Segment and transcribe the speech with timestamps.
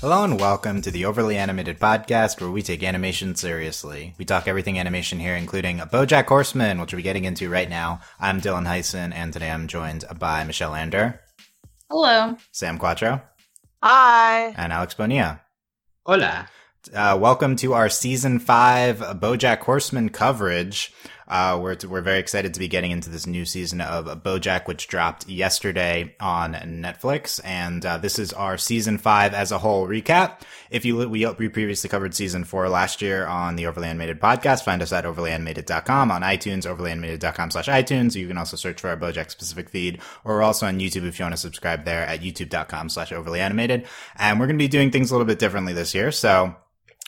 [0.00, 4.14] Hello and welcome to the Overly Animated Podcast, where we take animation seriously.
[4.16, 8.00] We talk everything animation here, including a BoJack Horseman, which we're getting into right now.
[8.18, 11.20] I'm Dylan Heisen, and today I'm joined by Michelle Ander.
[11.90, 12.34] Hello.
[12.50, 13.20] Sam Quattro.
[13.82, 14.54] Hi.
[14.56, 15.42] And Alex Bonilla.
[16.06, 16.48] Hola.
[16.94, 20.94] Uh, welcome to our season five BoJack Horseman coverage.
[21.30, 24.88] Uh, we're, we're very excited to be getting into this new season of BoJack, which
[24.88, 27.40] dropped yesterday on Netflix.
[27.44, 30.40] And, uh, this is our season five as a whole recap.
[30.70, 34.64] If you, we, we previously covered season four last year on the Overly Animated podcast.
[34.64, 38.16] Find us at overlyanimated.com on iTunes, overlyanimated.com slash iTunes.
[38.16, 41.24] You can also search for our BoJack specific feed, or also on YouTube if you
[41.24, 43.86] want to subscribe there at youtube.com slash overlyanimated.
[44.16, 46.10] And we're going to be doing things a little bit differently this year.
[46.10, 46.56] So,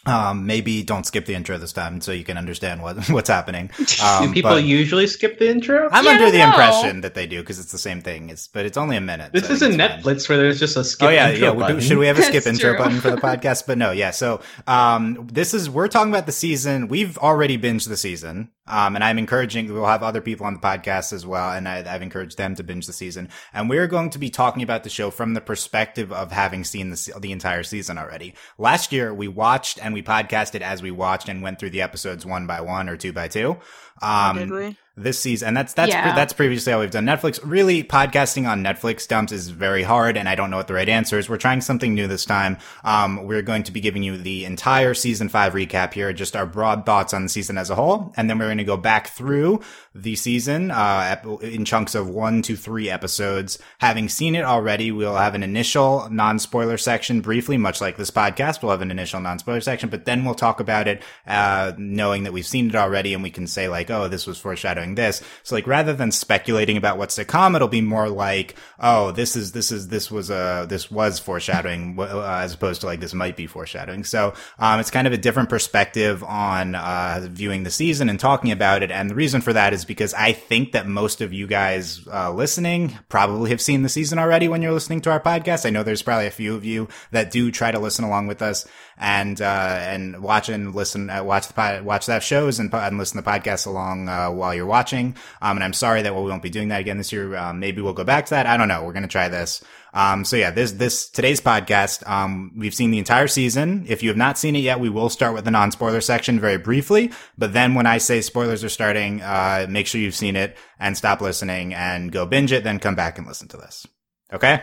[0.07, 3.71] um, maybe don't skip the intro this time so you can understand what what's happening.
[4.03, 5.89] Um, do people usually skip the intro?
[5.93, 6.47] I'm Yeah, under the know.
[6.49, 8.31] impression that they do because it's the same thing.
[8.31, 9.33] It's but it's only a minute.
[9.33, 10.01] This so isn't it's fine.
[10.03, 11.59] Netflix where there's just a skip Oh yeah, intro yeah.
[11.59, 11.81] button.
[11.81, 12.79] Should we have a skip That's intro true.
[12.79, 13.67] button for the podcast?
[13.67, 14.11] But no, yeah.
[14.11, 16.89] So, um, this is we're talking about the season.
[16.89, 19.73] We've already binged the season, um, and I'm encouraging.
[19.73, 22.63] We'll have other people on the podcast as well, and I, I've encouraged them to
[22.65, 23.29] binge the season.
[23.55, 26.91] And we're going to be talking about the show from the perspective of having seen
[26.91, 28.35] the the entire season already.
[28.59, 32.25] Last year, we watched and we podcasted as we watched and went through the episodes
[32.27, 33.57] one by one or two by two.
[34.01, 34.77] Um, Did we?
[34.97, 36.15] this season and that's that's Yeah.
[36.15, 40.29] that's previously how we've done netflix really podcasting on netflix dumps is very hard and
[40.29, 43.25] i don't know what the right answer is we're trying something new this time um,
[43.25, 46.85] we're going to be giving you the entire season five recap here just our broad
[46.85, 49.61] thoughts on the season as a whole and then we're going to go back through
[49.95, 53.59] the season uh, in chunks of one to three episodes.
[53.79, 58.63] Having seen it already we'll have an initial non-spoiler section briefly much like this podcast.
[58.63, 62.33] We'll have an initial non-spoiler section but then we'll talk about it uh, knowing that
[62.33, 65.23] we've seen it already and we can say like oh this was foreshadowing this.
[65.43, 69.37] So like rather than speculating about what's to come it'll be more like oh this
[69.37, 73.13] is this is this was uh this was foreshadowing uh, as opposed to like this
[73.13, 74.05] might be foreshadowing.
[74.05, 78.53] So um it's kind of a different perspective on uh viewing the season and talking
[78.53, 78.91] about it.
[78.91, 82.33] And the reason for that is because i think that most of you guys uh
[82.33, 85.67] listening probably have seen the season already when you're listening to our podcast.
[85.67, 88.43] I know there's probably a few of you that do try to listen along with
[88.43, 88.67] us
[88.99, 92.99] and uh and watch and listen uh, watch the pod, watch that shows and, and
[92.99, 95.17] listen to the podcasts along uh, while you're watching.
[95.41, 97.37] Um and i'm sorry that we won't be doing that again this year.
[97.37, 98.47] Um, maybe we'll go back to that.
[98.47, 98.85] I don't know.
[98.85, 102.99] We're gonna try this um so yeah this this today's podcast um we've seen the
[102.99, 103.85] entire season.
[103.89, 106.59] If you have not seen it yet we will start with the non-spoiler section very
[106.59, 107.11] briefly.
[107.37, 110.97] But then when i say spoilers are starting uh make sure you've seen it and
[110.97, 113.87] stop listening and go binge it then come back and listen to this.
[114.33, 114.63] Okay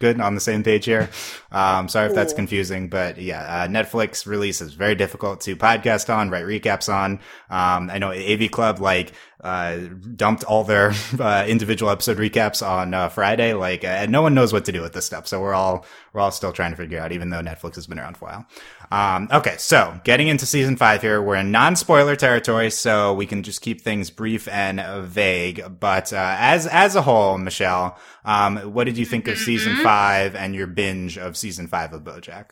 [0.00, 1.10] good on the same page here.
[1.52, 6.14] Um sorry if that's confusing but yeah uh, netflix release is very difficult to podcast
[6.14, 7.20] on write recaps on.
[7.50, 9.12] Um i know av club like
[9.42, 9.76] uh
[10.16, 14.34] dumped all their uh, individual episode recaps on uh, friday like uh, and no one
[14.34, 15.26] knows what to do with this stuff.
[15.26, 17.98] So we're all we're all still trying to figure out even though netflix has been
[17.98, 18.46] around for a while
[18.90, 23.42] um okay so getting into season five here we're in non-spoiler territory so we can
[23.42, 28.56] just keep things brief and uh, vague but uh as as a whole michelle um
[28.72, 32.50] what did you think of season five and your binge of season five of bojack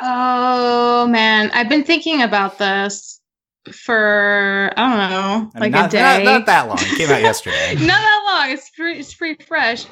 [0.00, 3.20] Oh man, I've been thinking about this
[3.72, 6.24] for I don't know, like not, a day.
[6.24, 8.52] not, not that long it came out yesterday Not that long.
[8.52, 9.86] It's pretty, it's pretty fresh.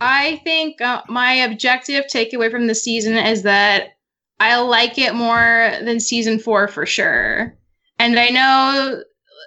[0.00, 3.95] I think uh, my objective takeaway from the season is that
[4.38, 7.56] I like it more than season four for sure.
[7.98, 9.02] And I know,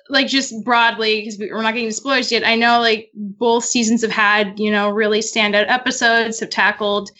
[0.09, 4.11] like, just broadly, because we're not getting spoilers yet, I know, like, both seasons have
[4.11, 7.11] had, you know, really standout episodes, have tackled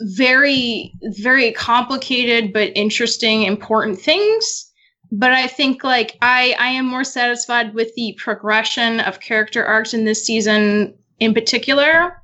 [0.00, 4.66] very, very complicated but interesting, important things
[5.12, 9.94] but I think like I I am more satisfied with the progression of character arcs
[9.94, 12.22] in this season in particular,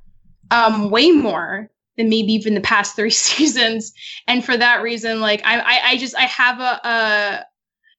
[0.51, 3.93] um, way more than maybe even the past three seasons.
[4.27, 7.45] And for that reason, like I I, I just I have a, a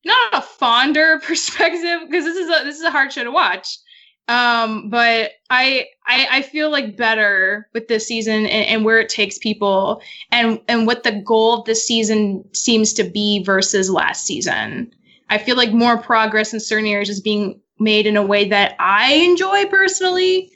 [0.04, 3.78] not a fonder perspective because this is a this is a hard show to watch.
[4.26, 9.10] Um, but I, I I feel like better with this season and, and where it
[9.10, 10.00] takes people
[10.32, 14.90] and and what the goal of this season seems to be versus last season.
[15.28, 18.76] I feel like more progress in certain areas is being made in a way that
[18.78, 20.50] I enjoy personally.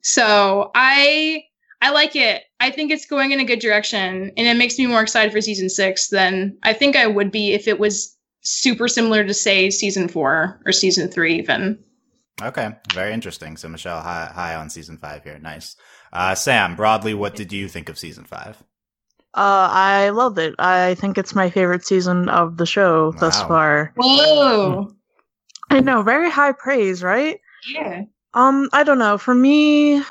[0.00, 1.44] So I
[1.82, 2.44] I like it.
[2.60, 5.40] I think it's going in a good direction, and it makes me more excited for
[5.40, 9.70] season six than I think I would be if it was super similar to say
[9.70, 11.78] season four or season three even.
[12.40, 13.56] Okay, very interesting.
[13.56, 15.38] So Michelle, high, high on season five here.
[15.38, 15.76] Nice.
[16.12, 18.56] Uh, Sam, broadly, what did you think of season five?
[19.34, 20.54] Uh, I loved it.
[20.58, 23.92] I think it's my favorite season of the show thus far.
[23.96, 24.90] Whoa!
[25.70, 27.38] I know, very high praise, right?
[27.72, 28.04] Yeah.
[28.34, 29.18] Um, I don't know.
[29.18, 30.02] For me,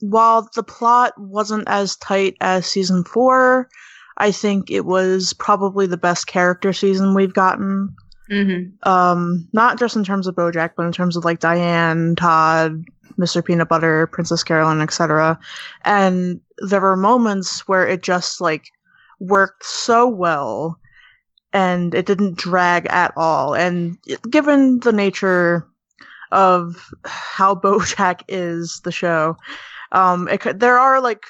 [0.00, 3.68] while the plot wasn't as tight as season four,
[4.16, 7.94] I think it was probably the best character season we've gotten.
[8.30, 8.88] Mm-hmm.
[8.88, 12.84] Um, not just in terms of BoJack, but in terms of like Diane, Todd,
[13.18, 13.44] Mr.
[13.44, 15.38] Peanut Butter, Princess Carolyn, etc.
[15.84, 18.70] And there were moments where it just like
[19.18, 20.78] worked so well
[21.52, 23.54] and it didn't drag at all.
[23.54, 23.98] And
[24.30, 25.66] given the nature
[26.30, 29.36] of how BoJack is the show,
[29.92, 31.24] um, it, could- there are like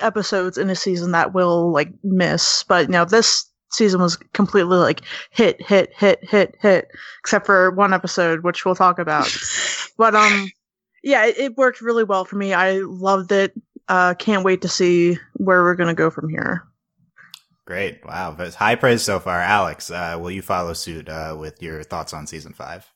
[0.00, 4.76] episodes in a season that will like miss, but you know this season was completely
[4.76, 5.00] like
[5.30, 6.88] hit, hit, hit, hit, hit,
[7.20, 9.28] except for one episode which we'll talk about.
[9.98, 10.48] but um,
[11.02, 12.52] yeah, it, it worked really well for me.
[12.52, 13.52] I loved it.
[13.88, 16.64] Uh, can't wait to see where we're gonna go from here.
[17.66, 18.04] Great.
[18.04, 18.36] Wow.
[18.38, 19.40] High praise so far.
[19.40, 22.86] Alex, uh, will you follow suit uh, with your thoughts on season five?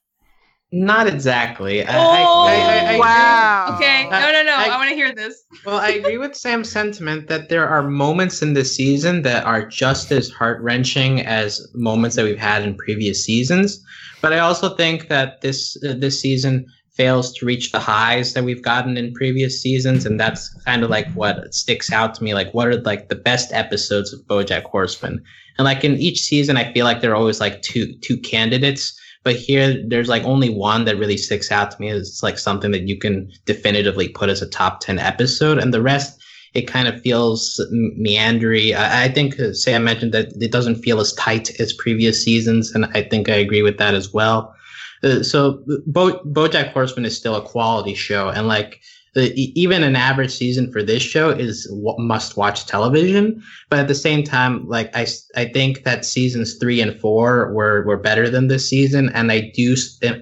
[0.70, 1.82] Not exactly.
[1.82, 3.76] I- I- Oh, I- I- I- wow.
[3.76, 4.06] Okay.
[4.06, 4.52] Uh, No, no, no.
[4.52, 5.44] I- I, want to hear this.
[5.64, 9.66] Well, I agree with Sam's sentiment that there are moments in this season that are
[9.66, 13.82] just as heart wrenching as moments that we've had in previous seasons.
[14.20, 18.42] But I also think that this uh, this season fails to reach the highs that
[18.44, 22.34] we've gotten in previous seasons, and that's kind of like what sticks out to me.
[22.34, 25.22] Like, what are like the best episodes of BoJack Horseman?
[25.56, 28.92] And like in each season, I feel like there are always like two two candidates.
[29.28, 31.90] But here, there's like only one that really sticks out to me.
[31.90, 35.58] It's like something that you can definitively put as a top 10 episode.
[35.58, 36.18] And the rest,
[36.54, 38.74] it kind of feels meandery.
[38.74, 42.74] I, I think uh, Sam mentioned that it doesn't feel as tight as previous seasons.
[42.74, 44.56] And I think I agree with that as well.
[45.04, 48.30] Uh, so Bo- BoJack Horseman is still a quality show.
[48.30, 48.80] And like,
[49.18, 51.68] the, even an average season for this show is
[51.98, 53.42] must watch television.
[53.68, 57.84] But at the same time, like I, I think that seasons three and four were,
[57.84, 59.10] were better than this season.
[59.10, 59.74] And I do,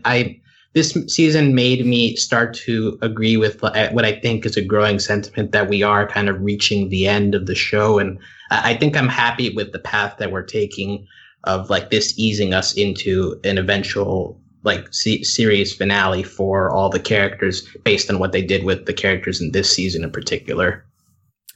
[0.07, 0.41] I,
[0.73, 4.99] this season made me start to agree with uh, what I think is a growing
[4.99, 7.99] sentiment that we are kind of reaching the end of the show.
[7.99, 8.19] And
[8.51, 11.07] I think I'm happy with the path that we're taking
[11.45, 17.01] of like this easing us into an eventual like se- series finale for all the
[17.01, 20.85] characters based on what they did with the characters in this season in particular.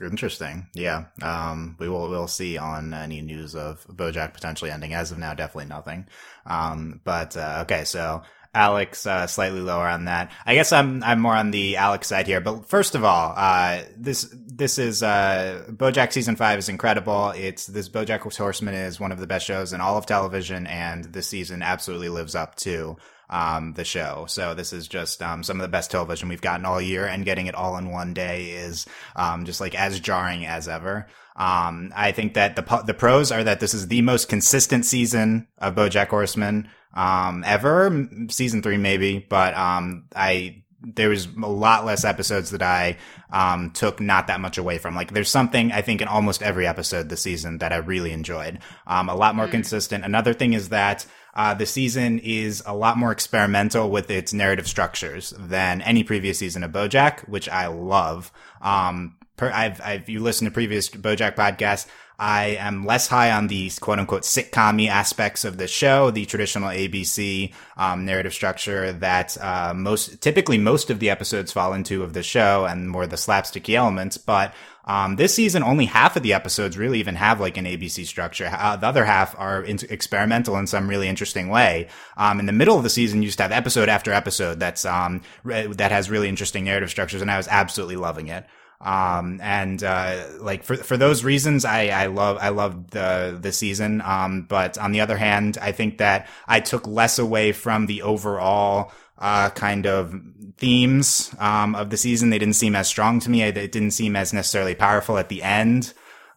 [0.01, 0.67] Interesting.
[0.75, 1.07] Yeah.
[1.21, 4.95] Um, we will, we'll see on any news of Bojack potentially ending.
[4.95, 6.07] As of now, definitely nothing.
[6.47, 7.85] Um, but, uh, okay.
[7.85, 10.33] So Alex, uh, slightly lower on that.
[10.45, 12.41] I guess I'm, I'm more on the Alex side here.
[12.41, 17.31] But first of all, uh, this, this is, uh, Bojack season five is incredible.
[17.31, 20.67] It's, this Bojack Horseman is one of the best shows in all of television.
[20.67, 22.97] And this season absolutely lives up to,
[23.31, 24.27] um, the show.
[24.29, 27.25] So this is just um, some of the best television we've gotten all year, and
[27.25, 28.87] getting it all in one day is
[29.17, 31.07] um, just like as jarring as ever.
[31.37, 35.47] Um, I think that the the pros are that this is the most consistent season
[35.59, 41.85] of BoJack Horseman um, ever, season three maybe, but um, I there was a lot
[41.85, 42.97] less episodes that I
[43.31, 44.95] um, took not that much away from.
[44.95, 48.61] Like there's something I think in almost every episode this season that I really enjoyed.
[48.87, 50.05] Um, a lot more consistent.
[50.05, 54.67] Another thing is that uh, the season is a lot more experimental with its narrative
[54.67, 58.33] structures than any previous season of BoJack, which I love.
[58.61, 61.87] Um, per, I've, I've, you listen to previous BoJack podcasts.
[62.21, 66.69] I am less high on the quote unquote sitcom aspects of the show, the traditional
[66.69, 72.13] ABC um, narrative structure that uh, most typically most of the episodes fall into of
[72.13, 74.19] the show and more the slapsticky elements.
[74.19, 74.53] But
[74.85, 78.51] um, this season, only half of the episodes really even have like an ABC structure.
[78.53, 81.89] Uh, the other half are in- experimental in some really interesting way.
[82.19, 85.23] Um, in the middle of the season, you just have episode after episode that's um,
[85.43, 88.45] re- that has really interesting narrative structures, and I was absolutely loving it.
[88.81, 93.53] Um, and, uh, like for, for those reasons, I, I love, I love the, the
[93.53, 94.01] season.
[94.01, 98.03] Um, but on the other hand, I think that I took less away from the
[98.03, 100.15] overall, uh, kind of
[100.57, 102.31] themes, um, of the season.
[102.31, 103.43] They didn't seem as strong to me.
[103.43, 105.93] It didn't seem as necessarily powerful at the end.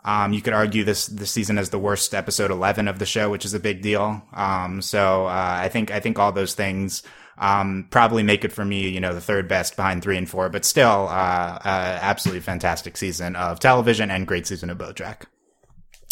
[0.06, 3.30] Um, you could argue this this season as the worst episode eleven of the show,
[3.30, 4.22] which is a big deal.
[4.34, 7.04] Um, so uh, I think I think all those things
[7.38, 10.50] um, probably make it for me, you know, the third best behind three and four,
[10.50, 15.24] but still, uh, uh, absolutely fantastic season of television and great season of BoJack.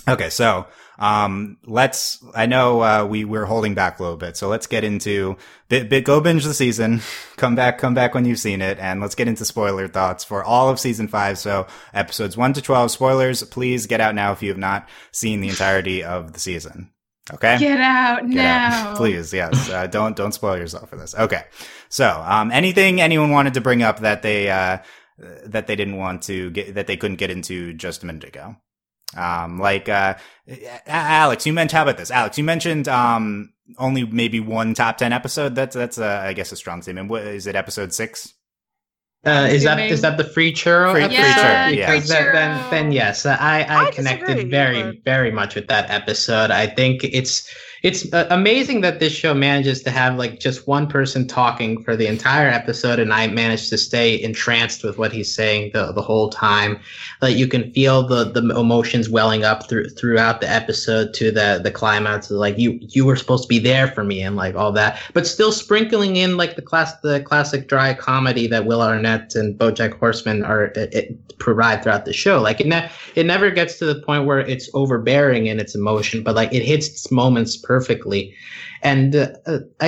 [0.08, 0.66] Okay, so
[0.98, 2.24] um, let's.
[2.34, 5.38] I know uh, we we're holding back a little bit, so let's get into
[5.70, 7.02] bit, bit, go binge the season.
[7.38, 10.44] Come back, come back when you've seen it, and let's get into spoiler thoughts for
[10.44, 11.40] all of season five.
[11.40, 12.92] So episodes one to twelve.
[12.92, 16.92] Spoilers, please get out now if you have not seen the entirety of the season.
[17.34, 17.58] Okay.
[17.60, 18.90] Get out Get now.
[18.92, 18.98] out.
[18.98, 19.70] Please, yes.
[19.70, 21.16] Uh, don't don't spoil yourself for this.
[21.16, 21.44] Okay.
[21.90, 24.80] So, um, anything anyone wanted to bring up that they uh,
[25.46, 28.56] that they didn't want to get that they couldn't get into just a minute ago.
[29.16, 30.16] Um, like uh,
[30.88, 32.12] Alex, you mentioned how about this?
[32.12, 35.56] Alex, you mentioned um only maybe one top ten episode.
[35.56, 37.10] That's that's uh, I guess a strong statement.
[37.10, 37.56] What is it?
[37.56, 38.34] Episode six.
[39.24, 39.90] Uh, is that Assuming.
[39.94, 41.22] is that the free churro Free- episode?
[41.22, 41.92] free Yeah, churro, yeah.
[41.94, 45.68] Because then, then, then yes, I, I, I connected disagree, very but- very much with
[45.68, 46.50] that episode.
[46.50, 47.48] I think it's
[47.84, 51.96] it's uh, amazing that this show manages to have like just one person talking for
[51.96, 56.02] the entire episode, and I managed to stay entranced with what he's saying the the
[56.02, 56.80] whole time.
[57.22, 61.60] Like you can feel the the emotions welling up through throughout the episode to the
[61.64, 62.30] the climax.
[62.30, 65.26] Like you you were supposed to be there for me and like all that, but
[65.26, 69.98] still sprinkling in like the class the classic dry comedy that Will Arnett and BoJack
[69.98, 72.40] Horseman are it, it provide throughout the show.
[72.40, 76.24] Like it ne- it never gets to the point where it's overbearing in its emotion,
[76.24, 78.34] but like it hits its moments perfectly,
[78.82, 79.88] and uh, uh, I.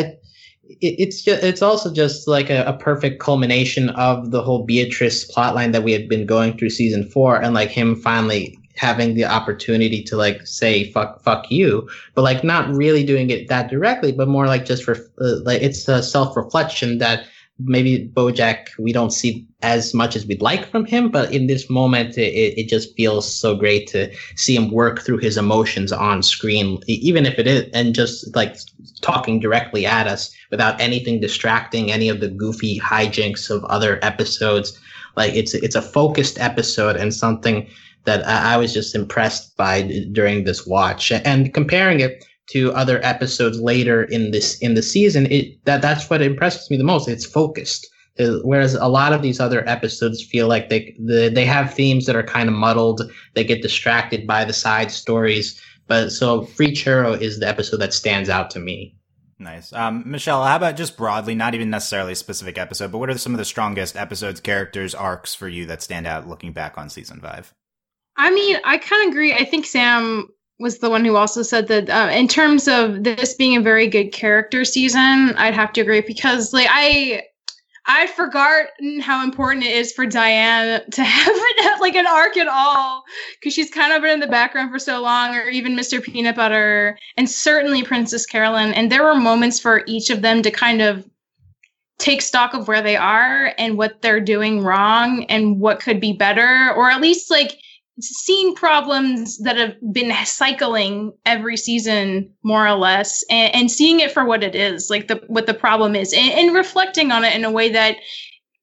[0.80, 5.30] It, it's just, it's also just like a, a perfect culmination of the whole Beatrice
[5.30, 9.26] plotline that we had been going through season four, and like him finally having the
[9.26, 14.12] opportunity to like say fuck fuck you, but like not really doing it that directly,
[14.12, 17.28] but more like just for uh, like it's a self reflection that
[17.60, 21.70] maybe Bojack we don't see as much as we'd like from him, but in this
[21.70, 26.24] moment it, it just feels so great to see him work through his emotions on
[26.24, 28.58] screen, even if it is and just like
[29.02, 34.78] talking directly at us without anything distracting any of the goofy hijinks of other episodes.
[35.16, 37.68] Like it's it's a focused episode and something
[38.06, 43.00] that I, I was just impressed by during this watch and comparing it to other
[43.04, 47.08] episodes later in this in the season it that that's what impresses me the most
[47.08, 47.88] it's focused
[48.20, 52.06] Uh, whereas a lot of these other episodes feel like they the, they have themes
[52.06, 53.02] that are kind of muddled
[53.34, 57.94] they get distracted by the side stories but so free churro is the episode that
[57.94, 58.96] stands out to me
[59.40, 59.74] Nice.
[59.74, 63.18] Um, Michelle, how about just broadly, not even necessarily a specific episode, but what are
[63.18, 66.90] some of the strongest episodes, characters, arcs for you that stand out looking back on
[66.90, 67.54] season five?
[68.16, 69.34] I mean, I kind of agree.
[69.34, 70.30] I think Sam
[70.60, 73.88] was the one who also said that uh, in terms of this being a very
[73.88, 77.24] good character season, I'd have to agree because like I
[77.86, 78.68] I forgot
[79.02, 83.04] how important it is for Diane to have like an arc at all
[83.40, 86.02] because she's kind of been in the background for so long, or even Mr.
[86.02, 88.74] Peanut Butter, and certainly Princess Carolyn.
[88.74, 91.08] And there were moments for each of them to kind of
[92.00, 96.14] take stock of where they are and what they're doing wrong and what could be
[96.14, 97.60] better, or at least like
[98.00, 104.12] seeing problems that have been cycling every season more or less and, and seeing it
[104.12, 107.36] for what it is like the what the problem is and, and reflecting on it
[107.36, 107.98] in a way that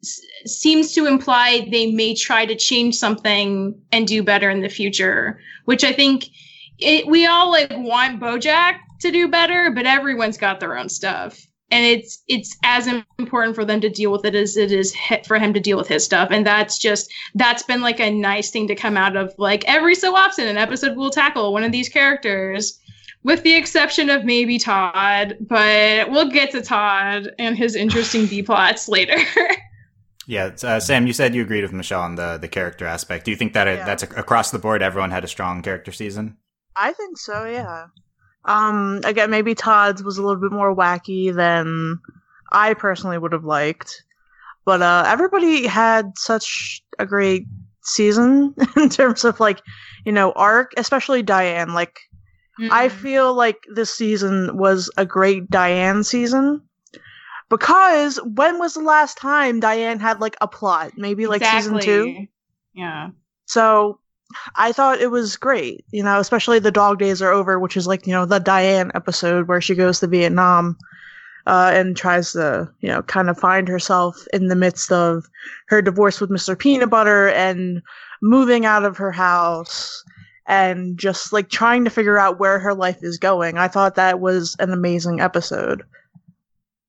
[0.02, 4.68] s- seems to imply they may try to change something and do better in the
[4.68, 6.26] future which i think
[6.78, 11.40] it, we all like want bojack to do better but everyone's got their own stuff
[11.70, 12.86] and it's it's as
[13.18, 15.76] important for them to deal with it as it is he- for him to deal
[15.76, 19.16] with his stuff and that's just that's been like a nice thing to come out
[19.16, 22.78] of like every so often an episode will tackle one of these characters
[23.22, 28.42] with the exception of maybe todd but we'll get to todd and his interesting b
[28.42, 29.16] plots later
[30.26, 33.24] Yeah, uh, Sam, you said you agreed with Michelle on the the character aspect.
[33.24, 34.80] Do you think that it, that's ac- across the board?
[34.80, 36.36] Everyone had a strong character season.
[36.76, 37.86] I think so, yeah.
[38.44, 41.98] Um, again, maybe Todd's was a little bit more wacky than
[42.50, 44.02] I personally would have liked,
[44.64, 47.46] but uh, everybody had such a great
[47.82, 49.60] season in terms of like,
[50.04, 51.74] you know, arc, especially Diane.
[51.74, 52.00] Like,
[52.70, 52.90] I Mm.
[52.90, 56.62] feel like this season was a great Diane season
[57.48, 60.92] because when was the last time Diane had like a plot?
[60.96, 62.26] Maybe like season two.
[62.74, 63.10] Yeah
[63.46, 63.99] So
[64.56, 67.86] I thought it was great, you know, especially the dog days are over, which is
[67.86, 70.76] like, you know, the Diane episode where she goes to Vietnam
[71.46, 75.26] uh, and tries to, you know, kind of find herself in the midst of
[75.68, 76.58] her divorce with Mr.
[76.58, 77.82] Peanut Butter and
[78.22, 80.04] moving out of her house
[80.46, 83.56] and just like trying to figure out where her life is going.
[83.56, 85.84] I thought that was an amazing episode.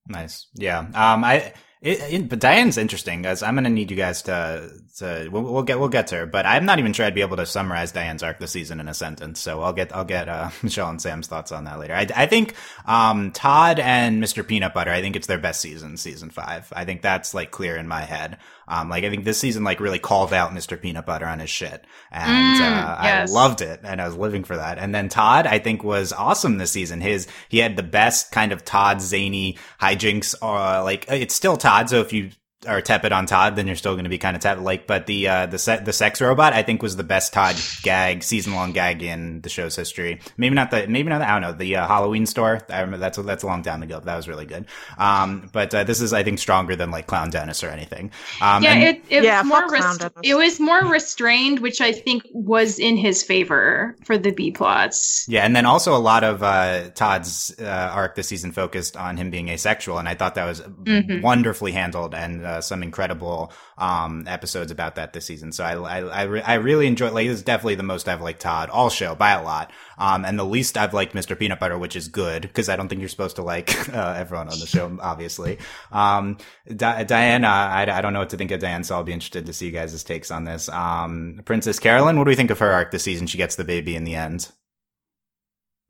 [0.07, 0.47] Nice.
[0.55, 0.79] Yeah.
[0.79, 1.23] Um.
[1.23, 1.53] I.
[1.81, 3.41] It, it, but Diane's interesting, guys.
[3.41, 6.45] I'm gonna need you guys to to we'll, we'll get we'll get to her, but
[6.45, 8.93] I'm not even sure I'd be able to summarize Diane's arc this season in a
[8.93, 9.39] sentence.
[9.39, 11.95] So I'll get I'll get uh, Michelle and Sam's thoughts on that later.
[11.95, 12.53] I, I think
[12.85, 14.47] um Todd and Mr.
[14.47, 14.91] Peanut Butter.
[14.91, 16.71] I think it's their best season, season five.
[16.75, 18.37] I think that's like clear in my head.
[18.67, 20.79] Um, like I think this season like really called out Mr.
[20.79, 23.29] Peanut Butter on his shit, and Mm, uh, yes.
[23.29, 24.77] I loved it, and I was living for that.
[24.77, 27.01] And then Todd, I think, was awesome this season.
[27.01, 30.35] His he had the best kind of Todd zany hijinks.
[30.41, 32.31] Uh, like it's still Todd, so if you
[32.67, 34.63] are tepid on Todd, then you're still going to be kind of tepid.
[34.63, 37.55] Like, but the uh, the se- the sex robot, I think, was the best Todd
[37.83, 40.19] gag, season long gag in the show's history.
[40.37, 42.61] Maybe not the maybe not the, I don't know the uh, Halloween store.
[42.69, 43.99] I remember that's that's a long time ago.
[43.99, 44.65] That was really good.
[44.97, 48.11] Um, but uh, this is I think stronger than like Clown Dentists or anything.
[48.41, 51.91] Um, yeah, and- it, it Yeah, was more rest- it was more restrained, which I
[51.91, 55.25] think was in his favor for the B plots.
[55.27, 59.17] Yeah, and then also a lot of uh, Todd's uh, arc this season focused on
[59.17, 61.21] him being asexual, and I thought that was Mhm.
[61.21, 65.51] wonderfully handled and uh, some incredible um, episodes about that this season.
[65.51, 67.11] So I I I, re- I really enjoy.
[67.11, 69.71] Like this is definitely the most I've liked Todd all show by a lot.
[69.97, 71.37] Um, and the least I've liked Mr.
[71.37, 74.49] Peanut Butter, which is good because I don't think you're supposed to like uh, everyone
[74.49, 75.59] on the show, obviously.
[75.91, 79.13] Um, Di- Diana, I, I don't know what to think of Diane, so I'll be
[79.13, 80.69] interested to see you guys' takes on this.
[80.69, 83.27] Um, Princess Carolyn, what do we think of her arc this season?
[83.27, 84.51] She gets the baby in the end.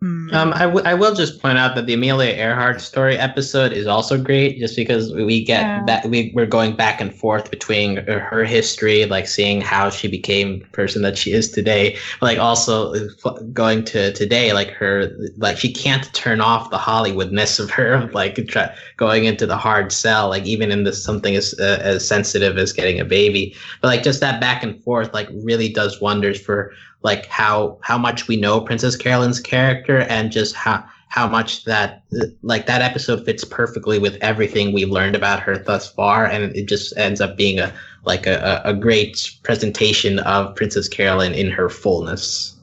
[0.03, 0.34] Hmm.
[0.34, 3.86] Um, I, w- I will just point out that the Amelia Earhart story episode is
[3.86, 5.84] also great, just because we get Yeah.
[5.86, 10.08] that we we're going back and forth between her her history, like seeing how she
[10.08, 14.72] became the person that she is today, but like also uh, going to today, like
[14.72, 19.58] her, like she can't turn off the Hollywoodness of her, like try, going into the
[19.58, 23.55] hard sell, like even in this something as uh, as sensitive as getting a baby,
[23.81, 27.98] but like just that back and forth, like really does wonders for like how how
[27.98, 32.03] much we know Princess Carolyn's character and just how how much that
[32.41, 36.67] like that episode fits perfectly with everything we've learned about her thus far and it
[36.67, 37.74] just ends up being a
[38.05, 42.55] like a, a great presentation of Princess Carolyn in her fullness.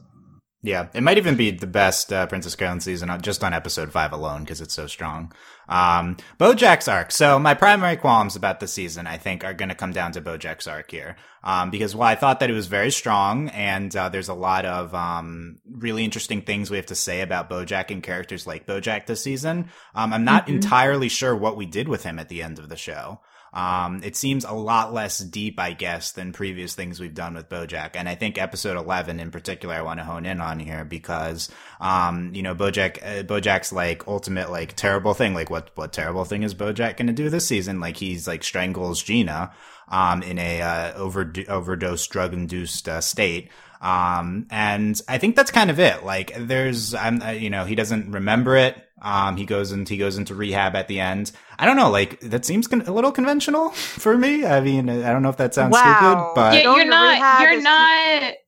[0.61, 3.93] Yeah, it might even be the best uh, Princess Carolyn season uh, just on episode
[3.93, 5.31] five alone because it's so strong.
[5.69, 7.13] Um, BoJack's arc.
[7.13, 10.21] So my primary qualms about the season, I think, are going to come down to
[10.21, 11.15] BoJack's arc here.
[11.45, 14.65] Um, because while I thought that it was very strong, and uh, there's a lot
[14.65, 19.05] of um, really interesting things we have to say about BoJack and characters like BoJack
[19.05, 20.55] this season, um, I'm not Mhm.
[20.55, 23.21] entirely sure what we did with him at the end of the show.
[23.53, 27.49] Um, it seems a lot less deep, I guess, than previous things we've done with
[27.49, 27.91] Bojack.
[27.95, 31.49] And I think episode 11 in particular, I want to hone in on here because,
[31.79, 35.33] um, you know, Bojack, uh, Bojack's like ultimate, like terrible thing.
[35.33, 37.79] Like what, what terrible thing is Bojack going to do this season?
[37.79, 39.51] Like he's like strangles Gina,
[39.87, 43.49] um, in a, uh, over, overdose drug induced, uh, state.
[43.81, 46.03] Um, and I think that's kind of it.
[46.03, 48.75] Like there's, I'm, uh, you know, he doesn't remember it.
[49.01, 51.31] Um, he goes into, he goes into rehab at the end.
[51.59, 53.69] I don't know, like that seems con- a little conventional
[54.03, 54.45] for me.
[54.45, 55.81] I mean, I don't know if that sounds Wow.
[55.81, 57.41] stupid, but Yeah, you're not.
[57.41, 58.33] You're not.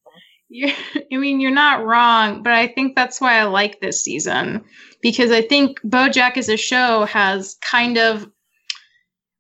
[0.54, 0.70] You're,
[1.14, 4.66] I mean, you're not wrong, but I think that's why I like this season
[5.02, 8.30] because I think BoJack as a show has kind of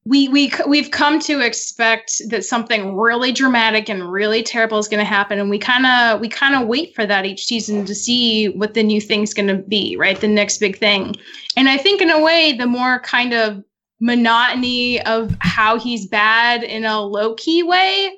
[0.05, 4.99] we we we've come to expect that something really dramatic and really terrible is going
[4.99, 7.93] to happen, and we kind of we kind of wait for that each season to
[7.93, 10.19] see what the new thing's going to be, right?
[10.19, 11.15] The next big thing,
[11.55, 13.63] and I think in a way, the more kind of
[13.99, 18.11] monotony of how he's bad in a low key way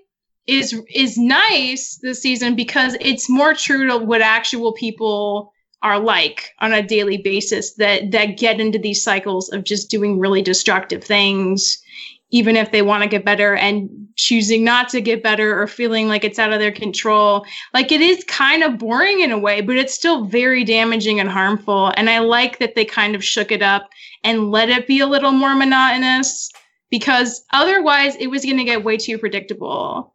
[0.48, 5.52] is is nice this season because it's more true to what actual people
[5.84, 10.18] are like on a daily basis that that get into these cycles of just doing
[10.18, 11.84] really destructive things
[12.32, 16.08] even if they want to get better and choosing not to get better or feeling
[16.08, 17.46] like it's out of their control.
[17.76, 21.30] Like it is kind of boring in a way but it's still very damaging and
[21.30, 21.94] harmful.
[21.96, 23.88] And i like that they kind of shook it up
[24.24, 26.50] and let it be a little more monotonous
[26.90, 30.13] because otherwise it was going to get way too predictable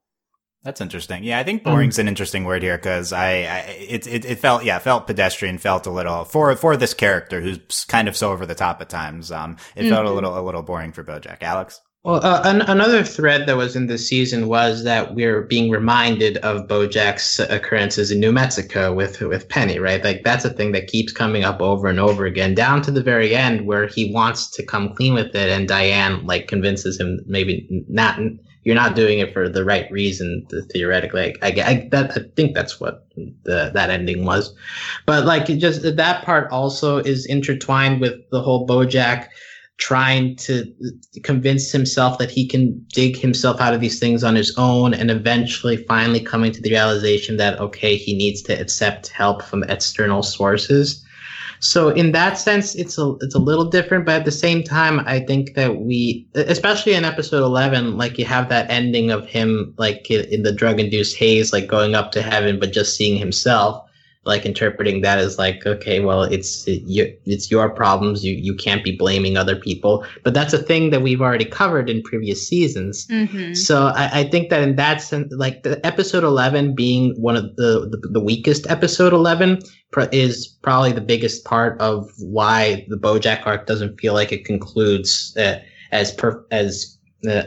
[0.64, 1.23] That's interesting.
[1.23, 4.64] Yeah, I think boring's an interesting word here because I, I it, it it felt
[4.64, 8.44] yeah felt pedestrian, felt a little for for this character who's kind of so over
[8.44, 9.31] the top at times.
[9.31, 10.14] Um, it felt a Mhm.
[10.16, 11.42] little a little boring for BoJack.
[11.42, 11.81] Alex.
[12.05, 16.37] Well, uh, an- another thread that was in this season was that we're being reminded
[16.38, 20.03] of BoJack's occurrences in New Mexico with with Penny, right?
[20.03, 23.03] Like that's a thing that keeps coming up over and over again, down to the
[23.03, 27.21] very end where he wants to come clean with it, and Diane like convinces him
[27.27, 28.18] maybe not
[28.64, 31.35] you're not doing it for the right reason theoretically.
[31.42, 33.07] I, I, that, I think that's what
[33.44, 34.55] the that ending was,
[35.07, 39.29] but like just that part also is intertwined with the whole BoJack
[39.79, 40.75] trying to
[41.23, 45.09] convince himself that he can dig himself out of these things on his own and
[45.09, 50.23] eventually finally coming to the realization that okay he needs to accept help from external
[50.23, 51.05] sources
[51.61, 55.01] so in that sense it's a it's a little different but at the same time
[55.01, 59.75] i think that we especially in episode 11 like you have that ending of him
[59.77, 63.85] like in the drug induced haze like going up to heaven but just seeing himself
[64.28, 68.24] like interpreting that as like okay well it's it, you, it's your problems.
[68.24, 70.04] You you can't be blaming other people.
[70.22, 73.06] But that's a thing that we've already covered in previous seasons.
[73.08, 73.54] Mm-hmm.
[73.54, 77.56] so I, I think that in that sense like the episode 11 being one of
[77.56, 79.60] the the, the weakest episode 11
[79.92, 84.44] pr- is probably the biggest part of why the bojack arc doesn't feel like it
[84.44, 85.58] concludes uh,
[85.90, 86.97] as per as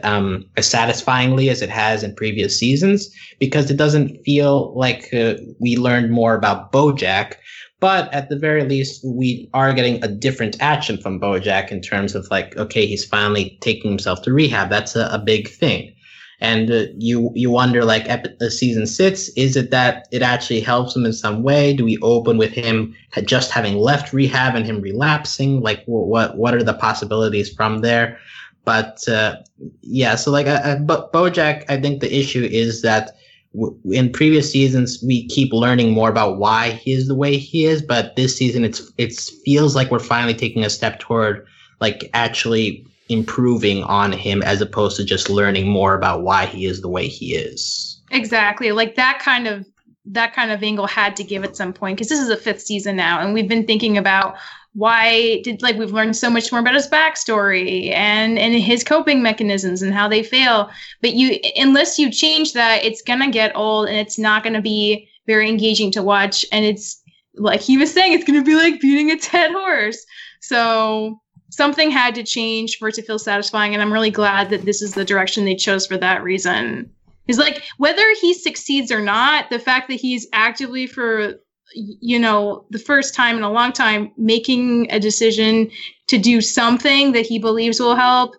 [0.04, 5.36] um, as satisfyingly as it has in previous seasons because it doesn't feel like uh,
[5.60, 7.36] we learned more about Bojack.
[7.80, 12.14] But at the very least, we are getting a different action from Bojack in terms
[12.14, 14.70] of like, okay, he's finally taking himself to rehab.
[14.70, 15.96] That's a, a big thing.
[16.42, 20.60] And uh, you you wonder like ep- uh, season six is it that it actually
[20.60, 21.74] helps him in some way?
[21.74, 25.62] Do we open with him just having left rehab and him relapsing?
[25.62, 28.18] Like wh- what what are the possibilities from there?
[28.64, 29.38] But uh,
[29.82, 30.46] yeah, so like,
[30.86, 33.12] but BoJack, I think the issue is that
[33.54, 37.66] w- in previous seasons we keep learning more about why he is the way he
[37.66, 39.14] is, but this season it's it
[39.46, 41.46] feels like we're finally taking a step toward
[41.80, 46.82] like actually improving on him as opposed to just learning more about why he is
[46.82, 48.02] the way he is.
[48.12, 48.72] Exactly.
[48.72, 49.66] Like that kind of
[50.06, 52.62] that kind of angle had to give at some point because this is the fifth
[52.62, 54.36] season now and we've been thinking about
[54.74, 59.22] why did like we've learned so much more about his backstory and and his coping
[59.22, 60.70] mechanisms and how they fail.
[61.02, 65.10] But you unless you change that it's gonna get old and it's not gonna be
[65.28, 66.46] very engaging to watch.
[66.52, 67.02] And it's
[67.36, 70.06] like he was saying it's gonna be like beating a dead horse.
[70.40, 74.64] So something had to change for it to feel satisfying and i'm really glad that
[74.64, 76.90] this is the direction they chose for that reason.
[77.28, 81.36] Is like whether he succeeds or not the fact that he's actively for
[81.74, 85.70] you know, the first time in a long time making a decision
[86.08, 88.36] to do something that he believes will help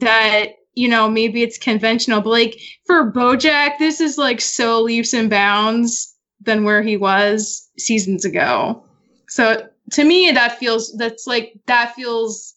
[0.00, 5.12] that you know maybe it's conventional but like for bojack this is like so leaps
[5.12, 8.82] and bounds than where he was seasons ago.
[9.28, 12.54] So to me that feels that's like that feels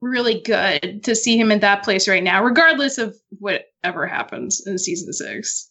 [0.00, 4.78] really good to see him in that place right now regardless of whatever happens in
[4.78, 5.70] season six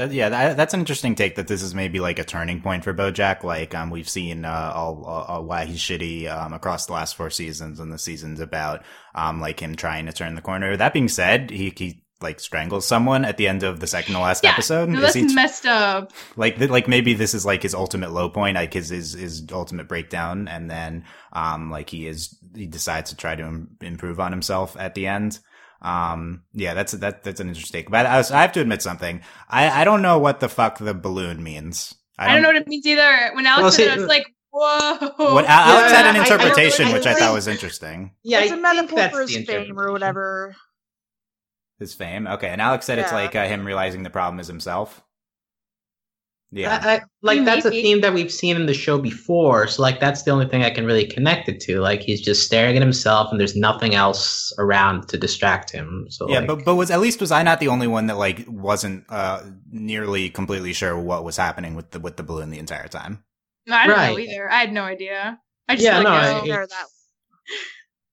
[0.00, 1.36] that, yeah, that, that's an interesting take.
[1.36, 3.44] That this is maybe like a turning point for BoJack.
[3.44, 7.28] Like, um, we've seen uh, all, all, why he's shitty um, across the last four
[7.28, 8.82] seasons, and the seasons about
[9.14, 10.76] um, like him trying to turn the corner.
[10.76, 14.20] That being said, he he like strangles someone at the end of the second to
[14.20, 14.88] last yeah, episode.
[14.88, 16.12] No, that's he, messed up.
[16.36, 19.88] Like, like maybe this is like his ultimate low point, like his his, his ultimate
[19.88, 24.32] breakdown, and then um, like he is he decides to try to Im- improve on
[24.32, 25.40] himself at the end.
[25.82, 27.86] Um, yeah, that's that that's an interesting.
[27.88, 29.22] But I, was, I have to admit something.
[29.48, 31.94] I I don't know what the fuck the balloon means.
[32.18, 33.30] I don't, I don't know what it means either.
[33.34, 36.86] When Alex well, said it, I was like, "Whoa!" What Alex yeah, had an interpretation,
[36.86, 38.12] I, I, which I thought was interesting.
[38.22, 40.54] Yeah, it's a metaphor for his fame or whatever.
[41.78, 42.48] His fame, okay.
[42.48, 43.04] And Alex said yeah.
[43.04, 45.02] it's like uh, him realizing the problem is himself.
[46.52, 49.68] Yeah, I, I, like that's a theme that we've seen in the show before.
[49.68, 51.78] So like that's the only thing I can really connect it to.
[51.78, 56.06] Like he's just staring at himself, and there's nothing else around to distract him.
[56.10, 58.18] So yeah, like, but but was at least was I not the only one that
[58.18, 62.58] like wasn't uh nearly completely sure what was happening with the with the balloon the
[62.58, 63.22] entire time?
[63.66, 64.12] No, I don't right.
[64.12, 64.50] know either.
[64.50, 65.38] I had no idea.
[65.68, 66.86] I just yeah, no, I, that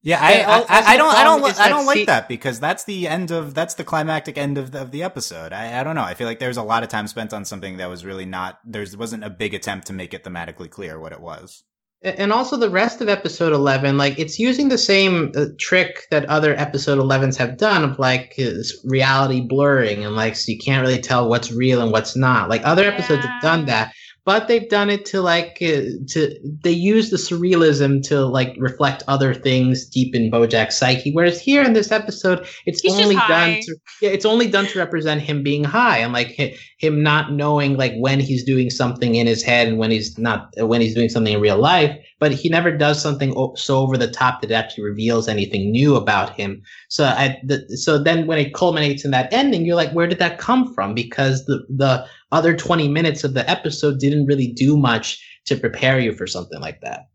[0.08, 3.10] yeah, I, I, I, I, don't, I don't, I don't like that because that's the
[3.10, 5.52] end of, that's the climactic end of the, of the episode.
[5.52, 6.04] I, I don't know.
[6.04, 8.60] I feel like there's a lot of time spent on something that was really not,
[8.63, 11.65] there wasn't a big attempt to make it thematically clear what it was.
[12.04, 16.24] And also the rest of episode 11, like it's using the same uh, trick that
[16.26, 18.39] other episode 11s have done of like
[18.86, 22.50] reality blurring and like, so you can't really tell what's real and what's not.
[22.50, 23.32] Like other episodes yeah.
[23.34, 23.93] have done that
[24.28, 29.02] but they've done it to like uh, to they use the surrealism to like reflect
[29.08, 31.13] other things deep in Bojack's psyche.
[31.13, 34.80] Whereas here in this episode, it's He's only done to yeah, it's only done to
[34.80, 36.38] represent him being high and like
[36.78, 40.50] him not knowing like when he's doing something in his head and when he's not
[40.58, 41.98] when he's doing something in real life.
[42.20, 45.96] But he never does something so over the top that it actually reveals anything new
[45.96, 46.62] about him.
[46.90, 50.20] So I the, so then when it culminates in that ending, you're like, where did
[50.20, 50.94] that come from?
[50.94, 56.00] Because the the other 20 minutes of the episode didn't really do much to prepare
[56.00, 57.08] you for something like that.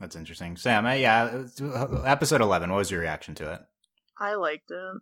[0.00, 0.56] That's interesting.
[0.56, 1.44] Sam, uh, yeah,
[2.04, 3.60] episode 11, what was your reaction to it?
[4.18, 5.00] I liked it.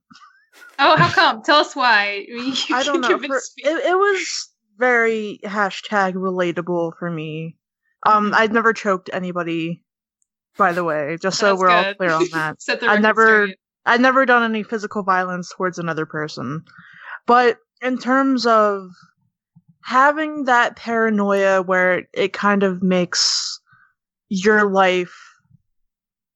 [0.79, 1.43] Oh, how come?
[1.43, 2.27] Tell us why.
[2.73, 3.19] I don't know.
[3.19, 7.57] For, it, it was very hashtag relatable for me.
[8.07, 8.35] Um, mm-hmm.
[8.35, 9.85] I'd never choked anybody,
[10.57, 11.87] by the way, just so we're good.
[11.87, 12.57] all clear on that.
[12.83, 13.59] I've never, straight.
[13.87, 16.65] I've never done any physical violence towards another person.
[17.27, 18.91] But in terms of
[19.83, 23.61] having that paranoia where it kind of makes
[24.29, 25.17] your life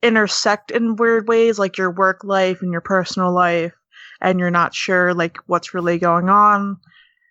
[0.02, 3.72] intersect in weird ways, like your work life and your personal life,
[4.20, 6.76] and you're not sure like what's really going on.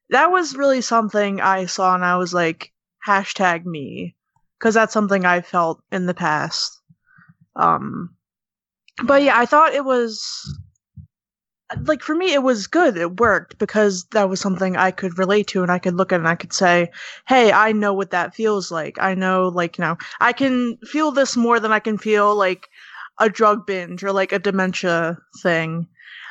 [0.10, 2.72] That was really something I saw, and I was like,
[3.08, 4.16] hashtag me,
[4.60, 6.80] because that's something I felt in the past.
[7.56, 8.16] Um,
[9.04, 10.60] but yeah, I thought it was
[11.86, 12.98] like for me it was good.
[12.98, 16.20] It worked because that was something i could relate to and i could look at
[16.20, 16.90] and i could say
[17.28, 18.98] hey i know what that feels like.
[19.00, 22.68] I know like you know i can feel this more than i can feel like
[23.20, 25.88] a drug binge or like a dementia thing.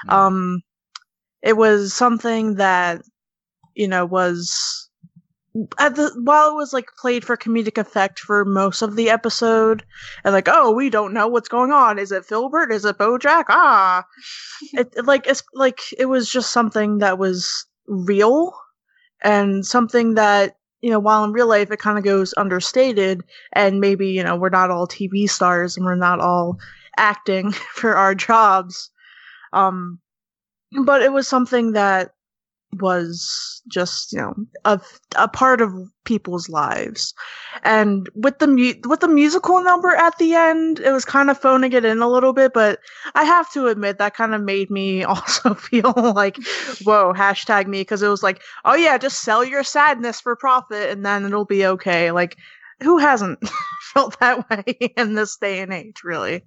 [0.09, 0.15] Mm-hmm.
[0.15, 0.63] um
[1.43, 3.03] it was something that
[3.75, 4.90] you know was
[5.79, 9.85] at the while it was like played for comedic effect for most of the episode
[10.25, 11.99] and like oh we don't know what's going on.
[11.99, 12.73] Is it filbert?
[12.73, 13.45] Is it bojack?
[13.49, 14.05] Ah.
[14.75, 18.53] It, it like it's like it was just something that was real
[19.23, 23.23] and something that you know while in real life it kind of goes understated
[23.55, 26.59] and maybe you know we're not all tv stars and we're not all
[27.01, 28.91] acting for our jobs.
[29.53, 29.99] Um,
[30.85, 32.13] but it was something that
[32.79, 34.81] was just you know a
[35.17, 35.73] a part of
[36.05, 37.15] people's lives.
[37.63, 41.39] And with the mu- with the musical number at the end it was kind of
[41.39, 42.79] phoning it in a little bit but
[43.15, 46.37] i have to admit that kind of made me also feel like
[46.85, 50.91] whoa hashtag me because it was like oh yeah just sell your sadness for profit
[50.91, 52.11] and then it'll be okay.
[52.11, 52.37] Like
[52.83, 53.39] who hasn't
[53.93, 56.45] felt that way in this day and age really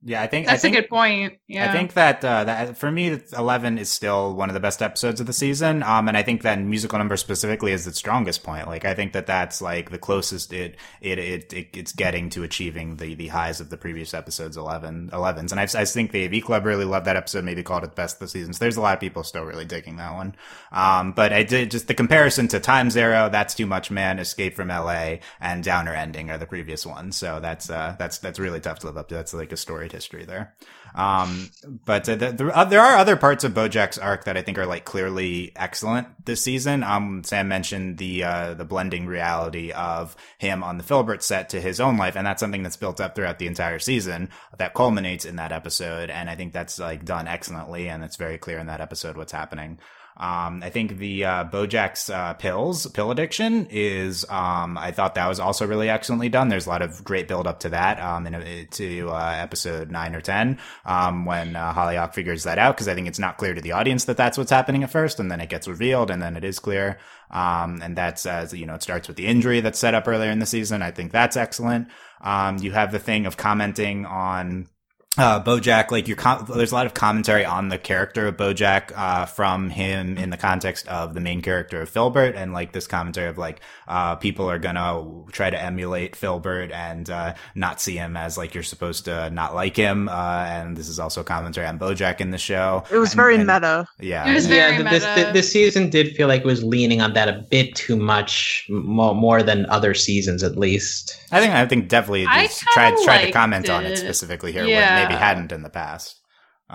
[0.00, 1.38] yeah, I think that's I think, a good point.
[1.48, 4.80] Yeah, I think that uh, that for me, eleven is still one of the best
[4.80, 5.82] episodes of the season.
[5.82, 8.68] Um, and I think that musical number specifically is its strongest point.
[8.68, 12.44] Like, I think that that's like the closest it it it, it it's getting to
[12.44, 15.50] achieving the the highs of the previous episodes 11 11s.
[15.50, 17.42] And I, I think the AV Club really loved that episode.
[17.42, 18.52] Maybe called it the best of the season.
[18.52, 20.36] So there's a lot of people still really digging that one.
[20.70, 24.54] Um, but I did just the comparison to Time's Arrow, That's Too Much Man, Escape
[24.54, 25.20] from L.A.
[25.40, 27.16] and Downer Ending are the previous ones.
[27.16, 29.16] So that's uh that's that's really tough to live up to.
[29.16, 30.54] That's like a story history there.
[30.94, 31.50] Um,
[31.84, 34.58] but uh, the, the, uh, there are other parts of BoJack's arc that I think
[34.58, 36.82] are like clearly excellent this season.
[36.82, 41.60] Um, Sam mentioned the uh, the blending reality of him on the Filbert set to
[41.60, 45.24] his own life, and that's something that's built up throughout the entire season that culminates
[45.24, 46.10] in that episode.
[46.10, 49.32] And I think that's like done excellently, and it's very clear in that episode what's
[49.32, 49.78] happening.
[50.18, 55.28] Um, I think the uh, Bojack's uh, pills, pill addiction, is um, I thought that
[55.28, 56.48] was also really excellently done.
[56.48, 60.20] There's a lot of great build up to that um, to uh, episode nine or
[60.20, 63.60] ten um, when uh, Hollyhock figures that out because I think it's not clear to
[63.60, 66.36] the audience that that's what's happening at first, and then it gets revealed, and then
[66.36, 66.98] it is clear.
[67.30, 70.32] Um, and that's as you know, it starts with the injury that's set up earlier
[70.32, 70.82] in the season.
[70.82, 71.88] I think that's excellent.
[72.20, 74.66] Um, you have the thing of commenting on
[75.16, 78.92] uh, Bojack, like your com- there's a lot of commentary on the character of Bojack
[78.94, 82.86] uh, from him in the context of the main character of Filbert, and like this
[82.86, 87.96] commentary of like uh, people are gonna try to emulate Filbert and uh, not see
[87.96, 91.66] him as like you're supposed to not like him, uh, and this is also commentary
[91.66, 92.84] on Bojack in the show.
[92.90, 93.88] It was and, very and, meta.
[93.98, 95.32] Yeah, It was very yeah, this, meta.
[95.32, 99.16] this season did feel like it was leaning on that a bit too much, more,
[99.16, 101.18] more than other seasons at least.
[101.32, 103.96] I think I think definitely I tried tried to liked comment on it it.
[103.98, 105.07] specifically here, Yeah.
[105.08, 106.20] Maybe hadn't in the past.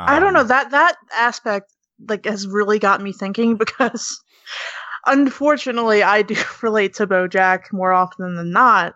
[0.05, 1.71] I don't know Um, that that aspect
[2.07, 4.19] like has really got me thinking because
[5.05, 8.95] unfortunately I do relate to BoJack more often than not,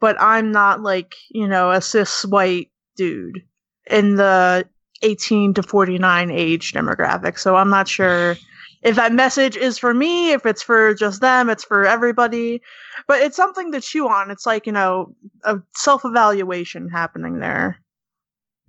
[0.00, 3.42] but I'm not like you know a cis white dude
[3.90, 4.68] in the
[5.02, 8.36] 18 to 49 age demographic, so I'm not sure
[8.82, 12.62] if that message is for me, if it's for just them, it's for everybody,
[13.06, 14.30] but it's something to chew on.
[14.30, 15.14] It's like you know
[15.44, 17.78] a self evaluation happening there.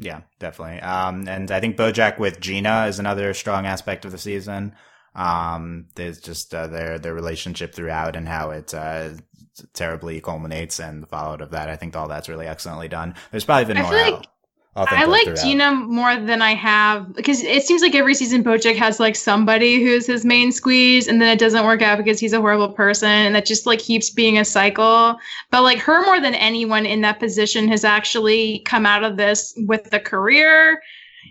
[0.03, 0.81] Yeah, definitely.
[0.81, 4.75] Um, and I think BoJack with Gina is another strong aspect of the season.
[5.15, 9.11] Um, there's just uh, their their relationship throughout and how it uh,
[9.73, 11.69] terribly culminates and the fallout of that.
[11.69, 13.15] I think all that's really excellently done.
[13.31, 13.91] There's probably been I more.
[13.93, 14.27] like
[14.75, 15.35] I like.
[15.35, 19.83] Gina more than I have because it seems like every season Bojack has like somebody
[19.83, 23.09] who's his main squeeze, and then it doesn't work out because he's a horrible person,
[23.09, 25.17] and that just like keeps being a cycle.
[25.51, 29.53] But like her more than anyone in that position has actually come out of this
[29.57, 30.81] with a career.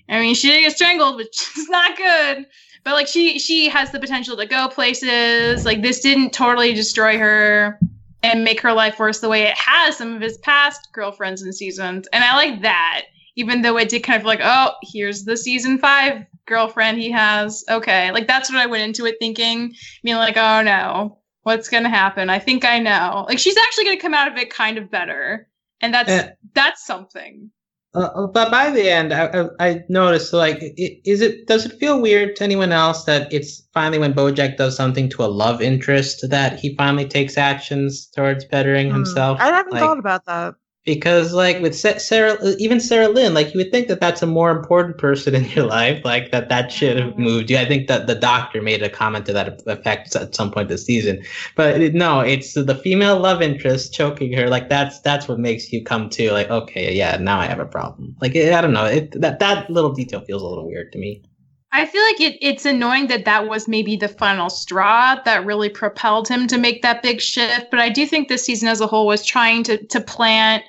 [0.09, 2.47] I mean, she didn't get strangled, which is not good.
[2.85, 5.65] But like she she has the potential to go places.
[5.65, 7.81] Like this didn't totally destroy her
[8.23, 11.53] and make her life worse the way it has some of his past girlfriends and
[11.53, 12.07] seasons.
[12.13, 15.79] And I like that even though it did kind of like, oh, here's the season
[15.79, 17.65] five girlfriend he has.
[17.69, 18.11] Okay.
[18.13, 22.31] Like that's what I went into it thinking, being like, oh no, what's gonna happen?
[22.31, 23.25] I think I know.
[23.29, 25.49] Like she's actually gonna come out of it kind of better.
[25.81, 27.51] And that's Uh, that's something.
[27.95, 29.27] Uh, but by the end, I,
[29.59, 33.31] I, I noticed like, i- is it does it feel weird to anyone else that
[33.33, 38.07] it's finally when BoJack does something to a love interest that he finally takes actions
[38.07, 39.39] towards bettering Hmm, himself?
[39.39, 40.55] I haven't Like, thought about that.
[40.85, 44.51] Because like with Sarah, even Sarah Lynn, like you would think that that's a more
[44.51, 47.23] important person in your life, like that that should have mm-hmm.
[47.23, 47.59] moved you.
[47.59, 50.85] I think that the doctor made a comment to that effect at some point this
[50.85, 51.23] season,
[51.55, 54.49] but it, no, it's the female love interest choking her.
[54.49, 57.67] Like that's that's what makes you come to like, okay, yeah, now I have a
[57.67, 58.17] problem.
[58.21, 61.23] Like I don't know, it, that that little detail feels a little weird to me.
[61.75, 65.71] I feel like it, it's annoying that that was maybe the final straw that really
[65.71, 67.71] propelled him to make that big shift.
[67.71, 70.65] But I do think this season as a whole was trying to to plant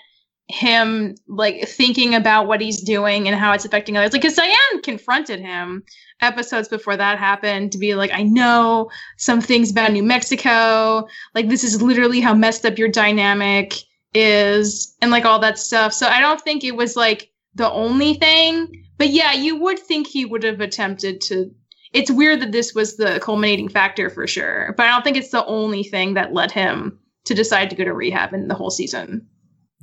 [0.53, 4.13] him like thinking about what he's doing and how it's affecting others.
[4.13, 5.83] Like, because Diane confronted him
[6.21, 11.07] episodes before that happened to be like, I know some things about New Mexico.
[11.33, 13.73] Like, this is literally how messed up your dynamic
[14.13, 15.91] is, and like all that stuff.
[15.91, 18.85] So I don't think it was like the only thing.
[18.99, 21.49] But yeah, you would think he would have attempted to.
[21.93, 25.31] It's weird that this was the culminating factor for sure, but I don't think it's
[25.31, 28.69] the only thing that led him to decide to go to rehab in the whole
[28.69, 29.27] season.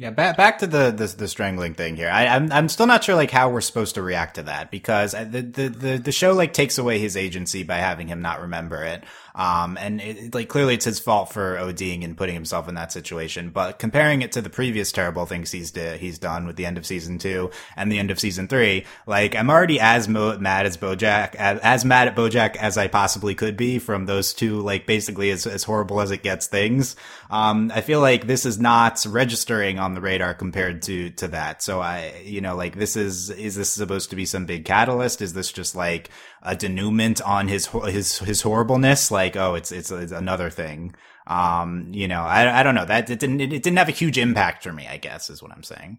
[0.00, 2.08] Yeah, back back to the the, the strangling thing here.
[2.08, 4.70] I, am I'm, I'm still not sure like how we're supposed to react to that
[4.70, 8.22] because uh, the, the the the show like takes away his agency by having him
[8.22, 9.04] not remember it.
[9.34, 12.92] Um, and it, like clearly it's his fault for ODing and putting himself in that
[12.92, 13.50] situation.
[13.50, 16.86] But comparing it to the previous terrible things he's he's done with the end of
[16.86, 20.76] season two and the end of season three, like I'm already as mo- mad as
[20.76, 24.86] BoJack, as, as, mad at BoJack as I possibly could be from those two, like
[24.86, 26.96] basically as as horrible as it gets things.
[27.30, 31.62] Um, I feel like this is not registering on the radar compared to to that.
[31.62, 35.22] So I, you know, like this is is this supposed to be some big catalyst?
[35.22, 36.10] Is this just like
[36.42, 39.10] a denouement on his his his horribleness?
[39.10, 40.94] Like, oh, it's it's, it's another thing.
[41.26, 44.18] Um, you know, I I don't know that it didn't it didn't have a huge
[44.18, 44.86] impact for me.
[44.86, 45.98] I guess is what I'm saying.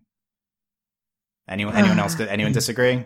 [1.47, 2.19] Anyone anyone else?
[2.19, 3.05] Anyone disagree?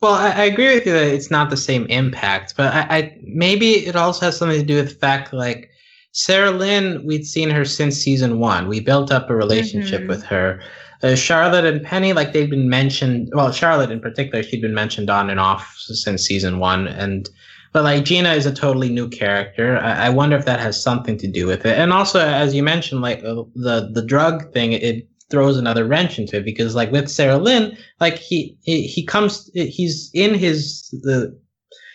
[0.00, 3.18] Well, I, I, agree with you that it's not the same impact, but I, I,
[3.22, 5.70] maybe it also has something to do with the fact like
[6.12, 8.66] Sarah Lynn, we'd seen her since season one.
[8.66, 10.08] We built up a relationship mm-hmm.
[10.08, 10.62] with her.
[11.02, 13.30] Uh, Charlotte and Penny, like they've been mentioned.
[13.32, 17.28] Well, Charlotte in particular, she'd been mentioned on and off since season one, and
[17.72, 19.78] but like Gina is a totally new character.
[19.78, 21.78] I, I wonder if that has something to do with it.
[21.78, 26.18] And also, as you mentioned, like uh, the the drug thing, it throws another wrench
[26.18, 30.88] into it because like with Sarah Lynn, like he he, he comes, he's in his
[31.02, 31.38] the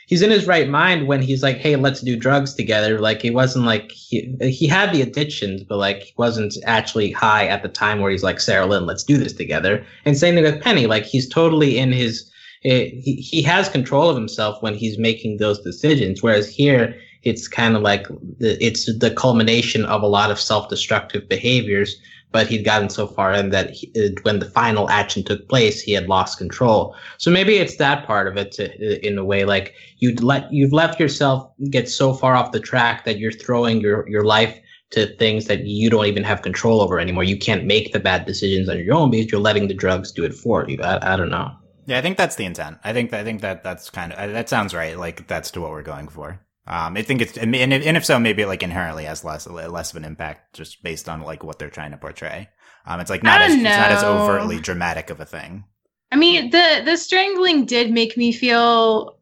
[0.07, 3.31] he's in his right mind when he's like, "Hey, let's do drugs together." Like he
[3.31, 7.69] wasn't like he he had the addictions, but like he wasn't actually high at the
[7.69, 10.87] time where he's like, "Sarah Lynn, let's do this together." And same thing with Penny.
[10.87, 12.29] Like he's totally in his
[12.63, 16.21] eh, he he has control of himself when he's making those decisions.
[16.21, 18.07] Whereas here, it's kind of like
[18.39, 21.95] the, it's the culmination of a lot of self-destructive behaviors
[22.35, 25.81] but he'd gotten so far in that he, uh, when the final action took place,
[25.81, 26.93] he had lost control.
[27.17, 30.51] So maybe it's that part of it to, uh, in a way, like you'd let,
[30.51, 34.59] you've left yourself get so far off the track that you're throwing your, your life
[34.89, 37.23] to things that you don't even have control over anymore.
[37.23, 40.25] You can't make the bad decisions on your own because you're letting the drugs do
[40.25, 40.81] it for you.
[40.83, 41.55] I, I don't know.
[41.85, 42.79] Yeah, I think that's the intent.
[42.83, 44.97] I think I think that that's kind of that sounds right.
[44.97, 46.41] Like that's to what we're going for.
[46.67, 49.91] Um, I think it's, and if, and if so, maybe like inherently has less, less
[49.91, 52.49] of an impact just based on like what they're trying to portray.
[52.87, 55.65] Um, it's like not as, it's not as overtly dramatic of a thing.
[56.11, 59.17] I mean, the, the strangling did make me feel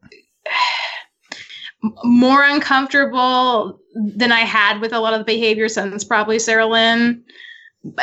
[2.04, 7.24] more uncomfortable than I had with a lot of the behavior since probably Sarah Lynn.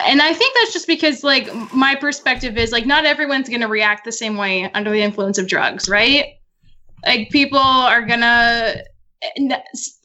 [0.06, 3.68] And I think that's just because, like, my perspective is like, not everyone's going to
[3.68, 6.26] react the same way under the influence of drugs, right?
[7.04, 8.86] Like, people are going to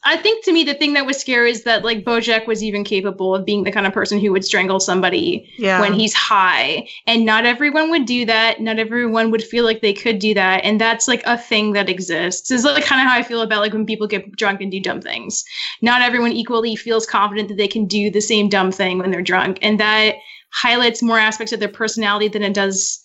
[0.03, 2.83] I think to me the thing that was scary is that like Bojack was even
[2.83, 5.81] capable of being the kind of person who would strangle somebody yeah.
[5.81, 8.61] when he's high, and not everyone would do that.
[8.61, 11.89] Not everyone would feel like they could do that, and that's like a thing that
[11.89, 12.51] exists.
[12.51, 14.79] Is like kind of how I feel about like when people get drunk and do
[14.79, 15.43] dumb things.
[15.81, 19.23] Not everyone equally feels confident that they can do the same dumb thing when they're
[19.23, 20.15] drunk, and that
[20.51, 23.03] highlights more aspects of their personality than it does,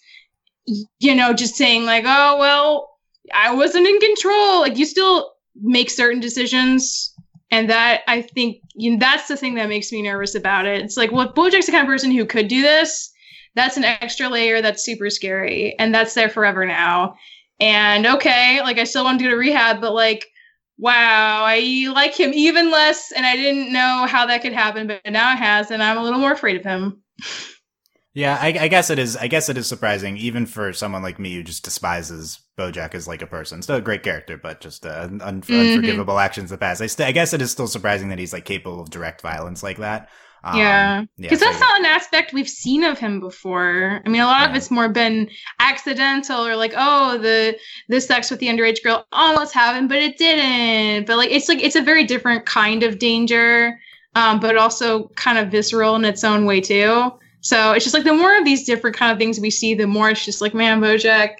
[0.98, 2.90] you know, just saying like, oh well.
[3.32, 4.60] I wasn't in control.
[4.60, 7.14] Like you still make certain decisions
[7.52, 10.82] and that I think you know, that's the thing that makes me nervous about it.
[10.82, 13.12] It's like, well, if Bojack's the kind of person who could do this,
[13.54, 17.14] that's an extra layer that's super scary, and that's there forever now.
[17.60, 20.26] And okay, like I still want to go to rehab, but like,
[20.78, 25.00] wow, I like him even less, and I didn't know how that could happen, but
[25.04, 27.02] now it has, and I'm a little more afraid of him.
[28.14, 29.16] Yeah, I, I, guess it is.
[29.16, 33.08] I guess it is surprising, even for someone like me who just despises BoJack is
[33.08, 33.62] like a person.
[33.62, 35.52] Still a great character, but just uh, un- mm-hmm.
[35.52, 36.82] unforgivable actions in the past.
[36.82, 39.62] I, st- I guess it is still surprising that he's like capable of direct violence
[39.62, 40.08] like that.
[40.44, 44.02] Um, yeah, because yeah, so that's not an aspect we've seen of him before.
[44.04, 44.50] I mean, a lot yeah.
[44.50, 47.56] of it's more been accidental or like, oh, the
[47.88, 51.06] the sex with the underage girl almost happened, but it didn't.
[51.06, 53.78] But like, it's like it's a very different kind of danger,
[54.16, 57.12] um, but also kind of visceral in its own way too.
[57.40, 59.86] So it's just like the more of these different kind of things we see, the
[59.86, 61.34] more it's just like, man, Bojack,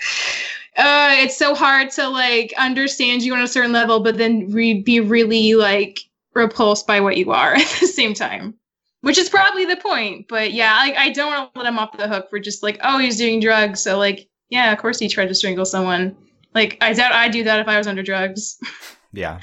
[0.77, 4.81] uh, it's so hard to like understand you on a certain level, but then re-
[4.81, 6.01] be really like
[6.35, 8.55] repulsed by what you are at the same time.
[9.03, 10.29] Which is probably the point.
[10.29, 12.79] But yeah, I, I don't want to let him off the hook for just like,
[12.85, 13.81] oh, he's doing drugs.
[13.81, 16.17] So like, yeah, of course he tried to strangle someone.
[16.55, 18.59] Like, I doubt I'd do that if I was under drugs.
[19.15, 19.41] Yeah,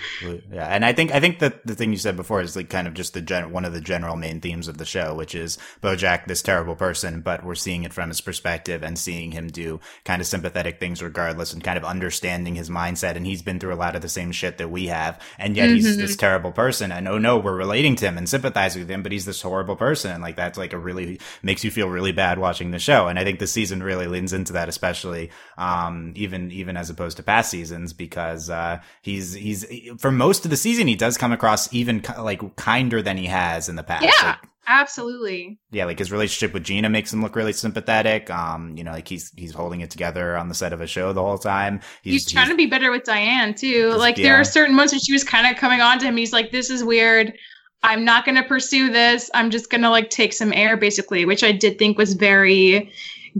[0.51, 2.87] yeah, and I think I think that the thing you said before is like kind
[2.87, 5.59] of just the gen- one of the general main themes of the show, which is
[5.83, 9.79] Bojack, this terrible person, but we're seeing it from his perspective and seeing him do
[10.05, 13.15] kind of sympathetic things regardless, and kind of understanding his mindset.
[13.15, 15.67] And he's been through a lot of the same shit that we have, and yet
[15.67, 15.75] mm-hmm.
[15.75, 16.91] he's this terrible person.
[16.91, 19.75] And oh no, we're relating to him and sympathizing with him, but he's this horrible
[19.75, 23.07] person, and like that's like a really makes you feel really bad watching the show.
[23.07, 27.17] And I think the season really leans into that, especially um, even even as opposed
[27.17, 31.17] to past seasons, because uh, he's he's he's for most of the season he does
[31.17, 34.03] come across even like kinder than he has in the past.
[34.03, 34.27] Yeah.
[34.27, 35.57] Like, Absolutely.
[35.71, 38.29] yeah, like his relationship with Gina makes him look really sympathetic.
[38.29, 41.11] Um, you know, like he's he's holding it together on the set of a show
[41.11, 41.81] the whole time.
[42.03, 43.93] He's, trying to be better with Diane too.
[43.93, 46.15] Like there are certain moments when she was kind of coming on to him.
[46.17, 47.33] He's like, "This is weird.
[47.81, 49.31] I'm not going to pursue this.
[49.33, 52.91] I'm just going to like take some air, basically," which I did think was very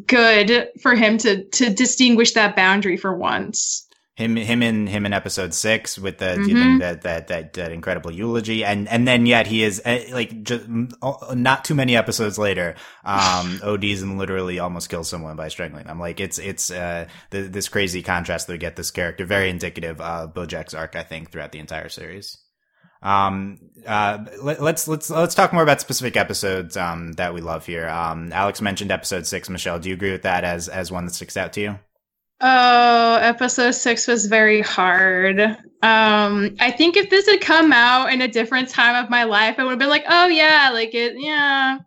[0.08, 3.88] good for him to to distinguish that boundary for once.
[4.20, 6.74] Him him in him in episode six with the you Mhm.
[6.74, 8.66] know, that, that that that incredible eulogy.
[8.66, 13.60] And and then yet he is uh, like just not too many episodes later um
[13.64, 16.00] ODs and literally almost kills someone by strangling them.
[16.00, 20.02] Like it's it's uh the, this crazy contrast that we get this character very indicative
[20.02, 22.38] of Bojack's arc I think throughout the entire series.
[23.02, 23.58] Um
[23.88, 27.88] uh let, let's let's let's talk more about specific episodes um that we love here.
[27.88, 29.50] Um Alex mentioned episode six.
[29.50, 31.80] Michelle do you agree with that as as one that sticks out to you
[32.42, 35.42] Oh, episode six was very hard.
[35.82, 39.56] Um, I think if this had come out in a different time of my life,
[39.58, 41.80] I would have been like, oh yeah, like it, yeah.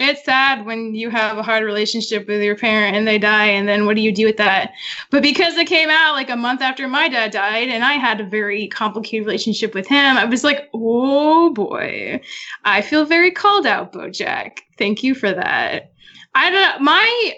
[0.00, 3.68] It's sad when you have a hard relationship with your parent and they die, and
[3.68, 4.70] then what do you do with that?
[5.10, 8.20] But because it came out like a month after my dad died, and I had
[8.20, 12.20] a very complicated relationship with him, I was like, oh boy,
[12.64, 14.58] I feel very called out, Bojack.
[14.78, 15.90] Thank you for that.
[16.34, 16.82] I don't.
[16.82, 17.34] My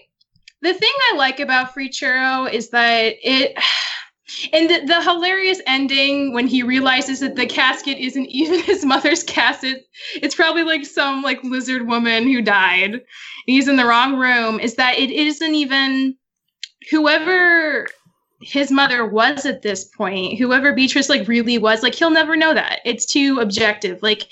[0.63, 3.57] the thing I like about Free Churro is that it
[4.53, 9.23] and the, the hilarious ending when he realizes that the casket isn't even his mother's
[9.23, 9.87] casket
[10.17, 13.03] it's probably like some like lizard woman who died.
[13.47, 16.17] He's in the wrong room is that it isn't even
[16.91, 17.87] whoever
[18.43, 22.55] his mother was at this point whoever beatrice like really was like he'll never know
[22.55, 22.81] that.
[22.85, 24.03] It's too objective.
[24.03, 24.29] Like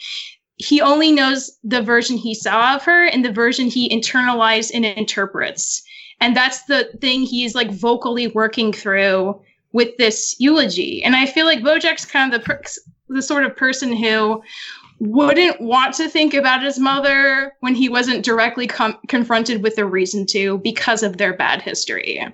[0.56, 4.84] he only knows the version he saw of her and the version he internalized and
[4.84, 5.82] interprets
[6.20, 9.40] and that's the thing he's like vocally working through
[9.72, 11.02] with this eulogy.
[11.02, 12.62] And i feel like bojack's kind of the per-
[13.08, 14.42] the sort of person who
[15.00, 19.86] wouldn't want to think about his mother when he wasn't directly com- confronted with a
[19.86, 22.26] reason to because of their bad history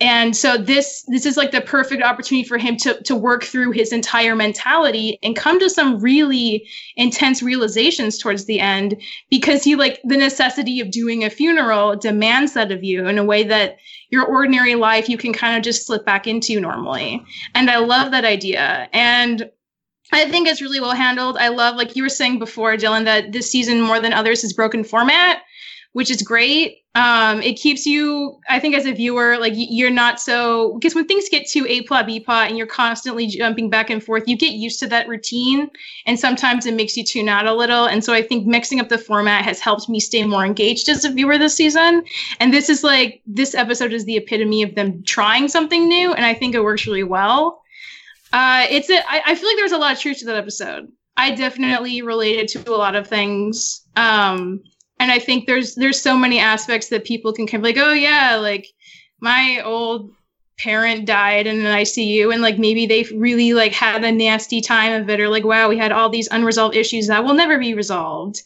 [0.00, 3.70] and so this this is like the perfect opportunity for him to to work through
[3.70, 9.74] his entire mentality and come to some really intense realizations towards the end because he
[9.74, 13.78] like the necessity of doing a funeral demands that of you in a way that
[14.10, 17.24] your ordinary life you can kind of just slip back into normally.
[17.54, 18.88] And i love that idea.
[18.92, 19.50] And
[20.12, 21.36] I think it's really well handled.
[21.36, 24.52] I love, like you were saying before, Dylan, that this season more than others has
[24.52, 25.42] broken format,
[25.96, 26.82] which is great.
[26.94, 31.06] Um, it keeps you, I think, as a viewer, like you're not so because when
[31.06, 34.36] things get to A plot B plot and you're constantly jumping back and forth, you
[34.36, 35.70] get used to that routine,
[36.04, 37.86] and sometimes it makes you tune out a little.
[37.86, 41.06] And so I think mixing up the format has helped me stay more engaged as
[41.06, 42.04] a viewer this season.
[42.40, 46.26] And this is like this episode is the epitome of them trying something new, and
[46.26, 47.62] I think it works really well.
[48.34, 50.92] Uh, it's a, I, I feel like there's a lot of truth to that episode.
[51.16, 53.80] I definitely related to a lot of things.
[53.96, 54.62] Um,
[54.98, 57.92] and I think there's there's so many aspects that people can kind of like, oh
[57.92, 58.66] yeah, like
[59.20, 60.10] my old
[60.58, 65.02] parent died in an ICU and like maybe they really like had a nasty time
[65.02, 67.74] of it or like wow we had all these unresolved issues that will never be
[67.74, 68.40] resolved.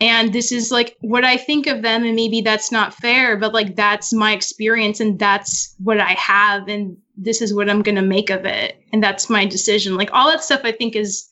[0.00, 3.52] And this is like what I think of them and maybe that's not fair but
[3.52, 7.96] like that's my experience and that's what I have and this is what I'm going
[7.96, 8.80] to make of it.
[8.92, 9.96] And that's my decision.
[9.96, 11.28] Like all that stuff I think is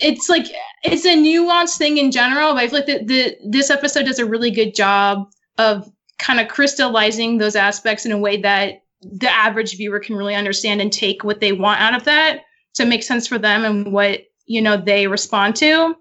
[0.00, 0.46] it's like
[0.82, 4.18] it's a nuanced thing in general but I feel like the, the this episode does
[4.18, 9.30] a really good job of kind of crystallizing those aspects in a way that the
[9.30, 12.40] average viewer can really understand and take what they want out of that
[12.74, 15.94] to make sense for them and what you know they respond to.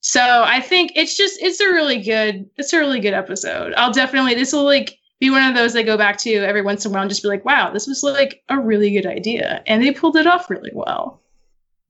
[0.00, 3.74] So i think it's just it's a really good it's a really good episode.
[3.76, 6.84] I'll definitely this will like be one of those i go back to every once
[6.84, 9.62] in a while and just be like wow this was like a really good idea.
[9.66, 11.22] And they pulled it off really well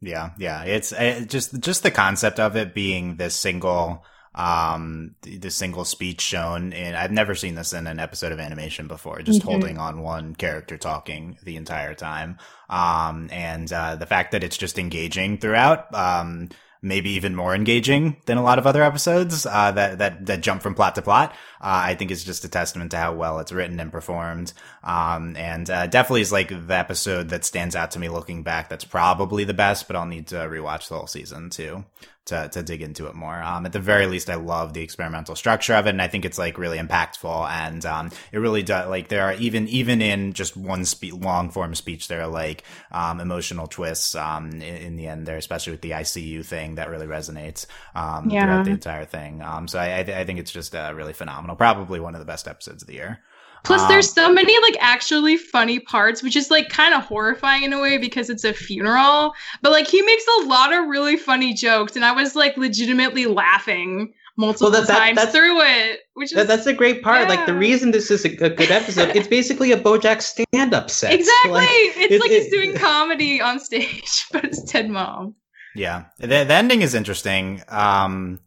[0.07, 0.62] Yeah, yeah.
[0.64, 4.04] It's uh, just just the concept of it being this single
[4.34, 8.86] um the, single speech shown and I've never seen this in an episode of animation
[8.86, 9.44] before just Mhm.
[9.46, 12.36] holding on one character talking the entire time
[12.68, 16.50] um and uh the fact that it's just engaging throughout um
[16.82, 20.61] maybe even more engaging than a lot of other episodes uh that that that jump
[20.61, 23.80] from plot to plot I think it's just a testament to how well it's written
[23.80, 24.52] and performed
[24.84, 28.68] um and uh, definitely is like the episode that stands out to me looking back
[28.68, 31.84] that's probably the best but I'll need to rewatch the whole season too
[32.26, 33.40] to, to dig into it more.
[33.40, 36.24] Um, at the very least, I love the experimental structure of it, and I think
[36.24, 37.48] it's like really impactful.
[37.50, 41.50] And um, it really does like there are even even in just one spe- long
[41.50, 45.70] form speech, there are like um, emotional twists um, in, in the end there, especially
[45.72, 48.42] with the ICU thing that really resonates um, Yeah.
[48.42, 49.40] throughout the entire thing.
[49.40, 51.54] Um, so I, I, th- I think it's just uh, really phenomenal.
[51.59, 53.18] Probably one of the best episodes of the year.
[53.64, 57.64] Plus, Um, there's so many like actually funny parts, which is like kind of horrifying
[57.64, 59.32] in a way because it's a funeral.
[59.62, 63.26] But like he makes a lot of really funny jokes, and I was like legitimately
[63.26, 66.00] laughing multiple that- that- times that's- through it.
[66.14, 67.28] Which is That, that's a great part.
[67.28, 71.12] Like the reason this is a, a good episode, it's basically a BoJack stand-up set.
[71.14, 71.52] exactly.
[71.52, 75.34] Like, it's it- like he's it- doing comedy on stage, but it's Ted Mom.
[75.74, 77.62] Yeah, the, the ending is interesting.
[77.68, 78.40] Um,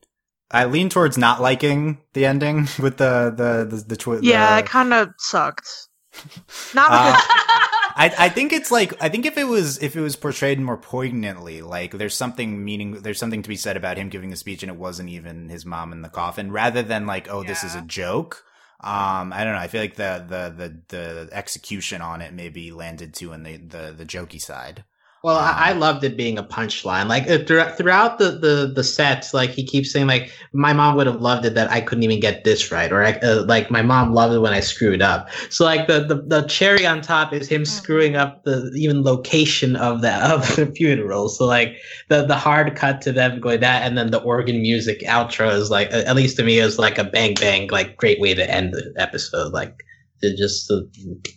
[0.51, 4.59] I lean towards not liking the ending with the the the, the, twi- Yeah, the
[4.63, 5.69] it kind of sucked.
[6.73, 7.25] Not Uh, because
[7.95, 10.77] I, I think it's like I think if it was if it was portrayed more
[10.77, 14.63] poignantly, like there's something meaning there's something to be said about him giving the speech
[14.63, 17.75] and it wasn't even his mom in the coffin, rather than like oh this is
[17.75, 18.43] a joke.
[18.81, 19.59] Um, I don't know.
[19.59, 23.57] I feel like the the the the execution on it maybe landed too in the
[23.57, 24.85] the the jokey side.
[25.21, 27.07] Well, I, I loved it being a punchline.
[27.07, 30.95] Like uh, throughout, throughout the, the the sets, like he keeps saying, like my mom
[30.95, 33.81] would have loved it that I couldn't even get this right, or uh, like my
[33.81, 35.29] mom loved it when I screwed up.
[35.49, 39.75] So like the, the the cherry on top is him screwing up the even location
[39.75, 41.27] of the of the funeral.
[41.27, 41.75] So like
[42.07, 45.69] the the hard cut to them going that, and then the organ music outro is
[45.69, 48.73] like at least to me is like a bang bang like great way to end
[48.73, 49.51] the episode.
[49.51, 49.83] Like
[50.21, 50.79] it just uh,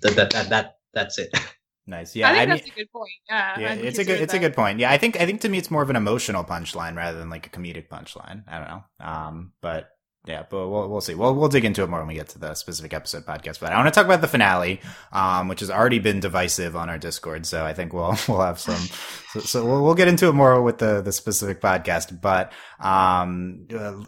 [0.02, 1.34] that that, that that's it.
[1.86, 2.14] Nice.
[2.14, 3.10] Yeah, I think I mean, that's a good point.
[3.28, 4.78] Yeah, yeah, it's a good it's a good point.
[4.78, 7.28] Yeah, I think I think to me it's more of an emotional punchline rather than
[7.28, 8.44] like a comedic punchline.
[8.46, 8.84] I don't know.
[9.00, 9.90] Um, but
[10.24, 11.16] yeah, but we'll we'll see.
[11.16, 13.58] We'll we'll dig into it more when we get to the specific episode podcast.
[13.58, 14.80] But I want to talk about the finale,
[15.10, 17.46] um, which has already been divisive on our Discord.
[17.46, 18.76] So I think we'll we'll have some.
[19.32, 22.20] So, so we'll we'll get into it more with the the specific podcast.
[22.20, 24.04] But um, uh,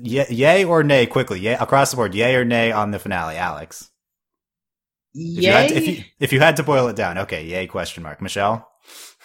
[0.00, 1.06] yay, yay or nay?
[1.06, 3.90] Quickly, yay across the board, yay or nay on the finale, Alex.
[5.14, 7.66] If you, had to, if you if you had to boil it down, okay, yay?
[7.66, 8.68] Question mark, Michelle.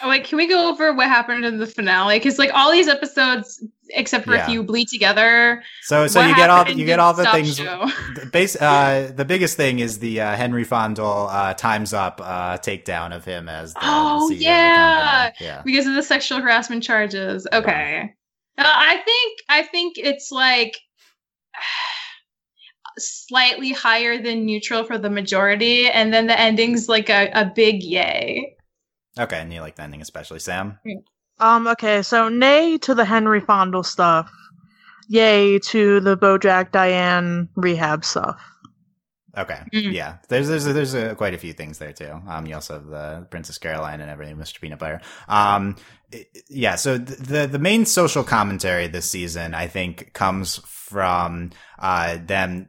[0.02, 2.18] Oh, wait, can we go over what happened in the finale?
[2.18, 4.44] Because like all these episodes, except for Yeah.
[4.44, 5.62] a few, bleed together.
[5.84, 7.58] So so What you get all you get all the things.
[7.58, 7.86] Show?
[8.16, 12.58] The base, uh, the biggest thing is the uh, Henry Fondle uh, times up uh,
[12.58, 15.26] takedown of him as the, the Oh, the yeah.
[15.32, 15.46] company.
[15.48, 15.62] yeah.
[15.64, 17.48] because of the sexual harassment charges.
[17.54, 18.14] Okay.
[18.58, 20.76] Uh, I think I think it's like
[22.98, 27.84] slightly higher than neutral for the majority, and then the ending's like a, a big
[27.84, 28.56] yay.
[29.20, 30.80] Okay, and you like the ending especially, Sam.
[31.40, 34.32] um okay, so nay to the Henry Fondle stuff.
[35.10, 38.42] Yay to the Bojack Diane rehab stuff.
[39.38, 39.92] Okay, Mm.
[39.94, 40.18] yeah.
[40.30, 42.22] There's there's there's uh quite a few things there too.
[42.28, 44.62] Um, you also have the Princess Carolyn and everything, Mr.
[44.62, 45.02] Peanut Butter.
[45.28, 45.76] Um,
[46.50, 46.76] yeah.
[46.76, 50.58] So the the main social commentary this season, I think, comes
[50.94, 52.68] from uh them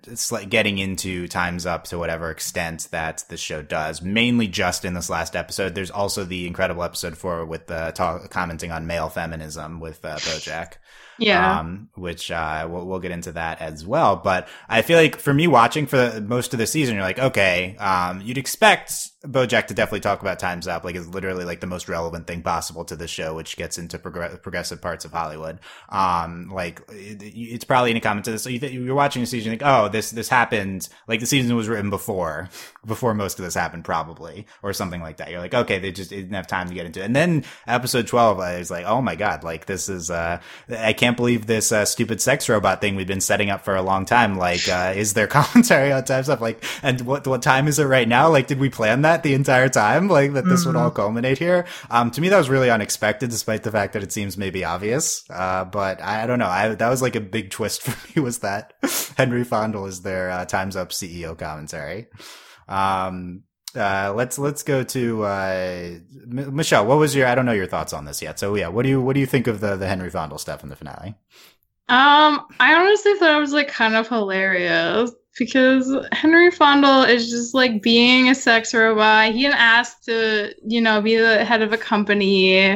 [0.49, 4.03] getting into times up to whatever extent that the show does.
[4.03, 5.75] Mainly just in this last episode.
[5.75, 10.17] There's also the incredible episode four with the talk, commenting on male feminism with uh,
[10.17, 10.73] BoJack
[11.19, 11.61] Yeah.
[11.61, 14.17] um, which uh, we'll, we'll get into that as well.
[14.17, 17.19] But I feel like for me watching for the, most of the season, you're like,
[17.19, 18.93] okay, um, you'd expect
[19.25, 22.43] BoJack to definitely talk about Times Up, like it's literally like the most relevant thing
[22.43, 25.61] possible to the show, which gets into progr- progressive parts of Hollywood.
[25.89, 28.43] Um, like it, it's probably in a comment to this.
[28.43, 30.89] So you th- you're watching the season, think, oh, this this happened.
[31.09, 32.49] Like the season was written before,
[32.87, 35.31] before most of this happened, probably, or something like that.
[35.31, 37.05] You're like, okay, they just didn't have time to get into it.
[37.05, 40.93] And then episode twelve, I was like, oh my god, like this is uh, I
[40.93, 44.05] can't believe this uh, stupid sex robot thing we've been setting up for a long
[44.05, 44.37] time.
[44.37, 46.41] Like, uh, is there commentary on time stuff?
[46.41, 48.31] Like, and what what time is it right now?
[48.31, 50.09] Like, did we plan that the entire time?
[50.09, 51.67] Like that this would all culminate here?
[51.91, 55.25] Um, to me, that was really unexpected, despite the fact that it seems maybe obvious.
[55.31, 56.47] Uh, but I, I don't know.
[56.47, 58.23] I that was like a big twist for me.
[58.23, 58.75] Was that
[59.17, 62.09] Henry Fondle is their uh, Times Up CEO commentary?
[62.69, 63.45] Um,
[63.77, 66.87] uh, let's let's go to uh, M- Michelle.
[66.87, 67.27] What was your?
[67.27, 68.39] I don't know your thoughts on this yet.
[68.39, 70.63] So yeah, what do you what do you think of the the Henry Fondle stuff
[70.63, 71.15] in the finale?
[71.89, 77.55] Um, I honestly thought it was like kind of hilarious because Henry Fondle is just
[77.55, 79.33] like being a sex robot.
[79.33, 82.69] He didn't ask to, you know, be the head of a company.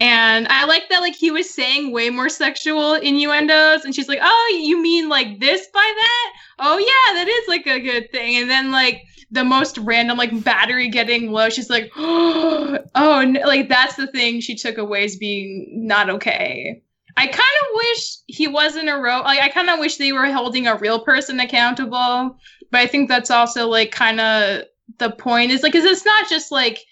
[0.00, 4.20] And I like that like he was saying way more sexual innuendos and she's like,
[4.22, 6.32] "Oh, you mean like this by that?
[6.60, 10.44] Oh yeah, that is like a good thing." And then like the most random like
[10.44, 13.40] battery getting low, she's like, "Oh, no.
[13.40, 16.82] like that's the thing she took away as being not okay."
[17.18, 19.22] I kind of wish he wasn't a ro.
[19.22, 22.36] Like, I kind of wish they were holding a real person accountable.
[22.70, 24.64] But I think that's also like kind of
[24.98, 26.84] the point is like, because it's not just like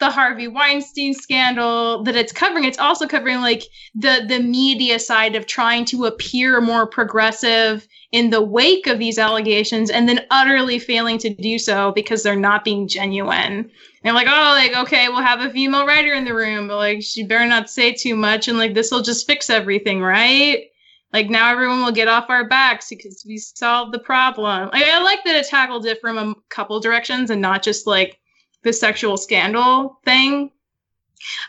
[0.00, 2.64] the Harvey Weinstein scandal that it's covering.
[2.64, 3.62] It's also covering like
[3.94, 9.18] the the media side of trying to appear more progressive in the wake of these
[9.18, 13.70] allegations, and then utterly failing to do so because they're not being genuine.
[14.02, 17.02] And like, oh, like, okay, we'll have a female writer in the room, but like,
[17.02, 20.64] she better not say too much, and like, this will just fix everything, right?
[21.12, 24.70] like now everyone will get off our backs because we solved the problem.
[24.72, 28.19] Like, I like that it tackled it from a couple directions and not just like
[28.62, 30.50] the sexual scandal thing.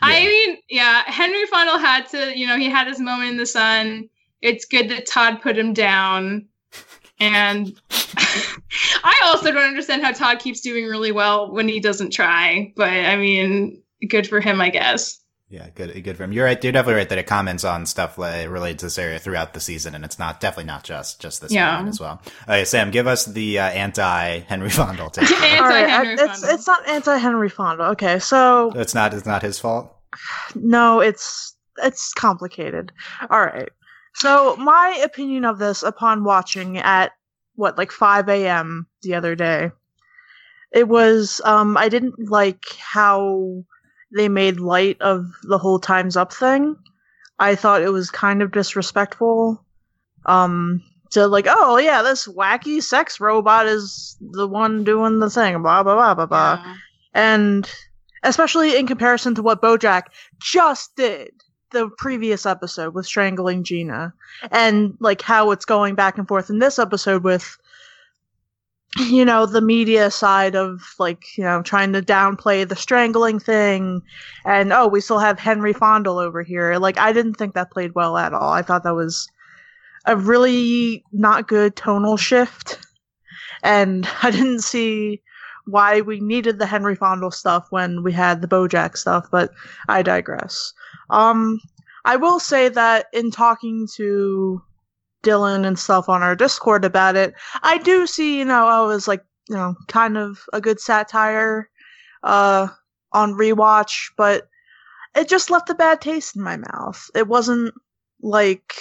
[0.00, 3.46] I mean, yeah, Henry Fondle had to, you know, he had his moment in the
[3.46, 4.08] sun.
[4.42, 6.46] It's good that Todd put him down.
[7.20, 7.80] And
[9.04, 12.72] I also don't understand how Todd keeps doing really well when he doesn't try.
[12.76, 15.21] But I mean, good for him, I guess.
[15.52, 16.32] Yeah, good, good for him.
[16.32, 16.64] You're right.
[16.64, 19.60] You're definitely right that it comments on stuff like, related to this area throughout the
[19.60, 21.72] season, and it's not definitely not just just this Yeah.
[21.72, 22.22] moment as well.
[22.44, 25.30] Okay, Sam, give us the uh, anti Henry Fondle take.
[25.30, 27.84] Anti- All right, I- Henry it's it's not anti Henry Fonda.
[27.90, 29.94] Okay, so it's not it's not his fault.
[30.54, 32.90] no, it's it's complicated.
[33.28, 33.68] All right.
[34.14, 37.12] So my opinion of this upon watching at
[37.56, 38.86] what like 5 a.m.
[39.02, 39.70] the other day,
[40.72, 43.64] it was um I didn't like how
[44.14, 46.76] they made light of the whole times up thing.
[47.38, 49.64] I thought it was kind of disrespectful.
[50.26, 55.60] Um to like, oh yeah, this wacky sex robot is the one doing the thing,
[55.62, 56.76] blah blah blah blah blah Yeah.
[57.14, 57.70] and
[58.22, 60.04] especially in comparison to what Bojack
[60.40, 61.32] just did
[61.72, 64.12] the previous episode with strangling Gina,
[64.50, 67.58] and like how it's going back and forth in this episode with
[68.98, 74.02] you know the media side of like you know trying to downplay the strangling thing.
[74.44, 76.76] And oh we still have henry fondle over here.
[76.76, 78.52] Like i didn't think that played well at all.
[78.52, 79.28] I thought that was
[80.04, 82.78] a really not good tonal shift.
[83.62, 85.22] And i didn't see
[85.64, 89.52] why we needed the Henry Fondle stuff when we had the Bojack stuff, but
[89.88, 90.72] I digress.
[91.10, 91.60] Um,
[92.04, 94.60] I will say that in talking to
[95.22, 99.06] Dylan and stuff on our Discord about it, I do see, you know, I was
[99.08, 101.68] like, you know, kind of a good satire,
[102.22, 102.68] uh,
[103.12, 104.48] on rewatch, but
[105.14, 107.10] it just left a bad taste in my mouth.
[107.14, 107.74] It wasn't
[108.22, 108.72] like,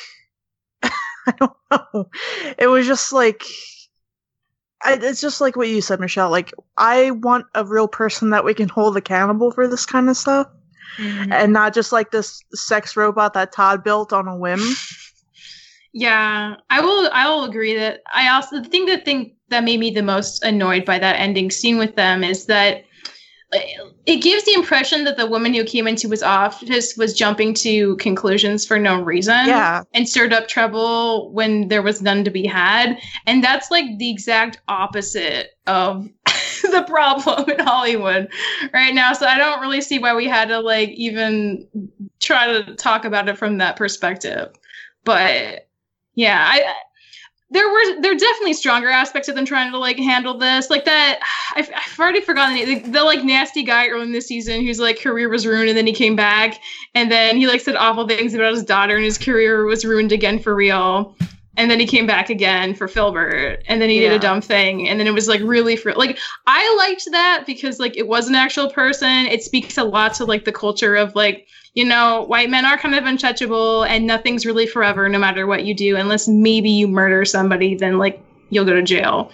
[0.84, 2.10] I don't know.
[2.58, 3.44] It was just like,
[4.84, 6.32] I, it's just like what you said, Michelle.
[6.32, 10.18] Like, I want a real person that we can hold accountable for this kind of
[10.18, 10.48] stuff,
[10.98, 11.32] Mhm.
[11.32, 14.60] and not just like this sex robot that Todd built on a whim.
[15.94, 17.10] Yeah, I will.
[17.12, 20.44] I will agree that I also the thing that thing that made me the most
[20.44, 22.86] annoyed by that ending scene with them is that
[24.06, 27.98] it gives the impression that the woman who came into his office was jumping to
[27.98, 29.48] conclusions for no reason.
[29.48, 29.84] Yeah.
[29.94, 34.10] and stirred up trouble when there was none to be had, and that's like the
[34.10, 36.08] exact opposite of
[36.72, 38.30] the problem in Hollywood
[38.74, 39.12] right now.
[39.12, 41.68] So I don't really see why we had to like even
[42.22, 44.54] try to talk about it from that perspective.
[45.04, 45.68] But
[46.16, 46.76] yeah, I
[47.52, 50.86] there were there are definitely stronger aspects of them trying to like handle this, like
[50.86, 51.20] that.
[51.56, 54.80] I've, I've already forgotten the, the, the like nasty guy early in the season whose
[54.80, 56.60] like career was ruined and then he came back
[56.96, 60.14] and then he like said awful things about his daughter and his career was ruined
[60.14, 61.16] again for real.
[61.58, 64.88] And then he came back again for Filbert, and then he did a dumb thing,
[64.88, 68.30] and then it was like really for like I liked that because like it was
[68.30, 69.26] an actual person.
[69.26, 72.78] It speaks a lot to like the culture of like you know white men are
[72.78, 76.88] kind of untouchable, and nothing's really forever, no matter what you do, unless maybe you
[76.88, 79.32] murder somebody, then like you'll go to jail.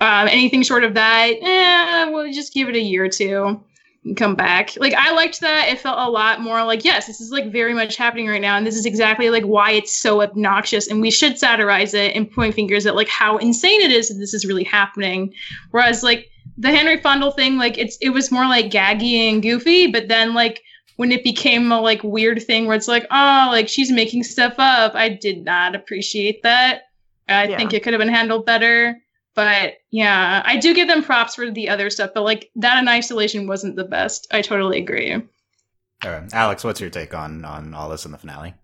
[0.00, 3.60] Um, anything short of that, eh, we'll just give it a year or two
[4.04, 4.72] and come back.
[4.76, 5.68] Like I liked that.
[5.68, 8.56] It felt a lot more like yes, this is like very much happening right now,
[8.56, 12.30] and this is exactly like why it's so obnoxious, and we should satirize it and
[12.30, 15.32] point fingers at like how insane it is that this is really happening.
[15.70, 16.28] Whereas like
[16.58, 20.34] the Henry Fondle thing, like it's it was more like gaggy and goofy, but then
[20.34, 20.62] like
[20.96, 24.54] when it became a like weird thing where it's like oh like she's making stuff
[24.58, 26.82] up, I did not appreciate that.
[27.28, 27.56] I Yeah.
[27.56, 28.98] think it could have been handled better.
[29.34, 32.86] But yeah, I do give them props for the other stuff, but like that in
[32.88, 34.26] isolation wasn't the best.
[34.30, 35.14] I totally agree.
[35.14, 36.34] All right.
[36.34, 38.54] Alex, what's your take on on all this in the finale?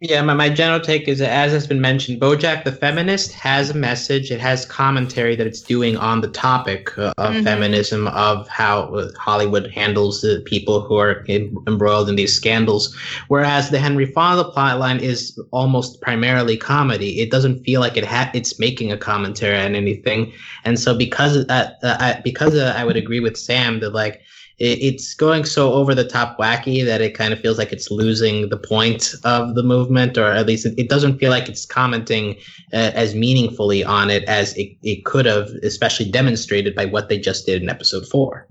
[0.00, 3.70] Yeah, my, my general take is that, as has been mentioned, Bojack the Feminist has
[3.70, 4.30] a message.
[4.30, 7.42] It has commentary that it's doing on the topic uh, of Mhm.
[7.42, 12.94] feminism, of how uh, Hollywood handles the people who are em- embroiled in these scandals.
[13.26, 17.18] Whereas the Henry Fonda plotline is almost primarily comedy.
[17.20, 20.32] It doesn't feel like it ha- it's making a commentary on anything.
[20.64, 24.20] And so, because that, uh, I, because uh, I would agree with Sam that like
[24.58, 27.90] it, it's going so over the top wacky that it kind of feels like it's
[27.90, 31.64] losing the point of the movement, or at least it, it doesn't feel like it's
[31.64, 32.36] commenting
[32.72, 37.18] uh, as meaningfully on it as it, it could have, especially demonstrated by what they
[37.18, 38.46] just did in episode four.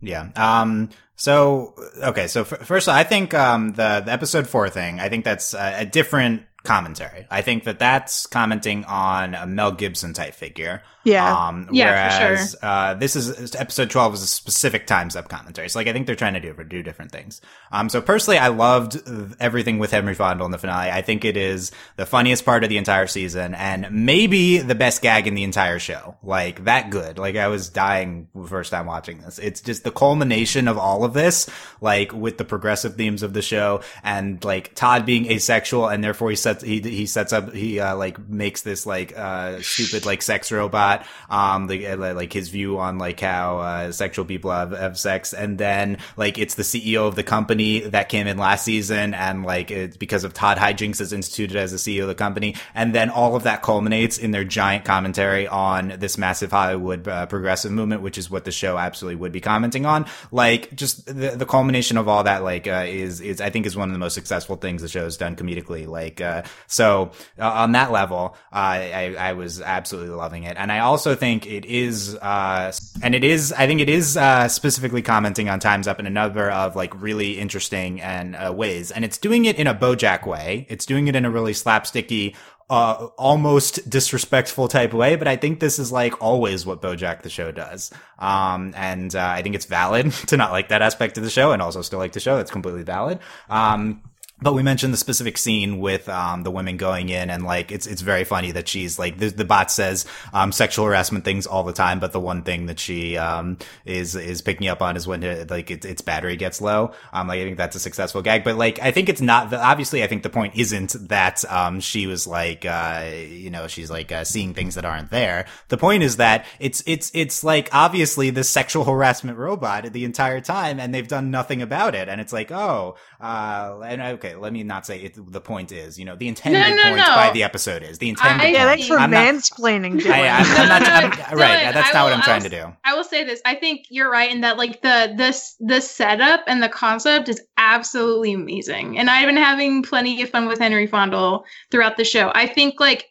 [0.00, 0.30] Yeah.
[0.36, 0.90] Um.
[1.16, 2.26] So okay.
[2.26, 5.00] So f- first, I think um the, the episode four thing.
[5.00, 7.26] I think that's a, a different commentary.
[7.30, 10.82] I think that that's commenting on a Mel Gibson type figure.
[11.04, 11.48] Yeah.
[11.48, 15.68] Um, Yeah, for whereas, uh, this is episode 12 is a specific times up commentary.
[15.68, 17.40] So like, I think they're trying to do, do different things.
[17.70, 19.00] Um, so personally, I loved
[19.38, 20.90] everything with Henry Fondle in the finale.
[20.90, 25.02] I think it is the funniest part of the entire season and maybe the best
[25.02, 26.16] gag in the entire show.
[26.22, 27.18] Like that good.
[27.18, 29.38] Like I was dying the first time watching this.
[29.38, 31.50] It's just the culmination of all of this,
[31.80, 36.30] like with the progressive themes of the show and like Todd being asexual and therefore
[36.30, 40.22] he sets, he, he sets up, he, uh, like makes this like, uh, stupid like
[40.22, 40.93] sex robot
[41.30, 45.58] um, like, like his view on like how uh, sexual people have, have sex, and
[45.58, 49.70] then like it's the CEO of the company that came in last season, and like
[49.70, 53.10] it's because of Todd hijinks is instituted as the CEO of the company, and then
[53.10, 58.02] all of that culminates in their giant commentary on this massive Hollywood uh, progressive movement,
[58.02, 60.06] which is what the show absolutely would be commenting on.
[60.30, 63.76] Like just the, the culmination of all that, like uh, is is I think is
[63.76, 65.86] one of the most successful things the show has done comedically.
[65.86, 70.80] Like uh, so uh, on that level, I I was absolutely loving it, and I
[70.84, 72.72] also think it is, uh,
[73.02, 76.10] and it is, I think it is uh, specifically commenting on Time's Up in a
[76.10, 80.26] number of like really interesting and uh, ways, and it's doing it in a BoJack
[80.26, 80.66] way.
[80.68, 82.34] It's doing it in a really slapsticky,
[82.70, 87.30] uh, almost disrespectful type way, but I think this is like always what BoJack the
[87.30, 87.90] show does.
[88.18, 91.52] Um, and uh, I think it's valid to not like that aspect of the show
[91.52, 92.36] and also still like the show.
[92.36, 93.18] That's completely valid.
[93.50, 94.02] Um,
[94.44, 97.86] but we mentioned the specific scene with um, the women going in, and like it's
[97.86, 101.64] it's very funny that she's like the, the bot says um, sexual harassment things all
[101.64, 105.06] the time, but the one thing that she um, is is picking up on is
[105.06, 106.92] when it, like it, its battery gets low.
[107.14, 109.48] Um, like I think that's a successful gag, but like I think it's not.
[109.48, 113.66] The, obviously, I think the point isn't that um, she was like uh, you know
[113.66, 115.46] she's like uh, seeing things that aren't there.
[115.68, 120.42] The point is that it's it's it's like obviously the sexual harassment robot the entire
[120.42, 124.52] time, and they've done nothing about it, and it's like oh, uh, and okay, let
[124.52, 125.14] me not say it.
[125.32, 127.14] The point is, you know, the intended No, no, point no.
[127.14, 128.44] by the episode is the intended.
[128.44, 128.68] I- yeah, point.
[128.80, 130.10] thanks for I'm mansplaining, Dylan.
[130.12, 131.58] I, I'm, I'm not, No, no, I'm- right.
[131.58, 132.72] Dylan, That's I not what I'm I trying will to do.
[132.84, 133.40] I will say this.
[133.44, 137.40] I think you're right in that like the this the setup and the concept is
[137.58, 138.98] absolutely amazing.
[138.98, 142.30] And I've been having plenty of fun with Henry Fondle throughout the show.
[142.34, 143.06] I think like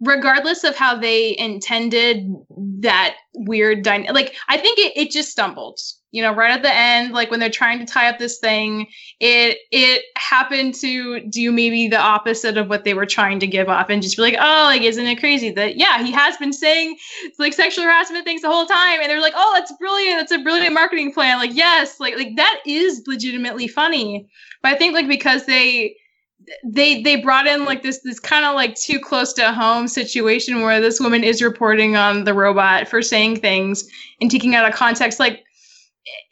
[0.00, 2.26] regardless of how they intended
[2.80, 5.78] that weird dyna- like I think it, it just stumbled.
[6.12, 8.86] You know, right at the end, like when they're trying to tie up this thing,
[9.20, 13.68] it it happened to do maybe the opposite of what they were trying to give
[13.68, 16.52] off and just be like, oh, like isn't it crazy that yeah, he has been
[16.52, 16.96] saying
[17.38, 20.18] like sexual harassment things the whole time and they're like oh that's brilliant.
[20.18, 21.38] That's a brilliant marketing plan.
[21.38, 24.28] Like yes like like that is legitimately funny.
[24.62, 25.94] But i think like because they
[26.64, 30.62] they they brought in like this this kind of like too close to home situation
[30.62, 33.84] where this woman is reporting on the robot for saying things
[34.20, 35.44] and taking out of context like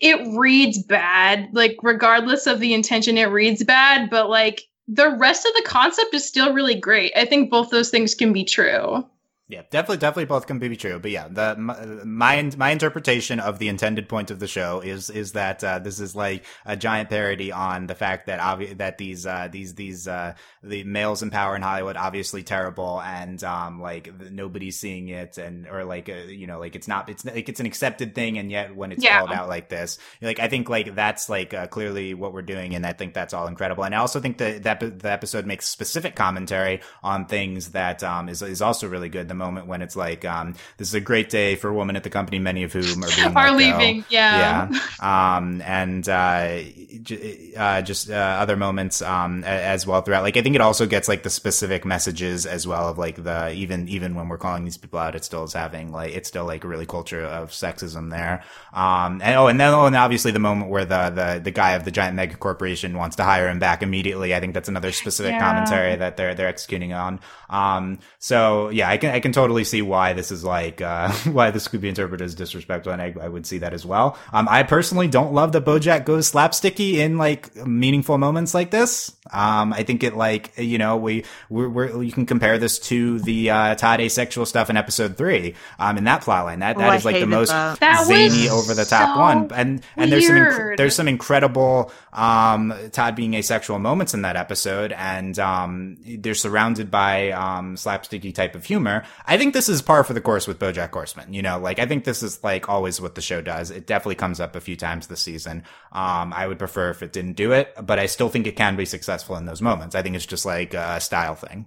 [0.00, 5.44] it reads bad like regardless of the intention it reads bad but like the rest
[5.44, 7.12] of the concept is still really great.
[7.14, 9.06] I think both those things can be true
[9.50, 10.98] Yeah, definitely, definitely both can be true.
[10.98, 15.32] But yeah, the my my interpretation of the intended point of the show is is
[15.32, 19.24] that uh, this is like a giant parody on the fact that obvi- that these
[19.24, 24.12] uh, these these uh, the males in power in Hollywood obviously terrible and um like
[24.30, 27.60] nobody's seeing it and or like uh, you know like it's not it's like it's
[27.60, 29.16] an accepted thing and yet when it's Yeah.
[29.20, 32.74] called out like this like I think like that's like uh, clearly what we're doing
[32.74, 35.66] and I think that's all incredible and I also think that that the episode makes
[35.66, 39.26] specific commentary on things that um is is also really good.
[39.28, 42.02] The moment when it's like um this is a great day for a woman at
[42.04, 44.80] the company, many of whom are being are leaving yeah Yeah.
[45.00, 46.58] Um, and, uh,
[47.02, 50.22] j- uh, just, uh, other moments, um, as well throughout.
[50.24, 53.52] Like, I think it also gets like the specific messages as well of like the,
[53.52, 56.44] even, even when we're calling these people out, it still is having like, it's still
[56.46, 58.42] like a really culture of sexism there.
[58.72, 61.72] Um, and oh, and then, oh, and obviously the moment where the, the, the guy
[61.72, 64.34] of the giant mega corporation wants to hire him back immediately.
[64.34, 65.38] I think that's another specific Yeah.
[65.40, 67.20] commentary that they're, they're executing on.
[67.50, 71.50] Um, so yeah, I can, I can totally see why this is like, uh, why
[71.50, 72.92] the Scooby interpreter is disrespectful.
[72.92, 74.18] And I, I would see that as well.
[74.32, 79.12] Um, I personally don't love that Bojack goes slapsticky in like meaningful moments like this.
[79.30, 83.18] Um, I think it like, you know, we, we're, we're you can compare this to
[83.20, 86.60] the, uh, Todd asexual stuff in episode three, um, in that plotline.
[86.60, 87.80] That, Oh, that I is like the most that.
[87.80, 89.50] That zany over the top so one.
[89.52, 94.36] And, and there's some, inc- there's some incredible, um, Todd being asexual moments in that
[94.36, 94.92] episode.
[94.92, 99.04] And, um, they're surrounded by, um, slapsticky type of humor.
[99.26, 101.32] I think this is par for the course with Bojack Horseman.
[101.34, 103.70] You know, like I think this is like always what the show does.
[103.70, 105.64] It definitely comes up a few times this season.
[105.92, 108.76] Um, I would prefer if it didn't do it, but I still think it can
[108.76, 109.94] be successful in those moments.
[109.94, 111.66] I think it's just like a style thing.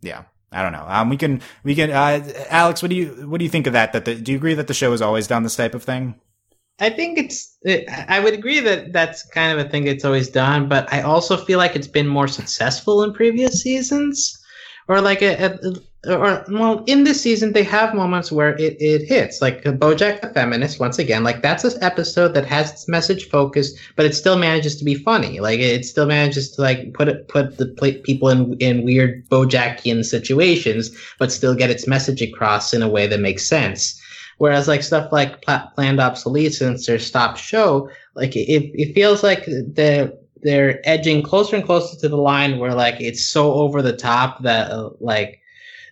[0.00, 0.24] Yeah.
[0.52, 0.84] I don't know.
[0.88, 3.74] Um, we can, we can, uh, Alex, what do you, what do you think of
[3.74, 3.92] that?
[3.92, 6.16] That the, do you agree that the show has always done this type of thing?
[6.80, 7.56] I think it's.
[7.62, 11.02] It, I would agree that that's kind of a thing it's always done, but I
[11.02, 14.40] also feel like it's been more successful in previous seasons,
[14.88, 15.58] or like a, a,
[16.06, 20.30] or well, in this season they have moments where it, it hits, like BoJack the
[20.30, 20.80] Feminist.
[20.80, 24.76] Once again, like that's an episode that has its message focused, but it still manages
[24.76, 25.40] to be funny.
[25.40, 27.66] Like it still manages to like put it put the
[28.04, 33.06] people in in weird BoJackian situations, but still get its message across in a way
[33.06, 34.00] that makes sense.
[34.38, 40.12] Whereas like stuff like planned obsolescence or stop show, like it, it feels like they're
[40.42, 44.42] they're edging closer and closer to the line where like it's so over the top
[44.42, 45.39] that uh, like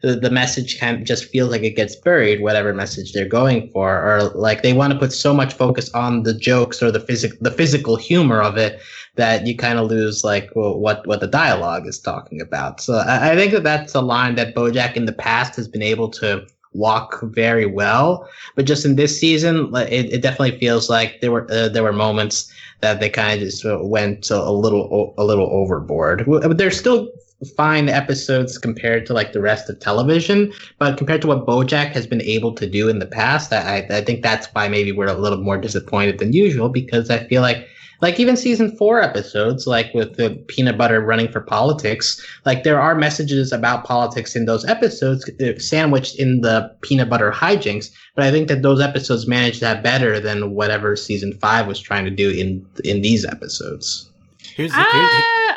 [0.03, 3.71] the, the message kind of just feels like it gets buried, whatever message they're going
[3.71, 7.01] for, or like they want to put so much focus on the jokes or the
[7.01, 8.81] physical the physical humor of it
[9.17, 12.81] that you kind of lose like well, what what the dialogue is talking about.
[12.81, 15.83] So I, I think that that's a line that BoJack in the past has been
[15.83, 21.21] able to walk very well, but just in this season, it, it definitely feels like
[21.21, 25.25] there were uh, there were moments that they kind of just went a little a
[25.25, 26.25] little overboard.
[26.57, 27.09] They're still
[27.57, 32.07] fine episodes compared to like the rest of television, but compared to what BoJack has
[32.07, 35.15] been able to do in the past, I I think that's why maybe we're a
[35.15, 37.67] little more disappointed than usual because I feel like
[38.01, 42.81] like even season four episodes, like with the peanut butter running for politics, like there
[42.81, 47.91] are messages about politics in those episodes uh, sandwiched in the peanut butter hijinks.
[48.15, 52.05] But I think that those episodes managed that better than whatever season five was trying
[52.05, 54.09] to do in in these episodes.
[54.55, 55.48] Here's, here's, uh,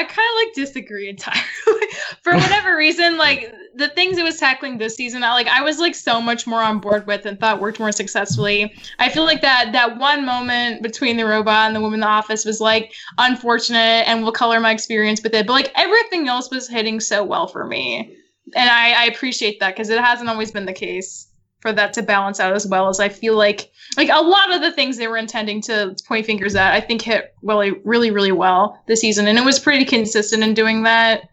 [0.00, 1.86] I kind of like disagree entirely.
[2.22, 5.78] For whatever reason, like the things it was tackling this season, I like I was
[5.78, 8.74] like so much more on board with and thought worked more successfully.
[8.98, 12.06] I feel like that that one moment between the robot and the woman in the
[12.06, 15.46] office was like unfortunate and will color my experience with it.
[15.46, 18.16] But like everything else was hitting so well for me.
[18.56, 21.29] And I, I appreciate that because it hasn't always been the case
[21.60, 24.60] for that to balance out as well as I feel like like a lot of
[24.60, 28.32] the things they were intending to point fingers at I think hit really really really
[28.32, 31.28] well this season and it was pretty consistent in doing that.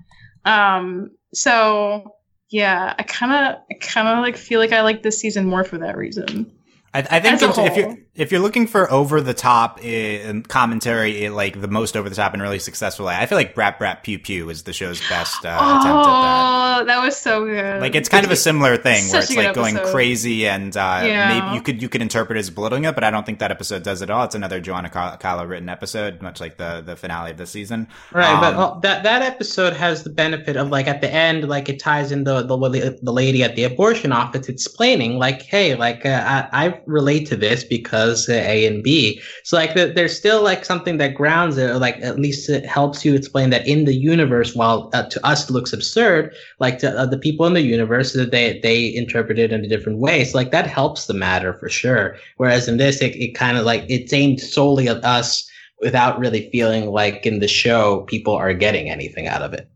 [0.46, 2.16] Um so
[2.50, 5.64] yeah I kind of I kind of like feel like I like this season more
[5.64, 6.52] for that reason.
[6.94, 11.30] I, I think if you're if you're looking for over the top uh, commentary, eh,
[11.30, 14.18] like the most over the top and really successful, I feel like Brrap Brrap Pew
[14.18, 16.82] Pew is the show's best uh, oh, attempt at that.
[16.82, 17.80] Oh, that was so good.
[17.80, 21.40] Like it's kind of a similar thing where it's like going crazy and uh, yeah.
[21.40, 23.52] maybe you could you could interpret it as belittling it, but I don't think that
[23.52, 24.26] episode does it all.
[24.26, 27.88] It's another Joanna Calo written episode, much like the the finale of the season.
[28.12, 31.48] Right, um, but well, that that episode has the benefit of like at the end,
[31.48, 35.76] like it ties in the the, the lady at the abortion office explaining like, hey,
[35.76, 39.22] like uh, I, I relate to this because A and B.
[39.44, 42.66] So like the, there's still like something that grounds it, or like at least it
[42.66, 46.92] helps you explain that in the universe, while uh, to us looks absurd, like to
[46.92, 50.24] uh, the people in the universe that they they interpret it in a different way.
[50.24, 52.18] So like that helps the matter for sure.
[52.38, 55.50] Whereas in this, it, it kind of like it's aimed solely at us
[55.82, 59.70] without really feeling like in the show people are getting anything out of it.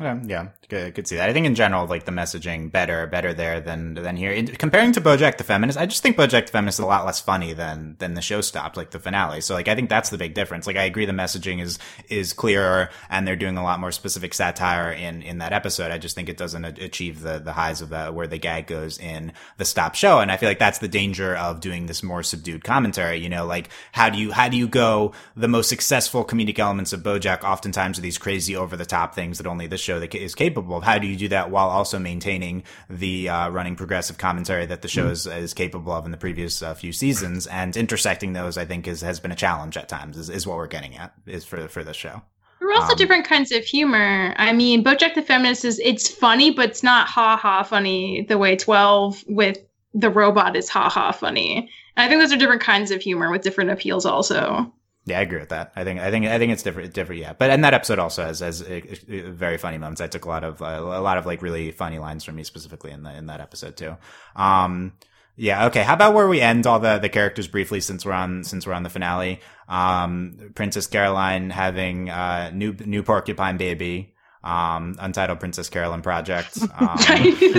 [0.00, 1.28] Yeah, yeah, could, could see that.
[1.28, 4.32] I think in general, like the messaging better, better there than than here.
[4.32, 7.06] In, comparing to BoJack the Feminist, I just think BoJack the Feminist is a lot
[7.06, 9.40] less funny than than the show stopped, like the finale.
[9.40, 10.66] So, like, I think that's the big difference.
[10.66, 14.34] Like, I agree the messaging is is clearer, and they're doing a lot more specific
[14.34, 15.92] satire in in that episode.
[15.92, 18.98] I just think it doesn't achieve the the highs of the where the gag goes
[18.98, 22.22] in the stop show, and I feel like that's the danger of doing this more
[22.22, 23.18] subdued commentary.
[23.18, 26.92] You know, like how do you how do you go the most successful comedic elements
[26.92, 30.14] of BoJack oftentimes are these crazy over the top things that only the show that
[30.14, 30.82] is capable of.
[30.82, 34.88] How do you do that while also maintaining the uh, running progressive commentary that the
[34.88, 38.56] show is, is capable of in the previous uh, few seasons and intersecting those?
[38.56, 40.16] I think is has been a challenge at times.
[40.16, 42.22] Is, is what we're getting at is for for this show.
[42.60, 44.34] There are also um, different kinds of humor.
[44.36, 48.38] I mean, BoJack the Feminist is it's funny, but it's not ha ha funny the
[48.38, 49.58] way Twelve with
[49.94, 51.70] the robot is ha ha funny.
[51.96, 54.72] And I think those are different kinds of humor with different appeals, also.
[55.06, 55.72] Yeah, I agree with that.
[55.76, 56.92] I think I think I think it's different.
[56.92, 57.32] Different, yeah.
[57.32, 60.00] But and that episode also has has uh, uh, very funny moments.
[60.00, 62.42] I took a lot of uh, a lot of like really funny lines from me
[62.42, 63.96] specifically in the in that episode too.
[64.34, 64.94] Um,
[65.36, 65.66] yeah.
[65.66, 65.84] Okay.
[65.84, 68.72] How about where we end all the the characters briefly since we're on since we're
[68.72, 69.40] on the finale?
[69.68, 76.58] Um, Princess Carolyn having uh new new porcupine baby um, Untitled Princess Carolyn Project.
[76.78, 76.98] Um,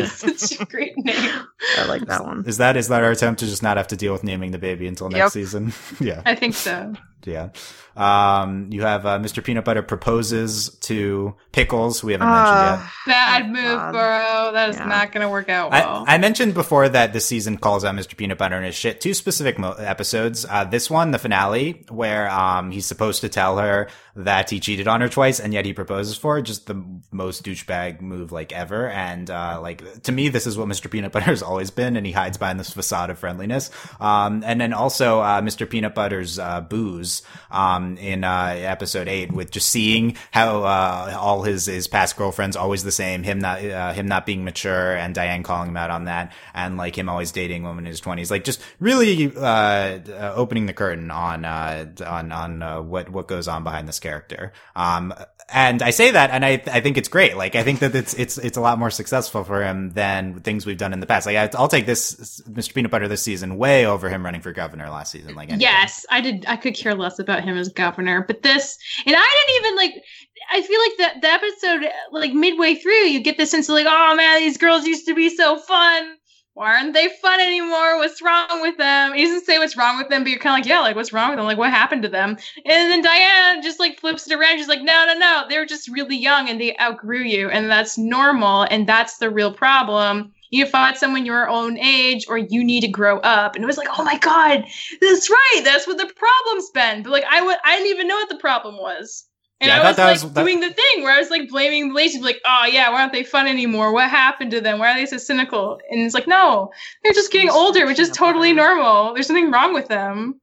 [0.06, 1.32] such a great name.
[1.78, 2.44] I like that one.
[2.46, 4.60] Is that is that our attempt to just not have to deal with naming the
[4.60, 5.32] baby until next yep.
[5.32, 5.74] season?
[6.00, 6.94] yeah, I think so.
[7.26, 7.50] Yeah.
[7.96, 9.44] Um, you have uh, Mr.
[9.44, 12.04] Peanut Butter proposes to Pickles.
[12.04, 12.80] We haven't uh, mentioned yet.
[12.80, 14.52] Ah, Bad move, bro.
[14.54, 14.86] That is yeah.
[14.86, 16.06] not going to work out well.
[16.08, 18.16] I, I, mentioned before that this season calls out Mr.
[18.16, 19.02] Peanut Butter and his shit.
[19.02, 20.46] Two specific mo- episodes.
[20.48, 24.88] Uh, this one, the finale, where um, he's supposed to tell her that he cheated
[24.88, 26.42] on her twice, and yet he proposes for her.
[26.42, 28.90] Just the most douchebag move like ever.
[28.90, 30.90] And uh, like to me, this is what Mr.
[30.90, 33.72] Peanut Butter has always been, and he hides behind this facade of friendliness.
[34.00, 35.68] Um, and then also uh, Mr.
[35.68, 37.17] Peanut Butter's uh, Boos.
[37.50, 42.56] Um, in uh, episode eight with just seeing how uh, all his his past girlfriends
[42.56, 45.90] always the same, him not uh, him not being mature, and Diane calling him out
[45.90, 49.42] on that, and like him always dating women in his twenties, like just really uh,
[49.42, 54.52] uh, opening the curtain on uh, on on what what goes on behind this character.
[54.76, 55.14] Um,
[55.50, 57.38] and I say that, and I I think it's great.
[57.38, 60.66] Like I think that it's it's it's a lot more successful for him than things
[60.66, 61.26] we've done in the past.
[61.26, 62.74] Like I, will take this Mr.
[62.74, 65.36] Peanut Butter this season way over him running for governor last season.
[65.36, 65.62] Like anything.
[65.62, 66.46] yes, I did.
[66.48, 70.04] I could care less about him as governor, but this, and I didn't even like.
[70.52, 73.88] I feel like the the episode, like midway through, you get this sense of like,
[73.88, 76.17] oh man, these girls used to be so fun
[76.58, 77.98] why aren't they fun anymore?
[77.98, 79.14] What's wrong with them?
[79.14, 81.14] He doesn't say what's wrong with them, but you're kind of like, yeah, like what's
[81.14, 81.46] wrong with them?
[81.46, 82.32] Like what happened to them?
[82.66, 84.58] And then Diana just like flips it around.
[84.58, 87.96] She's like, no, no, no, they're just really young and they outgrew you, and that's
[87.96, 90.34] normal, and that's the real problem.
[90.50, 93.54] You find someone your own age, or you need to grow up.
[93.54, 94.66] And it was like, oh my god,
[95.00, 95.62] that's right.
[95.64, 97.04] That's what the problem's been.
[97.04, 99.27] But like, I would, I didn't even know what the problem was.
[99.60, 100.44] And yeah, I, I was like was, that...
[100.44, 103.14] doing the thing where I was like blaming the ladies, like, oh yeah, why aren't
[103.14, 103.92] they fun anymore?
[103.92, 104.78] What happened to them?
[104.78, 105.80] Why are they so cynical?
[105.90, 106.72] And it's like, no,
[107.04, 109.14] they're just getting older, which is totally normal.
[109.14, 110.40] There's nothing wrong with them.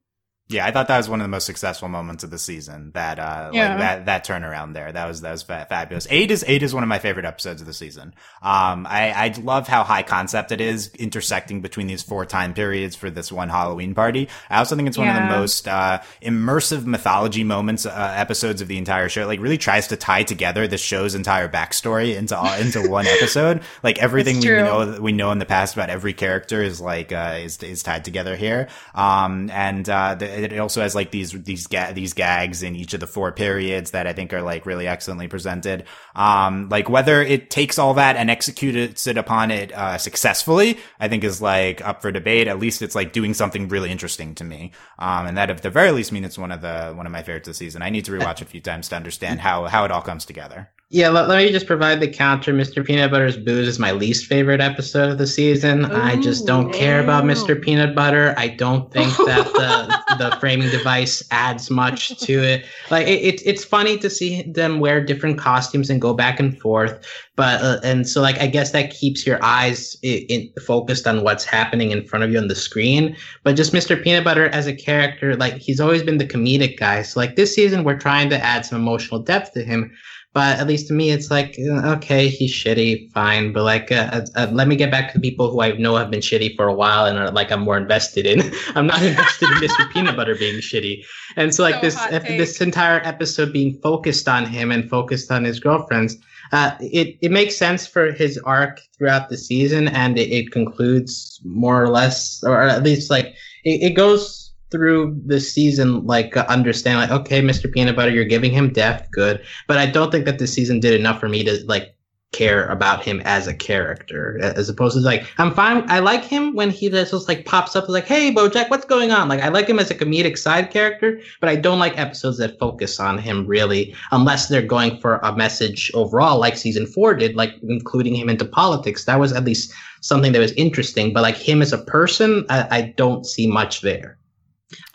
[0.47, 2.91] Yeah, I thought that was one of the most successful moments of the season.
[2.93, 3.69] That uh, yeah.
[3.69, 6.05] like that that turnaround there, that was that was fa- fabulous.
[6.11, 8.13] Eight is eight is one of my favorite episodes of the season.
[8.43, 12.95] Um, I I love how high concept it is, intersecting between these four time periods
[12.95, 14.29] for this one Halloween party.
[14.47, 15.23] I also think it's one yeah.
[15.23, 19.25] of the most uh, immersive mythology moments uh, episodes of the entire show.
[19.25, 23.61] Like really tries to tie together the show's entire backstory into into one episode.
[23.83, 27.37] Like everything we know we know in the past about every character is like uh,
[27.39, 28.67] is is tied together here.
[28.93, 32.93] Um, and uh, the it also has like these these ga- these gags in each
[32.93, 35.85] of the four periods that I think are like really excellently presented.
[36.15, 41.07] Um, like whether it takes all that and executes it upon it uh, successfully, I
[41.07, 42.47] think is like up for debate.
[42.47, 44.71] At least it's like doing something really interesting to me.
[44.99, 47.23] Um, and that at the very least means it's one of the one of my
[47.23, 47.81] favorites of the season.
[47.81, 50.69] I need to rewatch a few times to understand how how it all comes together.
[50.91, 52.53] Yeah, let, let me just provide the counter.
[52.53, 52.85] Mr.
[52.85, 55.85] Peanut Butter's Boos is my least favorite episode of the season.
[55.85, 57.59] Ooh, I just don't care about Mr.
[57.59, 58.35] Peanut Butter.
[58.37, 62.65] I don't think that the the framing device adds much to it.
[62.91, 66.55] Like it, it, it's funny to see them wear different costumes and go back and
[66.61, 67.03] forth,
[67.35, 71.23] but uh, and so like I guess that keeps your eyes in, in, focused on
[71.23, 73.17] what's happening in front of you on the screen.
[73.43, 74.01] But just Mr.
[74.01, 77.01] Peanut Butter as a character, like he's always been the comedic guy.
[77.01, 79.91] So like this season, we're trying to add some emotional depth to him
[80.35, 83.53] but at least to me, it's like, uh, okay, he's shitty, fine.
[83.53, 85.95] But like, uh, uh, uh, let me get back to the people who I know
[85.95, 88.41] have been shitty for a while and are like, I'm more invested in.
[88.75, 89.89] I'm not invested in Mr.
[89.93, 91.05] Peanut Butter being shitty.
[91.37, 91.95] And so like so this,
[92.27, 96.17] this entire episode being focused on him and focused on his girlfriends,
[96.51, 101.39] uh, it, it makes sense for his arc throughout the season and it, it concludes
[101.45, 103.27] more or less, or at least like
[103.63, 104.44] it, it goes
[104.75, 109.09] through the season like uh, understand like okay mr peanut butter you're giving him depth
[109.11, 109.41] good.
[109.67, 111.95] But i don't think that the season did enough for me to like
[112.33, 116.53] care about him as a character as opposed to like i'm fine i like him
[116.53, 119.29] when he just like pops up like hey bojack what's going on?
[119.29, 122.59] Like i like him as a comedic side character but i don't like episodes that
[122.59, 127.37] focus on him really unless they're going for a message overall like season four did
[127.37, 129.05] like including him into politics.
[129.05, 129.71] That was at least
[130.01, 133.79] something that was interesting but like him as a person i, I don't see much
[133.79, 134.17] there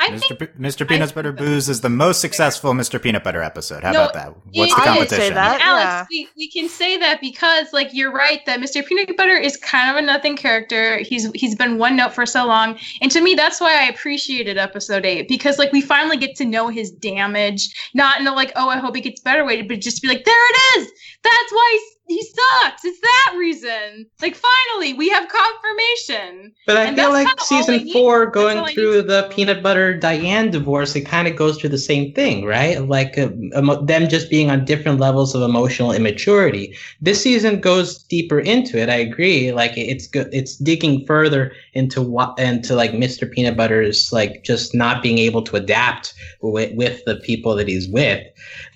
[0.00, 0.36] I Mr.
[0.36, 0.86] P- Mr.
[0.86, 3.00] Peanut Butter Boos is the most successful Mr.
[3.00, 3.84] Peanut Butter episode.
[3.84, 4.34] How no, about that?
[4.52, 5.34] What's the competition?
[5.34, 6.06] That, Alex, yeah.
[6.10, 8.84] we, we can say that because like you're right that Mr.
[8.84, 10.98] Peanut Butter is kind of a nothing character.
[10.98, 12.78] He's he's been one note for so long.
[13.00, 16.44] And to me that's why I appreciated episode 8 because like we finally get to
[16.44, 19.80] know his damage, not in a like oh I hope he gets better way, but
[19.80, 20.92] just be like there it is.
[21.22, 22.84] That's why he's he sucks.
[22.84, 24.06] It's that reason.
[24.20, 26.52] Like finally, we have confirmation.
[26.66, 31.02] But I and feel like season four going through the peanut butter Diane divorce, it
[31.02, 32.80] kind of goes through the same thing, right?
[32.80, 36.76] Like uh, emo- them just being on different levels of emotional immaturity.
[37.00, 38.88] This season goes deeper into it.
[38.88, 39.52] I agree.
[39.52, 40.28] Like it's good.
[40.32, 43.30] It's digging further into what into like Mr.
[43.30, 47.88] Peanut Butter's like just not being able to adapt with, with the people that he's
[47.88, 48.26] with.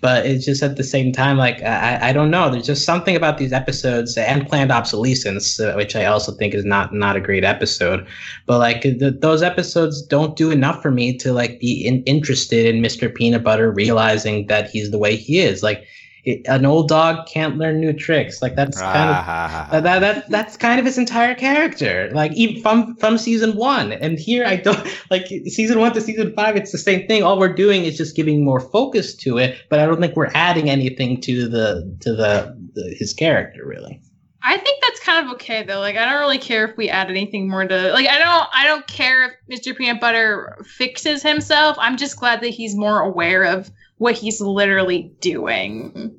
[0.05, 2.51] But it's just at the same time, like I, I don't know.
[2.51, 6.63] There's just something about these episodes and planned obsolescence, uh, which I also think is
[6.63, 8.07] not not a great episode.
[8.45, 12.67] But like the, those episodes don't do enough for me to like be in, interested
[12.67, 13.15] in Mr.
[13.15, 15.63] Peanut Butter realizing that he's the way he is.
[15.63, 15.87] Like
[16.25, 18.41] it, an old dog can't learn new tricks.
[18.41, 19.69] Like that's kind of ah.
[19.73, 22.11] that, that that's kind of his entire character.
[22.13, 26.33] Like even from from season one, and here I don't like season one to season
[26.35, 26.57] five.
[26.57, 27.23] It's the same thing.
[27.23, 30.33] All we're doing is just giving more focus to it, but I don't think we're
[30.35, 34.01] adding anything to the to the, the his character really.
[34.47, 35.81] I think that's kind of okay though.
[35.81, 38.67] Like I don't really care if we add anything more to like I don't I
[38.67, 39.75] don't care if Mr.
[39.75, 41.77] Peanut Butter fixes himself.
[41.81, 46.15] I'm just glad that he's more aware of what he's literally doing.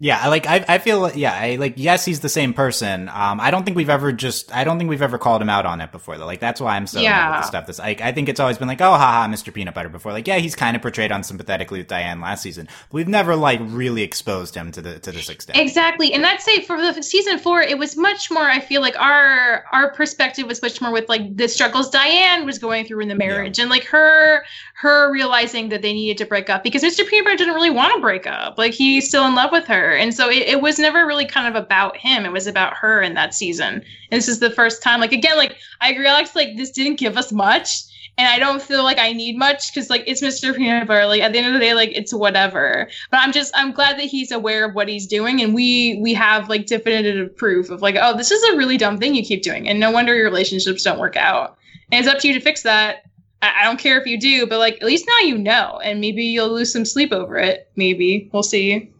[0.00, 3.08] Yeah, I like I I feel yeah, I like yes, he's the same person.
[3.08, 5.66] Um I don't think we've ever just I don't think we've ever called him out
[5.66, 6.26] on it before though.
[6.26, 7.30] Like that's why I'm so yeah.
[7.30, 9.54] with the stuff that's like I think it's always been like, oh haha, Mr.
[9.54, 10.10] Peanut Butter before.
[10.10, 12.66] Like, yeah, he's kind of portrayed unsympathetically with Diane last season.
[12.66, 15.60] But we've never like really exposed him to the to this extent.
[15.60, 16.12] Exactly.
[16.12, 19.64] And that's say for the season four, it was much more I feel like our
[19.70, 23.14] our perspective was much more with like the struggles Diane was going through in the
[23.14, 23.62] marriage yeah.
[23.62, 27.06] and like her her realizing that they needed to break up because Mr.
[27.06, 28.58] Peanut Butter didn't really want to break up.
[28.58, 29.83] Like he's still in love with her.
[29.92, 32.24] And so it, it was never really kind of about him.
[32.24, 33.74] It was about her in that season.
[33.74, 37.16] And this is the first time, like again, like I Alex, like this didn't give
[37.16, 37.84] us much.
[38.16, 40.56] And I don't feel like I need much because like it's Mr.
[40.56, 41.06] Peanut Butter.
[41.06, 42.88] Like at the end of the day, like it's whatever.
[43.10, 46.14] But I'm just I'm glad that he's aware of what he's doing and we we
[46.14, 49.42] have like definitive proof of like, oh, this is a really dumb thing you keep
[49.42, 49.68] doing.
[49.68, 51.58] And no wonder your relationships don't work out.
[51.90, 53.04] And it's up to you to fix that.
[53.42, 56.24] I don't care if you do, but like at least now you know, and maybe
[56.24, 57.68] you'll lose some sleep over it.
[57.76, 58.90] Maybe we'll see.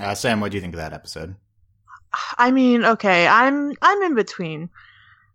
[0.00, 1.36] Uh, Sam, what do you think of that episode?
[2.38, 4.68] I mean, okay, I'm I'm in between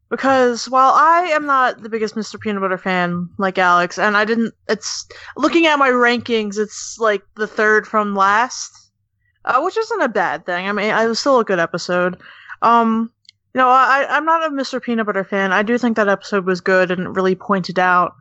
[0.09, 2.39] because while I am not the biggest Mr.
[2.39, 5.07] Peanut Butter fan like Alex, and I didn't, it's
[5.37, 8.91] looking at my rankings, it's like the third from last,
[9.45, 10.67] uh, which isn't a bad thing.
[10.67, 12.17] I mean, it was still a good episode.
[12.61, 13.11] Um,
[13.53, 14.81] you know, I I'm not a Mr.
[14.81, 15.53] Peanut Butter fan.
[15.53, 18.15] I do think that episode was good and it really pointed out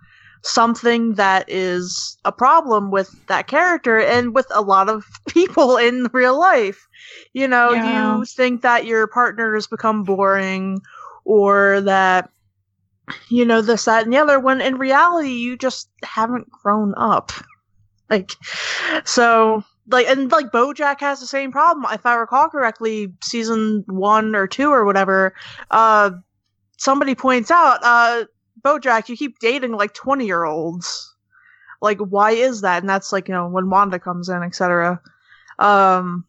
[0.44, 6.08] something that is a problem with that character and with a lot of people in
[6.12, 6.86] real life.
[7.32, 8.18] You know, yeah.
[8.18, 10.80] you think that your partner has become boring
[11.24, 12.30] or that,
[13.28, 17.32] you know, this, that, and the other, when in reality, you just haven't grown up.
[18.10, 18.32] Like,
[19.06, 21.90] so, like, and like Bojack has the same problem.
[21.90, 25.34] If I recall correctly, season one or two or whatever,
[25.70, 26.10] uh,
[26.76, 28.24] somebody points out, uh,
[28.64, 31.14] Bojack, you keep dating like 20 year olds.
[31.80, 32.82] Like, why is that?
[32.82, 35.00] And that's like, you know, when Wanda comes in, etc.
[35.58, 36.24] Um,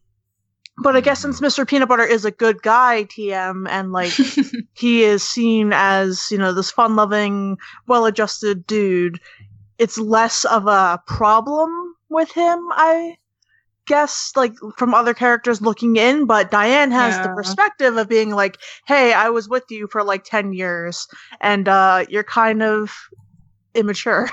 [0.78, 1.66] but I guess since Mr.
[1.66, 4.12] Peanut Butter is a good guy, TM, and like
[4.74, 7.56] he is seen as, you know, this fun loving,
[7.86, 9.18] well adjusted dude,
[9.78, 13.16] it's less of a problem with him, I
[13.86, 17.22] guess like from other characters looking in, but Diane has yeah.
[17.22, 21.06] the perspective of being like, "Hey, I was with you for like 10 years
[21.40, 22.92] and uh you're kind of
[23.74, 24.28] immature."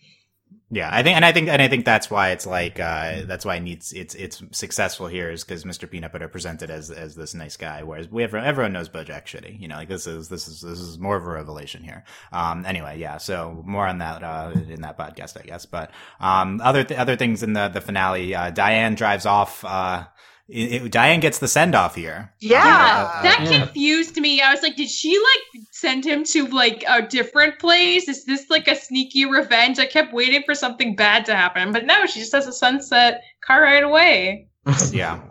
[0.71, 3.45] Yeah, I think, and I think, and I think that's why it's like uh, that's
[3.45, 5.89] why it needs it's it's successful here is because Mr.
[5.89, 9.61] Peanut Butter presented as as this nice guy, whereas we everyone, everyone knows BoJack shitty.
[9.61, 12.03] You know, like this is this is this is more of a revelation here.
[12.33, 15.67] Um, anyway, yeah, so more on that uh, in that podcast, I guess.
[15.67, 19.65] But um, other th- other things in the the finale, uh, Diane drives off.
[19.65, 20.07] Uh,
[20.49, 22.33] it, it, Diane gets the send off here.
[22.41, 23.65] Yeah, uh, that yeah.
[23.65, 24.43] confused me.
[24.43, 28.09] I was like, did she like send him to like a different place?
[28.09, 29.79] Is this like a sneaky revenge?
[29.79, 33.23] I kept waiting for something bad to happen, but no, she just has a sunset
[33.45, 34.49] car right away.
[34.93, 35.23] yeah.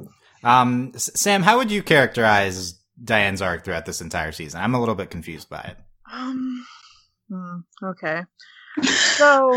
[0.44, 4.62] Um, Sam, how would you characterize Diane's arc throughout this entire season?
[4.62, 5.78] I'm a little bit confused by it.
[6.12, 6.66] Um,
[7.30, 8.24] hmm, okay.
[8.82, 9.54] So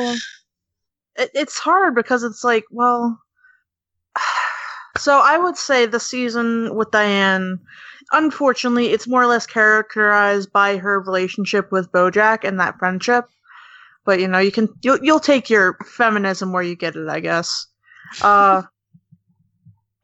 [1.17, 3.19] it, it's hard because it's like, well,
[4.99, 7.59] so I would say the season with Diane,
[8.13, 13.27] unfortunately, it's more or less characterized by her relationship with Bojack and that friendship.
[14.05, 17.21] But you know, you can you'll you'll take your feminism where you get it, I
[17.21, 17.67] guess.
[18.23, 18.63] Uh,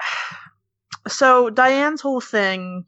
[1.09, 2.85] so Diane's whole thing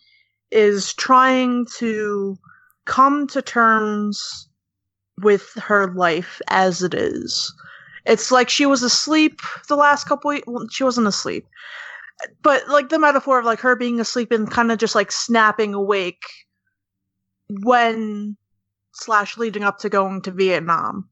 [0.50, 2.36] is trying to
[2.84, 4.48] come to terms
[5.22, 7.52] with her life as it is.
[8.04, 10.30] It's like she was asleep the last couple.
[10.30, 10.46] Weeks.
[10.46, 11.46] Well, she wasn't asleep
[12.42, 15.74] but like the metaphor of like her being asleep and kind of just like snapping
[15.74, 16.22] awake
[17.48, 18.36] when
[18.92, 21.08] slash leading up to going to Vietnam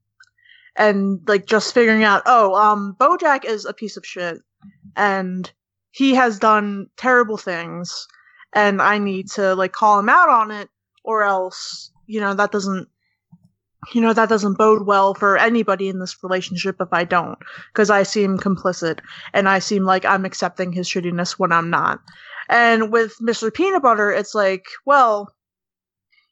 [0.75, 4.37] and like just figuring out oh um Bojack is a piece of shit
[4.95, 5.51] and
[5.91, 8.07] he has done terrible things
[8.53, 10.69] and I need to like call him out on it
[11.03, 12.87] or else you know that doesn't
[13.91, 17.37] you know, that doesn't bode well for anybody in this relationship if I don't,
[17.71, 18.99] because I seem complicit
[19.33, 21.99] and I seem like I'm accepting his shittiness when I'm not.
[22.49, 23.53] And with Mr.
[23.53, 25.33] Peanut Butter, it's like, well,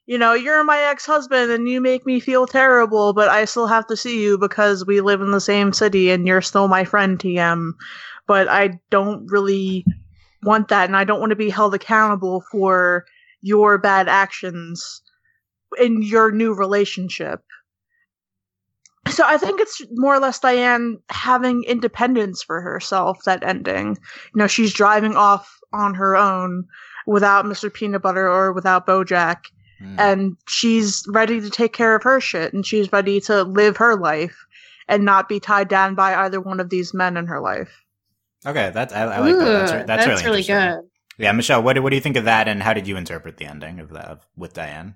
[0.06, 3.66] you know, you're my ex husband and you make me feel terrible, but I still
[3.66, 6.84] have to see you because we live in the same city and you're still my
[6.84, 7.72] friend, TM.
[8.26, 9.84] But I don't really
[10.42, 13.04] want that and I don't want to be held accountable for
[13.42, 15.02] your bad actions
[15.78, 17.40] in your new relationship.
[19.10, 23.98] So I think it's more or less Diane having independence for herself that ending.
[24.34, 26.66] You know, she's driving off on her own
[27.06, 27.72] without Mr.
[27.72, 29.38] Peanut Butter or without Bojack.
[29.82, 29.98] Mm.
[29.98, 33.96] And she's ready to take care of her shit and she's ready to live her
[33.96, 34.46] life
[34.88, 37.82] and not be tied down by either one of these men in her life.
[38.44, 39.44] Okay, that's I, I like that.
[39.44, 40.88] That's, Ooh, re- that's, really, really good.
[41.18, 43.36] Yeah, Michelle, what do, what do you think of that, and how did you interpret
[43.36, 44.94] the ending of that with Diane?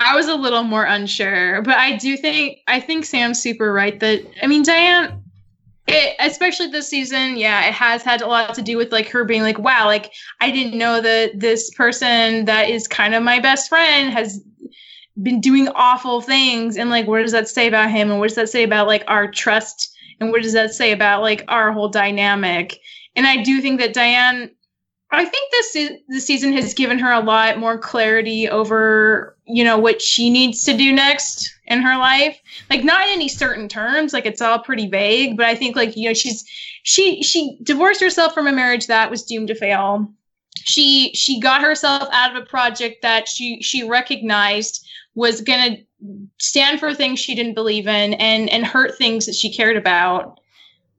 [0.00, 3.98] I was a little more unsure, but I do think I think Sam's super right
[4.00, 5.24] that I mean Diane
[5.86, 9.24] it, especially this season, yeah, it has had a lot to do with like her
[9.24, 13.38] being like, wow, like I didn't know that this person that is kind of my
[13.38, 14.42] best friend has
[15.22, 16.76] been doing awful things.
[16.76, 18.10] And like what does that say about him?
[18.10, 19.94] And what does that say about like our trust?
[20.20, 22.78] And what does that say about like our whole dynamic?
[23.14, 24.50] And I do think that Diane
[25.16, 29.78] I think this this season has given her a lot more clarity over you know
[29.78, 32.40] what she needs to do next in her life.
[32.70, 35.36] Like not in any certain terms, like it's all pretty vague.
[35.36, 36.44] But I think like you know she's
[36.82, 40.12] she she divorced herself from a marriage that was doomed to fail.
[40.56, 45.76] She she got herself out of a project that she she recognized was gonna
[46.38, 50.40] stand for things she didn't believe in and and hurt things that she cared about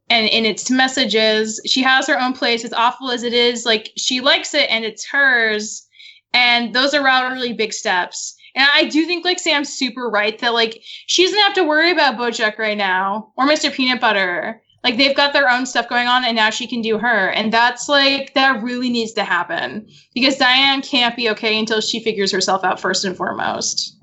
[0.10, 3.92] and in its messages she has her own place as awful as it is like
[3.98, 5.88] she likes it and it's hers
[6.34, 10.40] and those are all really big steps and i do think like sam's super right
[10.40, 14.62] that like she doesn't have to worry about bojack right now or mr peanut butter
[14.84, 17.52] like they've got their own stuff going on and now she can do her and
[17.52, 22.32] that's like that really needs to happen because diane can't be okay until she figures
[22.32, 23.96] herself out first and foremost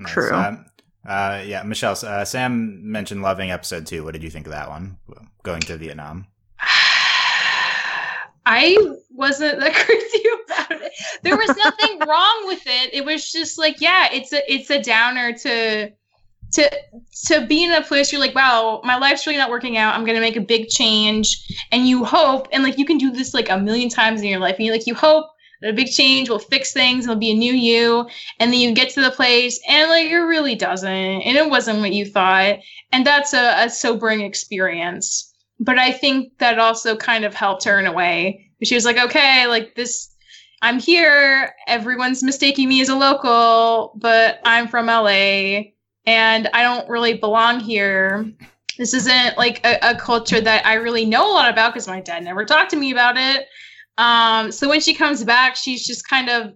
[0.00, 0.12] Nice.
[0.12, 0.32] True.
[0.32, 0.64] Um,
[1.06, 1.96] uh, yeah, Michelle.
[2.02, 4.04] Uh, Sam mentioned loving episode two.
[4.04, 4.98] What did you think of that one?
[5.42, 6.26] Going to Vietnam.
[8.46, 8.76] I
[9.10, 10.92] wasn't that crazy about it.
[11.22, 12.92] There was nothing wrong with it.
[12.92, 15.90] It was just like, yeah, it's a it's a downer to
[16.52, 16.70] to
[17.26, 19.94] to be in a place you're like, wow, my life's really not working out.
[19.94, 23.32] I'm gonna make a big change, and you hope, and like you can do this
[23.32, 25.30] like a million times in your life, and you like you hope
[25.62, 28.06] a big change will fix things, it'll be a new you,
[28.38, 31.80] and then you get to the place, and like it really doesn't, and it wasn't
[31.80, 32.58] what you thought,
[32.92, 35.30] and that's a, a sobering experience
[35.60, 38.50] but I think that also kind of helped her in a way.
[38.64, 40.14] She was like, okay, like this,
[40.62, 41.54] I'm here.
[41.66, 45.72] Everyone's mistaking me as a local, but I'm from LA
[46.06, 48.32] and I don't really belong here.
[48.78, 52.00] This isn't like a, a culture that I really know a lot about because my
[52.00, 53.46] dad never talked to me about it.
[54.00, 56.54] Um, so when she comes back, she's just kind of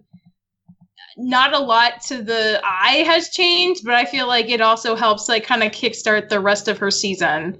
[1.15, 5.29] not a lot to the eye has changed, but I feel like it also helps
[5.29, 7.57] like kind of kickstart the rest of her season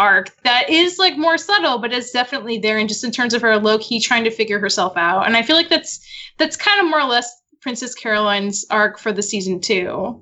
[0.00, 3.42] arc that is like more subtle but is definitely there and just in terms of
[3.42, 5.98] her low key trying to figure herself out and i feel like that's
[6.36, 10.20] that's kind of more or less princess carolyn's arc for the season two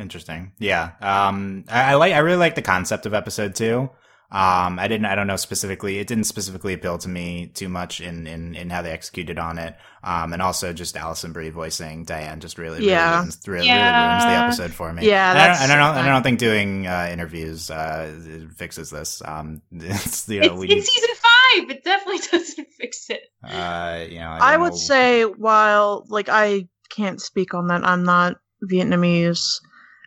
[0.00, 0.52] Interesting.
[0.58, 0.92] Yeah.
[1.00, 2.14] Um, I, I like.
[2.14, 3.90] I really like the concept of episode two.
[4.32, 5.06] Um, I didn't.
[5.06, 5.98] I don't know specifically.
[5.98, 9.58] It didn't specifically appeal to me too much in in in how they executed on
[9.58, 9.76] it.
[10.04, 13.06] Um, and also just Alison Brie voicing Diane just really Yeah.
[13.10, 13.90] really, ruins, really, Yeah.
[13.98, 15.06] really ruins the episode for me.
[15.06, 16.04] Yeah, And I, don't, I don't.
[16.06, 19.20] I don't think doing uh, interviews uh, fixes this.
[19.24, 20.78] Um, it's you know it's, we need.
[20.78, 24.76] it's season five it definitely doesn't fix it Uh, you know, I don't would know.
[24.76, 27.84] say while like I can't speak on that.
[27.84, 28.36] I'm not
[28.70, 29.60] Vietnamese.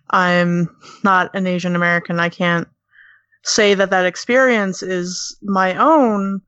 [0.09, 0.69] I'm
[1.03, 2.19] not an Asian American.
[2.19, 2.67] I can't
[3.43, 6.41] say that that experience is my own.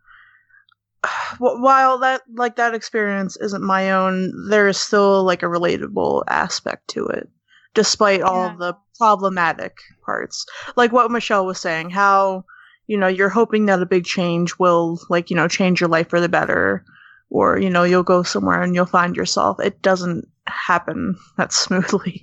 [1.39, 6.87] While that like that experience isn't my own, there is still like a relatable aspect
[6.89, 7.29] to it,
[7.73, 8.53] despite all Yeah.
[8.53, 10.45] of the problematic parts.
[10.75, 12.45] Like what Michelle was saying, how
[12.87, 16.09] you know you're hoping that a big change will like you know change your life
[16.09, 16.85] for the better
[17.31, 22.21] or you know you'll go somewhere and you'll find yourself it doesn't happen that smoothly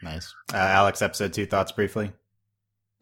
[0.00, 0.32] Nice.
[0.54, 2.12] Uh, Alex, episode two thoughts briefly.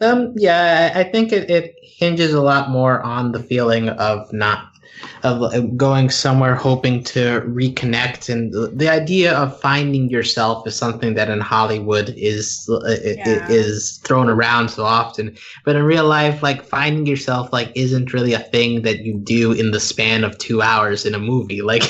[0.01, 4.69] Um, yeah, I think it, it hinges a lot more on the feeling of not
[5.25, 10.75] of uh, going somewhere hoping to reconnect, and the, the idea of finding yourself is
[10.77, 12.81] something that in Hollywood is uh,
[13.25, 13.39] Yeah.
[13.49, 15.37] is thrown around so often.
[15.65, 19.53] But in real life, like finding yourself, like isn't really a thing that you do
[19.53, 21.63] in the span of two hours in a movie.
[21.67, 21.83] Like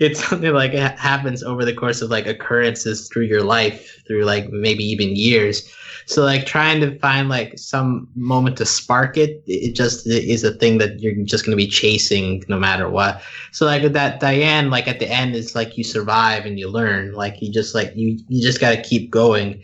[0.00, 4.24] it's something like it happens over the course of like occurrences through your life, through
[4.24, 5.62] like maybe even years.
[6.06, 10.52] So like trying to find like some moment to spark it, it just is a
[10.52, 13.22] thing that you're just going to be chasing no matter what.
[13.52, 16.68] So like with that Diane, like at the end, it's like you survive and you
[16.68, 17.12] learn.
[17.12, 19.62] Like you just like you you just got to keep going.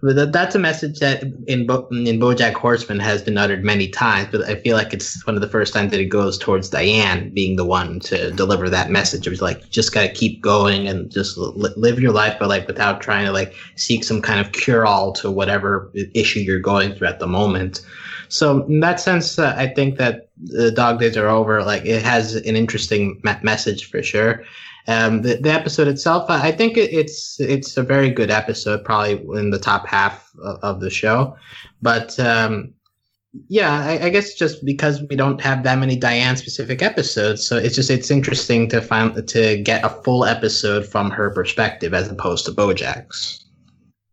[0.00, 4.28] That's a message that in Bo- in BoJack Horseman has been uttered many times.
[4.30, 7.30] But I feel like it's one of the first times that it goes towards Diane
[7.30, 9.26] being the one to deliver that message.
[9.26, 12.48] It was like you just gotta keep going and just li- live your life, but
[12.48, 16.60] like without trying to like seek some kind of cure all to whatever issue you're
[16.60, 17.84] going through at the moment.
[18.28, 21.64] So in that sense, uh, I think that the dog days are over.
[21.64, 24.44] Like it has an interesting me- message for sure.
[24.86, 29.20] Um, the, the episode itself, I think it, it's it's a very good episode, probably
[29.38, 31.36] in the top half of, of the show.
[31.82, 32.74] But um,
[33.48, 37.56] yeah, I, I, guess just because we don't have that many Diane specific episodes, so
[37.56, 42.08] it's just it's interesting to find to get a full episode from her perspective as
[42.08, 43.44] opposed to BoJack's.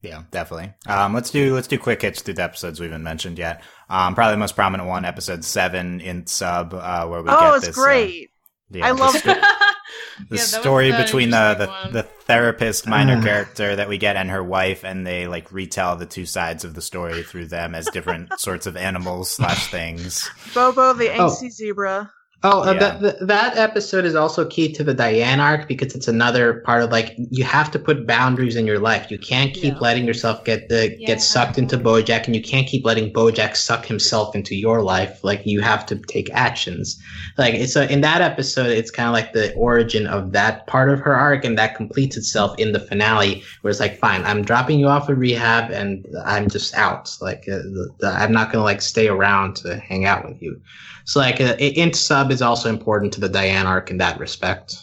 [0.01, 0.73] Yeah, definitely.
[0.87, 3.63] Um, let's do let's do quick hits through the episodes we haven't mentioned yet.
[3.89, 7.55] Um, probably the most prominent one, episode seven in sub, uh, where we oh, get
[7.57, 7.75] it's this.
[7.75, 8.25] great.
[8.25, 8.34] Uh,
[8.71, 9.33] yeah, I love the, sto-
[10.29, 11.55] the Yeah, story the between the,
[11.85, 13.21] the, the therapist minor Uh.
[13.23, 16.73] character that we get and her wife, and they like retell the two sides of
[16.73, 20.29] the story through them as different sorts of animals slash things.
[20.53, 21.29] Bobo the Oh.
[21.29, 22.11] zebra.
[22.43, 22.79] Oh, uh, Yeah.
[22.79, 26.83] that, that that episode is also key to the Diane arc because it's another part
[26.83, 29.09] of like you have to put boundaries in your life.
[29.09, 29.79] You can't keep Yeah.
[29.79, 31.07] letting yourself get the Yeah.
[31.07, 35.23] get sucked into BoJack, and you can't keep letting BoJack suck himself into your life.
[35.23, 37.01] Like you have to take actions.
[37.37, 40.89] Like it's a, in that episode, it's kind of like the origin of that part
[40.89, 44.43] of her arc, and that completes itself in the finale, where it's like, fine, I'm
[44.43, 47.09] dropping you off of rehab, and I'm just out.
[47.21, 50.61] Like uh, the, the, I'm not gonna like stay around to hang out with you.
[51.05, 54.75] So like uh, int sub is also important to the Diane arc in that respect.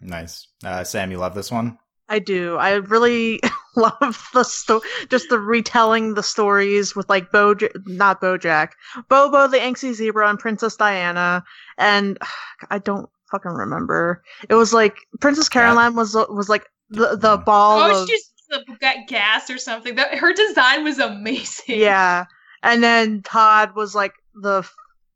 [0.00, 1.10] Nice, uh, Sam.
[1.10, 1.78] You love this one.
[2.08, 2.56] I do.
[2.56, 3.38] I really
[3.76, 4.80] love the sto-
[5.10, 7.54] just the retelling the stories with like Bo,
[7.86, 8.70] not Bojack,
[9.08, 11.44] Bobo the angsty zebra and Princess Diana,
[11.76, 12.18] and
[12.70, 14.22] I don't fucking remember.
[14.48, 18.64] It was like Princess Caroline was was like the the ball Oh, of she's the
[18.80, 19.96] got gas or something.
[19.96, 21.78] That her design was amazing.
[21.78, 22.24] yeah,
[22.62, 24.66] and then Todd was like the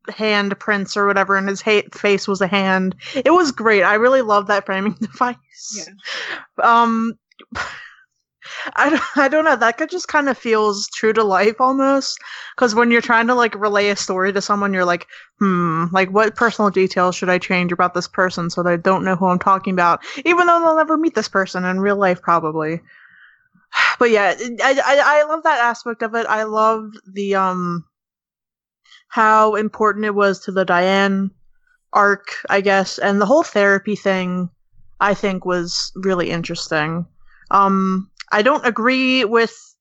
[0.08, 2.94] f- hand prince or whatever, and his ha- face was a hand.
[3.14, 3.82] It was great.
[3.82, 5.88] I really love that framing device.
[6.62, 7.14] Um,
[8.76, 9.56] I don't, I don't know.
[9.56, 12.18] That could just kind of feels true to life almost.
[12.56, 15.06] Because when you're trying to like relay a story to someone, you're like,
[15.38, 19.16] hmm, like what personal details should I change about this person so they don't know
[19.16, 22.80] who I'm talking about, even though they'll never meet this person in real life, probably.
[23.98, 26.26] But yeah, I, I I love that aspect of it.
[26.26, 27.84] I love the um
[29.08, 31.30] how important it was to the Diane
[31.92, 34.50] arc, I guess, and the whole therapy thing.
[35.00, 37.06] I think was really interesting.
[37.50, 39.74] Um, I don't agree with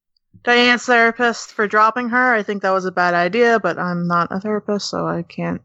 [0.43, 2.33] Diane's therapist for dropping her.
[2.33, 5.61] I think that was a bad idea, but I'm not a therapist, so I can't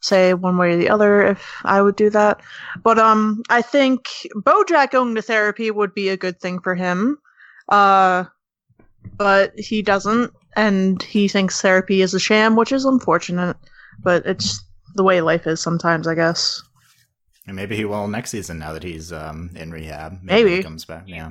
[0.00, 2.40] say one way or the other if I would do that.
[2.82, 4.06] But um, I think
[4.36, 7.18] Bojack going to therapy would be a good thing for him.
[7.68, 8.24] Uh,
[9.16, 13.56] but he doesn't, and he thinks therapy is a sham, which is unfortunate.
[14.02, 14.62] But it's
[14.94, 16.62] the way life is sometimes, I guess.
[17.46, 20.18] And maybe he will next season now that he's um, in rehab.
[20.22, 20.56] Maybe.
[20.56, 21.04] he comes back.
[21.06, 21.28] Yeah.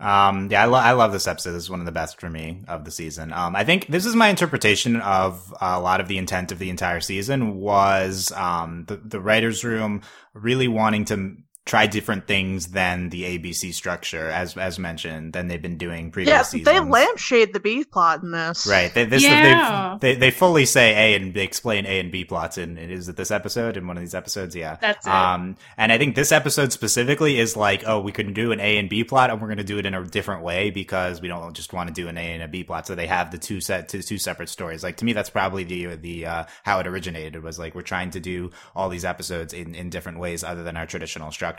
[0.00, 1.52] Um, yeah, I, lo- I love this episode.
[1.52, 3.32] This is one of the best for me of the season.
[3.32, 6.70] Um, I think this is my interpretation of a lot of the intent of the
[6.70, 10.02] entire season was um, the the writers' room
[10.34, 11.36] really wanting to
[11.68, 16.34] try different things than the ABC structure, as as mentioned, than they've been doing previous
[16.34, 16.64] Yeah, seasons.
[16.64, 18.66] they lampshade the B plot in this.
[18.66, 18.92] Right.
[18.92, 19.98] They, this Yeah.
[20.00, 23.08] they, they they fully say A and they explain A and B plots in is
[23.08, 24.56] it this episode in one of these episodes?
[24.56, 24.78] Yeah.
[24.80, 25.12] That's it.
[25.12, 28.78] Um, and I think this episode specifically is like, oh, we can do an A
[28.78, 31.28] and B plot, and we're going to do it in a different way because we
[31.28, 32.86] don't just want to do an A and a B plot.
[32.86, 34.82] So they have the two set two, two separate stories.
[34.82, 38.10] Like to me, that's probably the the uh, how it originated was like we're trying
[38.12, 41.57] to do all these episodes in in different ways other than our traditional structure.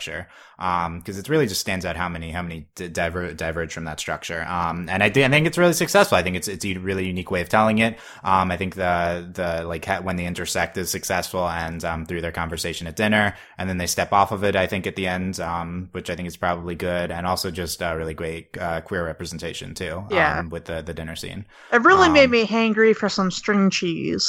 [0.58, 3.98] Um, because it really just stands out how many how many diver- diverge from that
[3.98, 4.42] structure.
[4.46, 6.18] Um, and I, thi- I think it's really successful.
[6.18, 7.98] I think it's it's a really unique way of telling it.
[8.24, 12.20] Um, I think the the like ha- when they intersect is successful, and um, through
[12.20, 14.54] their conversation at dinner, and then they step off of it.
[14.54, 17.82] I think at the end, um, which I think is probably good, and also just
[17.82, 20.04] uh, really great uh, queer representation too.
[20.10, 20.40] Yeah.
[20.40, 21.46] um, with the the dinner scene.
[21.72, 24.28] It really Um, made me hangry for some string cheese.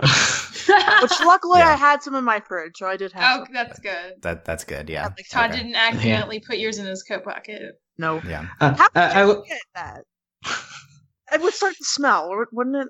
[0.00, 1.70] Which luckily Yeah.
[1.70, 3.54] I had some in my fridge, so I did have oh, some.
[3.54, 4.14] that's good.
[4.22, 4.88] That that's good.
[4.88, 5.04] Yeah.
[5.04, 5.58] Like, Todd Okay.
[5.62, 7.62] didn't accidentally put yours in his coat pocket.
[7.98, 8.20] No.
[8.26, 8.46] Yeah.
[8.60, 10.02] Uh, How I- could I you w- get that?
[11.32, 12.88] It would start to smell, wou- wouldn't it?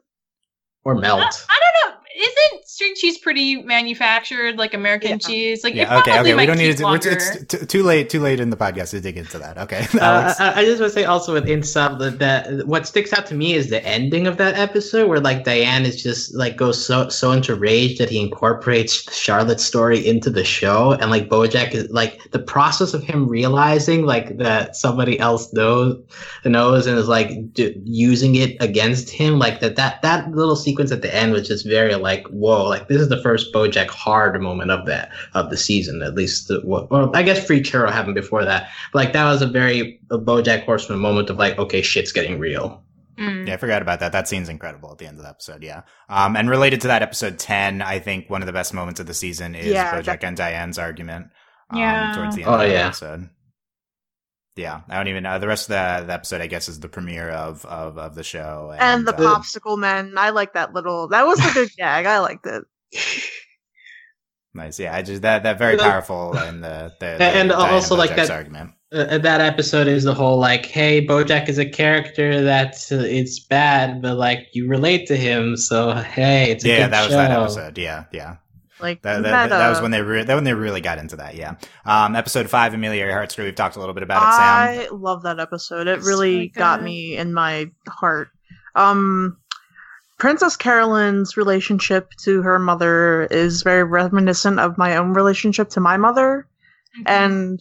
[0.84, 1.46] or I, melt.
[1.50, 1.97] I don't know.
[2.18, 5.16] Isn't string cheese pretty manufactured like American Yeah.
[5.18, 5.64] cheese?
[5.64, 5.98] Like it Yeah.
[6.00, 6.10] Okay.
[6.12, 6.32] probably Okay.
[6.32, 6.82] We might don't need to.
[6.84, 7.10] We're, longer.
[7.10, 8.10] it's t- too late.
[8.10, 9.58] Too late in the podcast to dig into that.
[9.58, 9.86] Okay.
[9.98, 13.26] Uh, I, I just want to say also with Insub that, that what sticks out
[13.26, 16.84] to me is the ending of that episode where like Diane is just like goes
[16.84, 21.72] so so into rage that he incorporates Charlotte's story into the show and like Bojack
[21.74, 25.96] is like the process of him realizing like that somebody else knows
[26.44, 30.90] knows and is like d- using it against him like that that that little sequence
[30.92, 34.40] at the end was just very like whoa like this is the first Bojack hard
[34.40, 38.14] moment of that of the season at least the, well I guess Free Churro happened
[38.14, 41.82] before that but, like that was a very a BoJack Horseman moment of like okay
[41.82, 42.82] shit's getting real
[43.18, 43.48] Mm.
[43.48, 44.12] Yeah, I forgot about that.
[44.12, 45.64] That scene's incredible at the end of the episode.
[45.64, 45.82] Yeah.
[46.08, 49.08] Um, and related to that episode 10, I think one of the best moments of
[49.08, 51.26] the season is Yeah, Bojack that- and Diane's argument.
[51.70, 52.12] Um, Yeah.
[52.14, 52.86] Towards the end Oh, of the yeah.
[52.86, 53.28] episode.
[54.58, 54.80] Yeah.
[54.88, 55.38] I don't even know.
[55.38, 58.24] The rest of the, the episode, I guess, is the premiere of, of, of the
[58.24, 58.74] show.
[58.78, 60.14] And the uh, popsicle men.
[60.18, 61.08] I like that little.
[61.08, 62.06] That was a good gag.
[62.06, 62.64] I liked it.
[64.54, 64.80] Nice.
[64.80, 64.94] Yeah.
[64.94, 68.30] I just, that, that very powerful and the, the, the And Diane also, like, that-
[68.30, 68.72] argument.
[68.92, 73.38] uh, that episode is the whole like hey BoJack is a character that uh, it's
[73.38, 76.76] bad but like you relate to him so hey it's a Yeah.
[76.84, 77.16] good That was show.
[77.18, 77.76] that episode.
[77.78, 78.04] Yeah.
[78.12, 78.36] Yeah.
[78.80, 79.56] Like That, that, meta.
[79.56, 81.34] that was when they re- that when they really got into that.
[81.34, 81.56] Yeah.
[81.84, 83.48] Um, episode five, Amelia Earhart story.
[83.48, 84.92] We've talked a little bit about it, Sam.
[84.92, 85.86] I love that episode.
[85.88, 88.28] It really really got me in my heart.
[88.74, 89.36] Um,
[90.18, 95.96] Princess Carolyn's relationship to her mother is very reminiscent of my own relationship to my
[95.96, 96.46] mother,
[96.96, 97.02] Mm-hmm.
[97.06, 97.60] and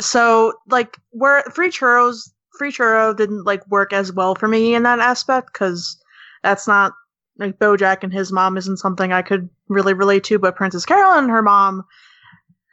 [0.00, 4.82] so like where free churros, free churro didn't like work as well for me in
[4.84, 5.98] that aspect because
[6.42, 6.92] that's not
[7.38, 11.24] like BoJack and his mom isn't something I could really relate to, but Princess Carolyn
[11.24, 11.84] and her mom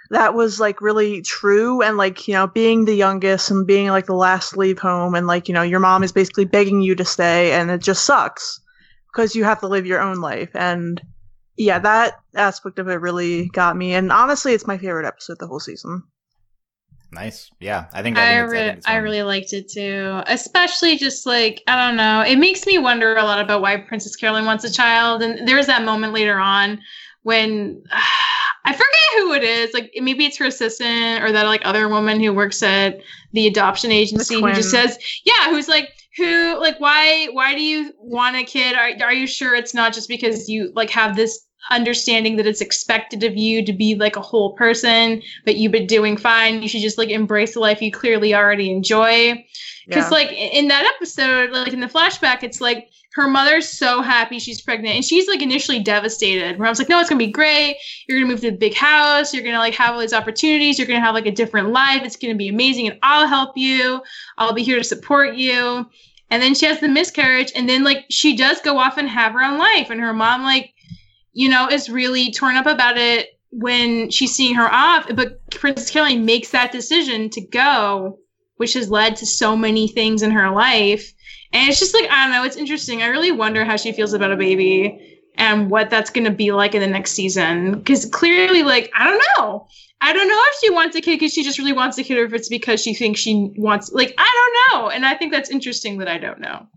[0.09, 1.81] that was like really true.
[1.81, 5.15] And like you know being the youngest and being like the last to leave home
[5.15, 8.05] and like you know your mom is basically begging you to stay and it just
[8.05, 8.59] sucks
[9.11, 10.51] because you have to live your own life.
[10.53, 11.01] And
[11.57, 13.93] yeah that aspect of it really got me.
[13.93, 16.03] And honestly it's my favorite episode the whole season
[17.13, 17.51] Nice.
[17.59, 17.85] Yeah.
[17.93, 20.21] I think I, think it's- re- think it's I really liked it too.
[20.27, 24.15] Especially just like, I don't know, it makes me wonder a lot about why Princess
[24.15, 25.21] Carolyn wants a child.
[25.21, 26.79] And there's that moment later on
[27.23, 27.83] when
[28.65, 28.87] I forget
[29.17, 29.73] who it is.
[29.73, 33.01] Like maybe it's her assistant or that like other woman who works at
[33.33, 37.91] the adoption agency who just says, yeah, who's like, who like why why do you
[37.97, 38.75] want a kid?
[38.75, 42.61] Are are you sure it's not just because you like have this understanding that it's
[42.61, 46.61] expected of you to be like a whole person, but you've been doing fine.
[46.61, 49.45] You should just like embrace the life you clearly already enjoy.
[49.87, 50.17] Because yeah.
[50.17, 54.61] like in that episode, like in the flashback, it's like her mother's so happy she's
[54.61, 56.57] pregnant, and she's like initially devastated.
[56.57, 57.77] Where I was like, no, it's gonna be great.
[58.07, 59.33] You're gonna move to the big house.
[59.33, 60.77] You're gonna like have all these opportunities.
[60.77, 62.01] You're gonna have like a different life.
[62.03, 64.01] It's gonna be amazing, and I'll help you.
[64.37, 65.85] I'll be here to support you.
[66.31, 69.33] And then she has the miscarriage, and then like she does go off and have
[69.33, 70.72] her own life, and her mom like,
[71.33, 75.07] you know, is really torn up about it when she's seeing her off.
[75.13, 78.19] But Princess Carolyn makes that decision to go
[78.57, 81.13] which has led to so many things in her life.
[81.51, 83.01] And it's just like, I don't know, it's interesting.
[83.01, 86.51] I really wonder how she feels about a baby and what that's going to be
[86.51, 87.73] like in the next season.
[87.73, 89.67] Because clearly, like, I don't know.
[90.01, 92.17] I don't know if she wants a kid because she just really wants a kid
[92.17, 94.31] or if it's because she thinks she wants, like, I
[94.71, 94.89] don't know.
[94.89, 96.67] And I think that's interesting that I don't know.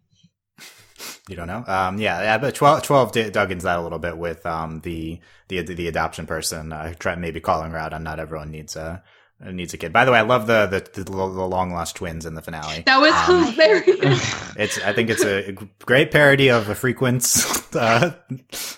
[1.29, 1.65] You don't know?
[1.67, 4.81] Um, yeah, yeah, but 12, 12 d- dug into that a little bit with um,
[4.81, 8.77] the, the the adoption person uh, try, maybe calling her out on not everyone needs
[8.77, 9.03] a
[9.41, 9.93] needs a kid.
[9.93, 12.85] By the way, I love the the, the, the long lost twins in the finale.
[12.87, 14.35] That was Um, hilarious.
[14.57, 15.53] It's I think it's a
[15.85, 17.27] great parody of a frequent
[17.75, 18.13] uh,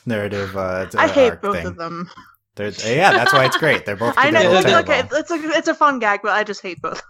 [0.07, 0.57] narrative.
[0.57, 1.66] Uh, I hate both thing.
[1.66, 2.09] of them.
[2.57, 3.85] They're, yeah, that's why it's great.
[3.87, 4.15] They're both.
[4.16, 4.93] I know they're both it's terrible.
[4.93, 5.09] okay.
[5.20, 7.03] It's a it's a fun gag, but I just hate both.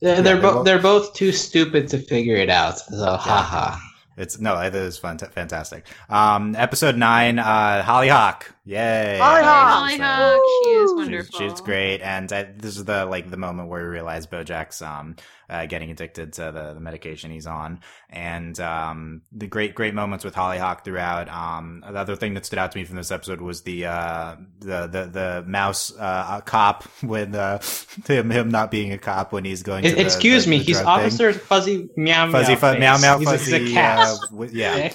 [0.00, 2.78] They're, Yeah, they're, they're both both- they're both too stupid to figure it out.
[2.78, 3.78] So haha.
[4.16, 5.86] It's no, it is fun, fantastic.
[6.08, 9.18] Um, episode nine, uh, Hollyhock, yay!
[9.20, 9.98] Hollyhock!
[10.00, 11.38] Hollyhock, So- she is wonderful.
[11.38, 14.80] She's, she's great, and uh, this is the like the moment where we realize Bojack's
[14.82, 15.16] um
[15.48, 20.24] uh, getting addicted to the, the medication he's on, and um the great great moments
[20.24, 21.28] with Hollyhock throughout.
[21.28, 24.36] Um, the other thing that stood out to me from this episode was the uh
[24.60, 27.58] the the the mouse uh cop with uh
[28.06, 29.82] him him not being a cop when he's going.
[29.84, 31.06] to the, Excuse the- me, the he's drug thing.
[31.06, 32.58] Officer Fuzzy Meow Fuzzy Meow.
[32.72, 33.98] fu- meow meow He's a- he's fuzzy a cat.
[33.98, 34.94] uh, w- yeah Okay.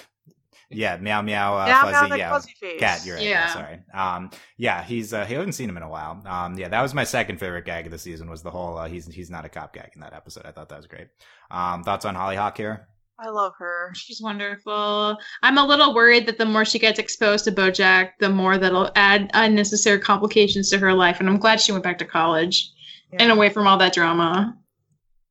[0.70, 2.80] Yeah meow meow uh, Meow, meow, fuzzy like yeah fuzzy face.
[2.80, 3.30] cat you're right yeah.
[3.30, 3.54] Yeah.
[3.54, 6.82] sorry um yeah he's uh, he haven't seen him in a while um yeah that
[6.82, 9.46] was my second favorite gag of the season was the whole uh, he's he's not
[9.46, 11.08] a cop gag in that episode I thought that was great
[11.52, 12.88] um thoughts on Hollyhock here
[13.18, 13.94] I love her.
[13.96, 15.18] She's wonderful.
[15.42, 18.92] I'm a little worried that the more she gets exposed to Bojack, the more that'll
[18.96, 21.22] add unnecessary complications to her life.
[21.22, 22.70] And I'm glad she went back to college
[23.18, 24.58] and away from all that drama.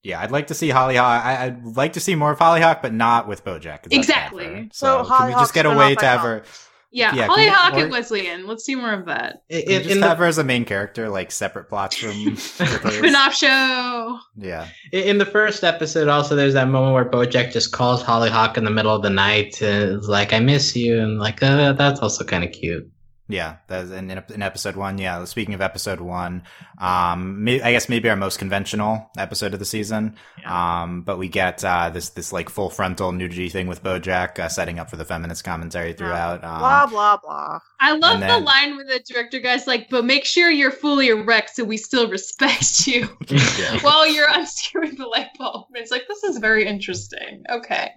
[0.05, 2.93] Yeah I'd like to see Hollyhock I, I'd like to see more of Hollyhock but
[2.93, 3.89] not with BoJack.
[3.90, 4.44] Exactly.
[4.47, 4.66] for her.
[4.72, 6.44] So so, can we just get a way to have her
[6.93, 8.47] Yeah, Yeah, Holly can you- Hawk or- and Wesleyan.
[8.47, 9.43] Let's see more of that.
[9.48, 11.68] In, Can you in, just in have the, her as a main character, like separate
[11.68, 12.10] plots from.
[12.60, 12.98] Ripley's?
[12.98, 14.18] Spin-off show.
[14.36, 14.68] yeah.
[14.93, 18.70] in the first episode, also there's that moment where BoJack just calls Hollyhock in the
[18.70, 22.22] middle of the night and is like, "I miss you," and like uh, that's also
[22.24, 22.89] kind of cute.
[23.26, 24.98] Yeah, that's in, in in episode one.
[24.98, 26.42] Yeah, speaking of episode one,
[26.78, 30.16] um, may, I guess maybe our most conventional episode of the season.
[30.44, 34.48] Um, but we get uh, this this like full frontal nudity thing with BoJack, uh,
[34.51, 36.44] setting up for the feminist commentary throughout.
[36.44, 37.60] Um, blah blah blah.
[37.80, 41.09] I love And the line where the director guy's like, "But make sure you're fully
[41.09, 43.80] erect so we still respect you Yeah.
[43.80, 47.44] while you're unscrewing the light bulb." And it's like this is very interesting.
[47.51, 47.90] Okay.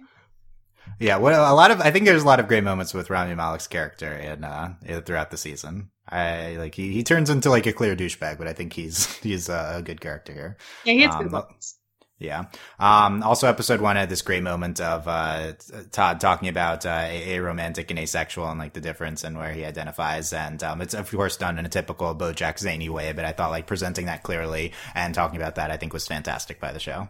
[1.00, 3.34] Yeah, well, a lot of I think there's a lot of great moments with Rami
[3.34, 5.90] Malek's character in uh throughout the season.
[6.08, 9.48] I like he, he turns into like a clear douchebag, but I think he's he's
[9.48, 10.56] a good character here.
[10.84, 11.76] Yeah, he has Um, good moments.
[12.20, 12.46] Yeah.
[12.80, 15.52] Um, also, episode one had this great moment of uh,
[15.92, 19.64] Todd talking about uh, a- aromantic and asexual and like the difference and where he
[19.64, 20.32] identifies.
[20.32, 23.52] And um, it's of course done in a typical BoJack zany way, but I thought
[23.52, 27.08] like presenting that clearly and talking about that I think was fantastic by the show.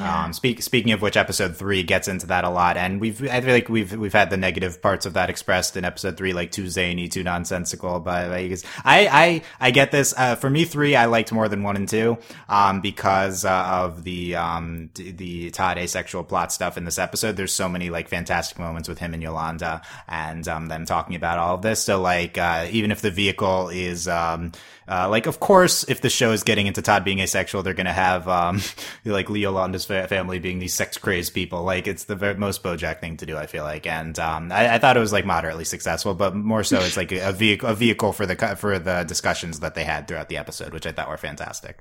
[0.00, 3.40] Um, speak, speaking of which, episode three gets into that a lot, and we've I
[3.40, 6.50] feel like we've we've had the negative parts of that expressed in episode three, like
[6.50, 8.00] too zany, too nonsensical.
[8.00, 8.52] But like,
[8.84, 10.12] I I I get this.
[10.14, 12.18] Uh, for me, three I liked more than one and two,
[12.48, 13.50] um, because uh,
[13.84, 17.36] of the um the Todd asexual plot stuff in this episode.
[17.36, 21.38] There's so many like fantastic moments with him and Yolanda, and um them talking about
[21.38, 21.82] all of this.
[21.82, 24.52] So like uh, even if the vehicle is um
[24.88, 27.92] uh, like, of course, if the show is getting into Todd being asexual, they're gonna
[27.92, 28.60] have um,
[29.04, 31.64] like Yolanda's fa- family being these sex crazed people.
[31.64, 33.36] Like, it's the very, most BoJack thing to do.
[33.36, 36.62] I feel like, and um, I, I thought it was like moderately successful, but more
[36.64, 40.06] so, it's like a vehicle, a vehicle for the for the discussions that they had
[40.06, 41.80] throughout the episode, which I thought were fantastic.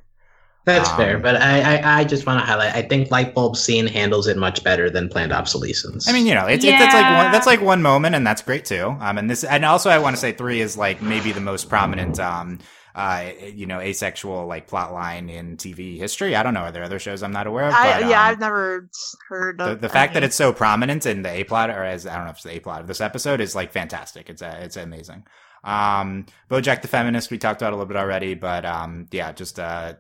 [0.65, 2.73] That's Um, fair, but I, I, I just want to highlight.
[2.73, 6.10] I think Lightbulb Scene handles it much better than Planned Obsolescence.
[6.10, 7.23] I mean, you know, it's, it's that's like Yeah.
[7.23, 8.98] one, that's like one moment, and that's great too.
[8.99, 11.69] Um, and this, and also, I want to say three is like maybe the most
[11.69, 12.57] prominent, um,
[12.96, 16.34] uh, you know, asexual like plot line in TV history.
[16.34, 16.62] I don't know.
[16.62, 17.74] Are there other shows I'm not aware of?
[17.74, 18.90] I, but, yeah, um, I've never
[19.28, 22.16] heard the, the fact that it's so prominent in the A plot, or as I
[22.16, 24.30] don't know if it's the A plot of this episode, is like fantastic.
[24.30, 25.26] It's uh, it's amazing.
[25.66, 29.60] Um, BoJack the Feminist, we talked about a little bit already, but um, yeah, just
[29.60, 29.96] uh,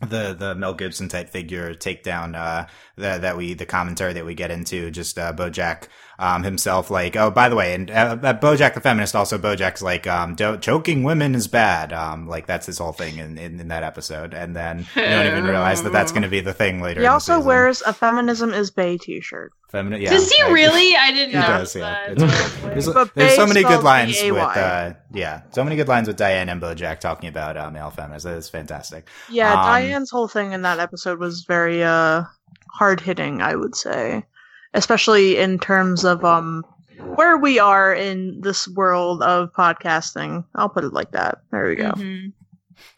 [0.00, 2.66] the the Mel Gibson type figure takedown uh,
[2.98, 5.84] that that we the commentary that we get into, just uh, BoJack
[6.20, 10.06] um, himself, like oh by the way, and uh, BoJack the Feminist, also BoJack's like
[10.06, 13.68] um, do- choking women is bad, um, like that's his whole thing in, in, in
[13.68, 16.80] that episode, and then you don't even realize that that's going to be the thing
[16.82, 17.00] later.
[17.00, 17.46] He in also season.
[17.46, 19.52] wears a feminism is bay T-shirt.
[19.70, 20.10] Feminine, yeah.
[20.10, 20.96] Does he I- really?
[20.98, 21.46] I didn't He know.
[21.46, 22.10] does, yeah.
[22.10, 26.06] It's- There's, there's so many good spelled lines with, uh, yeah, so many good lines
[26.08, 28.24] with Diane and BoJack talking about uh, male feminists.
[28.24, 29.08] That is fantastic.
[29.30, 32.24] Yeah, Um, Diane's whole thing in that episode was very uh
[32.78, 34.24] hard hitting, I would say.
[34.74, 36.64] Especially in terms of um
[37.14, 40.44] where we are in this world of podcasting.
[40.54, 41.38] I'll put it like that.
[41.50, 41.90] There we go.
[41.92, 42.32] Mhm.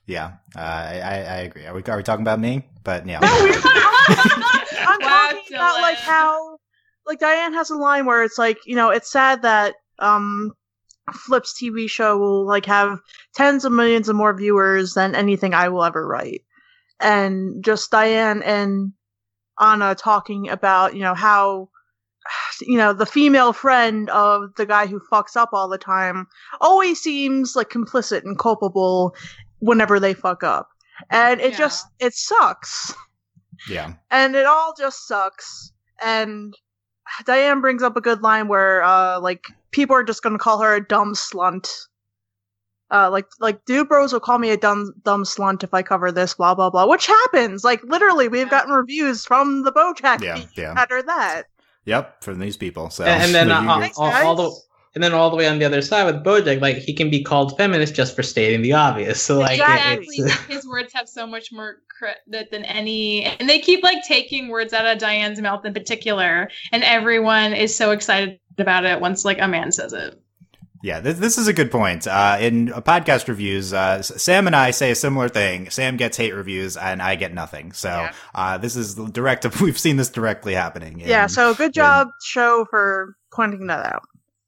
[0.07, 1.67] Yeah, uh, I, I I agree.
[1.67, 2.67] Are we are we talking about me?
[2.83, 3.53] But yeah, No, we're
[4.87, 6.59] I'm Wow, talking about like how
[7.07, 10.53] like Diane has a line where it's like, you know, it's sad that um
[11.13, 12.99] Flip's TV show will like have
[13.35, 16.43] tens of millions of more viewers than anything I will ever write.
[17.01, 18.93] And just Diane and
[19.61, 21.69] Anna talking about, you know, how
[22.61, 26.27] you know, the female friend of the guy who fucks up all the time
[26.61, 29.15] always seems like complicit and culpable
[29.61, 30.69] whenever they fuck up.
[31.11, 31.59] And it Yeah.
[31.59, 32.95] just it sucks
[33.69, 35.73] yeah, and it all just sucks.
[36.03, 36.55] And
[37.25, 40.75] Diane brings up a good line where, uh, like people are just gonna call her
[40.75, 41.69] a dumb slunt.
[42.93, 46.11] Uh, like like dude bros will call me a dumb dumb slunt if I cover
[46.11, 46.87] this, blah blah blah.
[46.87, 47.63] Which happens.
[47.65, 48.51] Like literally, we've Yeah.
[48.51, 50.75] gotten reviews from the BoJack Yeah, feed yeah.
[50.77, 51.45] after that.
[51.85, 52.23] yep.
[52.25, 54.51] From these people, so and, and then you- uh, all, Thanks, all, all the
[54.97, 57.23] and then all the way on the other side with BoJack, like he can be
[57.23, 59.23] called feminist just for stating the obvious.
[59.27, 60.17] So like, it- exactly.
[60.19, 64.49] it's, His words have so much more credit than any, and they keep like taking
[64.49, 69.25] words out of Diane's mouth in particular, and everyone is so excited about it once
[69.25, 70.21] like a man says it.
[70.83, 72.07] Yeah, this, this is a good point.
[72.07, 75.69] Uh, in uh, podcast reviews, uh, Sam and I say a similar thing.
[75.69, 77.73] Sam gets hate reviews, and I get nothing.
[77.73, 78.13] So Yeah.
[78.35, 79.45] uh, this is direct.
[79.61, 80.99] We've seen this directly happening.
[81.01, 81.27] yeah.
[81.27, 84.05] So good job, show, for pointing that out.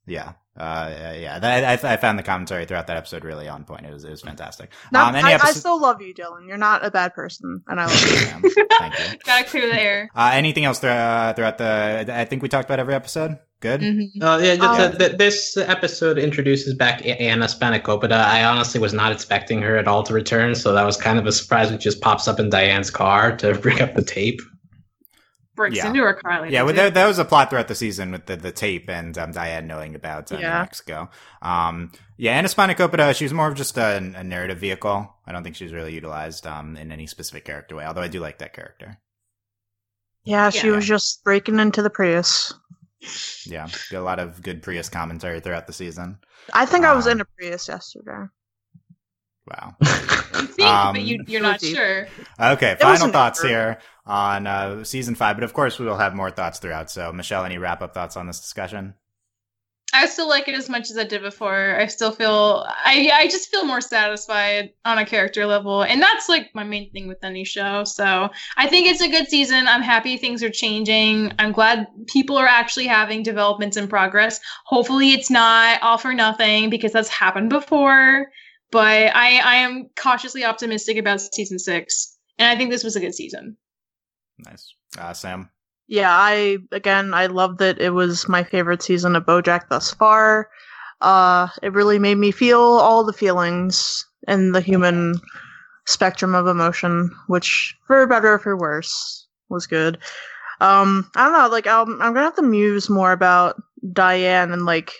[0.07, 1.39] yeah, uh, yeah.
[1.39, 3.87] That, I, I found the commentary throughout that episode really on point.
[3.87, 4.70] It was it was fantastic.
[4.93, 6.47] No, um, any I, I still love you, Dylan.
[6.47, 8.16] You're not a bad person, and I love you.
[8.16, 8.43] Sam,
[8.79, 9.19] Thank you.
[9.24, 10.11] Gotta clear the air.
[10.15, 12.07] Uh, anything else thro- throughout the?
[12.12, 13.39] I think we talked about every episode.
[13.61, 13.81] Good.
[13.81, 14.09] Mhm.
[14.20, 18.11] Uh, yeah, just, uh, Um, th- this episode introduces back A- Anna Spanakopita.
[18.12, 21.27] I honestly was not expecting her at all to return, so that was kind of
[21.27, 24.41] a surprise when she just pops up in Diane's car to bring up the tape.
[25.55, 25.87] Breaks Yeah.
[25.89, 26.53] into her car later.
[26.53, 26.77] Yeah, well, too.
[26.77, 29.66] there, there was a plot throughout the season with the, the tape and um, Diane
[29.66, 30.61] knowing about uh, Yeah.
[30.62, 31.11] Mexico.
[31.43, 35.12] Um, yeah, Anna Spanakopita, she was more of just a, a narrative vehicle.
[35.27, 38.09] I don't think she was really utilized um, in any specific character way, although I
[38.09, 38.99] do like that character.
[40.24, 40.77] Yeah, she Yeah.
[40.77, 42.55] was just breaking into the Prius.
[43.45, 46.19] Yeah, a lot of good Prius commentary throughout the season.
[46.53, 48.27] I think I was Um, in a Prius yesterday.
[49.47, 49.77] Wow.
[50.32, 51.77] You think, Um, but you, you're not Deep.
[51.77, 52.09] sure.
[52.40, 56.14] Okay, final thoughts ever- here on uh, season five, but of course we will have
[56.14, 56.90] more thoughts throughout.
[56.90, 58.94] So, Michelle, any wrap up thoughts on this discussion?
[59.94, 61.78] I still like it as much as I did before.
[61.78, 66.31] I still feel I I just feel more satisfied on a character level, and that's
[66.31, 67.85] like my main thing with any show.
[67.85, 69.69] So I think it's a good season.
[69.69, 71.32] I'm happy things are changing.
[71.39, 74.40] I'm glad people are actually having developments and progress.
[74.64, 78.28] Hopefully, it's not all for nothing because that's happened before.
[78.73, 83.01] But I I am cautiously optimistic about season six, and I think this was a
[83.01, 83.57] good season.
[84.39, 85.51] Nice, uh, Sam.
[85.86, 90.49] Yeah, I again I love that it was my favorite season of BoJack thus far.
[91.03, 95.20] Uh, it really made me feel all the feelings and the human
[95.86, 99.99] spectrum of emotion, which for better or for worse was good.
[100.61, 103.61] Um, I don't know, like um, I'm gonna have to muse more about
[103.93, 104.93] Diane and like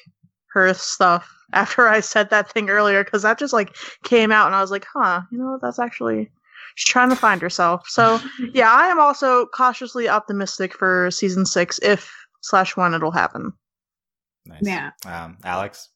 [0.49, 4.55] her stuff after I said that thing earlier because that just like came out and
[4.55, 6.31] I was like, huh, you know, that's actually
[6.75, 7.89] she's trying to find herself.
[7.89, 8.21] So
[8.55, 13.53] yeah, I am also cautiously optimistic for season six if slash one it'll happen.
[14.47, 14.61] Nice.
[14.63, 14.91] Yeah.
[15.07, 15.89] Um, Alex.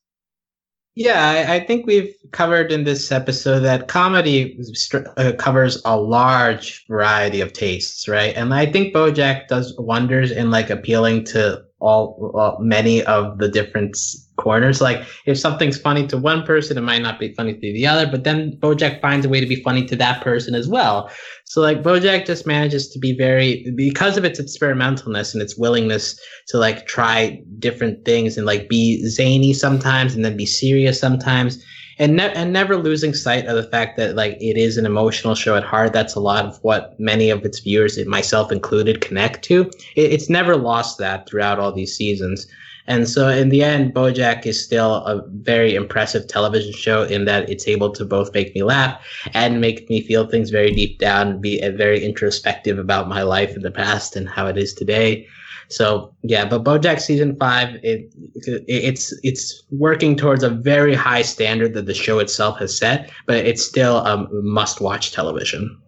[0.94, 5.94] Yeah, I, I think we've covered in this episode that comedy str- uh, covers a
[6.00, 8.34] large variety of tastes, right?
[8.34, 13.48] And I think BoJack does wonders in like appealing to all well, many of the
[13.48, 13.96] different
[14.36, 14.80] corners.
[14.80, 18.06] Like if something's funny to one person, it might not be funny to the other,
[18.06, 21.10] but then BoJack finds a way to be funny to that person as well.
[21.44, 26.18] So like BoJack just manages to be very because of its experimentalness and its willingness
[26.48, 31.62] to like try different things and like be zany sometimes and then be serious sometimes
[31.98, 35.34] and ne- and never losing sight of the fact that like it is an emotional
[35.34, 35.92] show at heart.
[35.92, 39.70] That's a lot of what many of its viewers myself included connect to.
[39.94, 42.46] It, it's never lost that throughout all these seasons.
[42.88, 47.48] And so in the end bojack is still a very impressive television show in that
[47.50, 49.04] it's able to both make me laugh
[49.34, 53.62] and make me feel things very deep down be very introspective about my life in
[53.62, 55.26] the past and how it is today
[55.68, 61.22] so yeah, but BoJack season five, it, it it's it's working towards a very high
[61.22, 65.80] standard that the show itself has set, but it's still a must-watch television.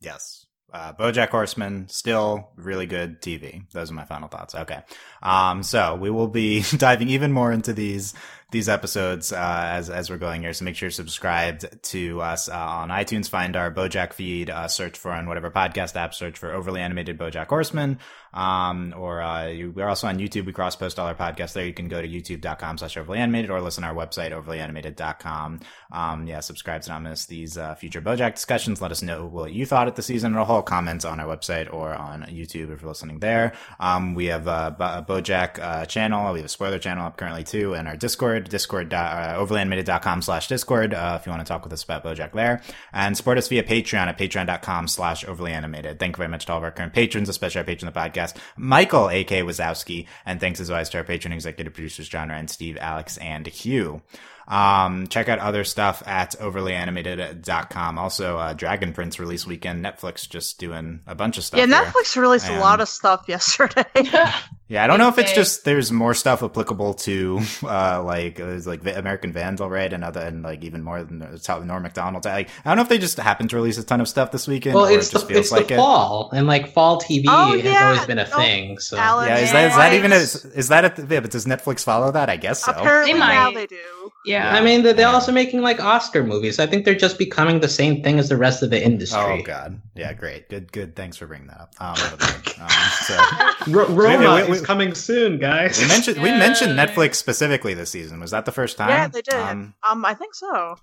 [0.00, 0.46] Yes.
[0.72, 3.70] Uh, BoJack Horseman, still really good TV.
[3.72, 4.54] Those are my final thoughts.
[4.54, 4.80] Okay.
[5.22, 8.14] Um, so we will be diving even more into these,
[8.52, 9.36] these episodes, uh,
[9.72, 10.52] as, as we're going here.
[10.52, 13.28] So make sure you're subscribed to us, uh, on iTunes.
[13.28, 17.18] Find our BoJack feed, uh, search for on whatever podcast app, search for overly animated
[17.18, 17.98] BoJack Horseman.
[18.34, 20.46] Um, or, uh, you, we're also on YouTube.
[20.46, 21.66] We cross post all our podcasts there.
[21.66, 25.60] You can go to youtube.com slash overly animated or listen to our website, overlyanimated.com.
[25.90, 28.80] Um, yeah, subscribe to not miss these, uh, future BoJack discussions.
[28.80, 31.72] Let us know what you thought of the season a whole comments on our website
[31.72, 33.52] or on YouTube if you're listening there.
[33.80, 36.32] Um, we have a, a BoJack, uh, channel.
[36.32, 40.22] We have a spoiler channel up currently too and our Discord, discord, dot- uh, overlyanimated.com
[40.22, 42.62] slash Discord, uh, if you want to talk with us about BoJack there
[42.92, 45.98] and support us via Patreon at patreon.com slash overly animated.
[45.98, 48.00] Thank you very much to all of our current patrons, especially our patron of the
[48.00, 49.42] podcast, Michael, A.K.
[49.42, 53.46] Wazowski, and thanks as always to our patron executive producers, John and Steve, Alex, and
[53.46, 54.02] Hugh.
[54.48, 57.98] Um, check out other stuff at overlyanimated.com.
[57.98, 61.58] Also, uh, Dragon Prince release weekend, Netflix just doing a bunch of stuff.
[61.58, 61.76] yeah, here.
[61.76, 63.84] Netflix released a lot of stuff yesterday.
[64.68, 68.46] Yeah, I don't know if it's just there's more stuff applicable to uh like uh,
[68.46, 71.58] it's like Va- American Vandal, right, and other and like even more than it's how
[71.58, 72.24] Norm Macdonald.
[72.24, 74.48] Like I don't know if they just happened to release a ton of stuff this
[74.48, 74.74] weekend.
[74.74, 75.76] Well, or it's it just the feels it's like the it.
[75.76, 77.86] fall, and like fall TV Oh, has yeah.
[77.90, 78.78] always been a Oh, thing.
[78.78, 81.30] So Alan, Yeah, is that is that even a, is that at the, yeah, but
[81.32, 82.30] does Netflix follow that?
[82.30, 82.72] I guess so.
[82.72, 83.54] Apparently They now might.
[83.54, 83.76] they do.
[84.24, 84.31] Yeah.
[84.40, 85.12] I mean, they're, they're Yeah.
[85.12, 86.58] also making like Oscar movies.
[86.58, 89.18] I think they're just becoming the same thing as the rest of the industry.
[89.20, 90.94] Oh god, yeah, great, good, good.
[90.96, 91.74] Thanks for bringing that up.
[91.80, 92.60] Um, that'll be good.
[92.60, 92.68] um,
[93.02, 93.14] so
[93.80, 95.78] R- Roma Wait, wait, is coming soon, guys.
[95.80, 98.20] we mentioned we mentioned Netflix specifically this season.
[98.20, 98.88] Was that the first time?
[98.90, 99.34] Yeah, they did.
[99.34, 100.76] Um, Um, I think so.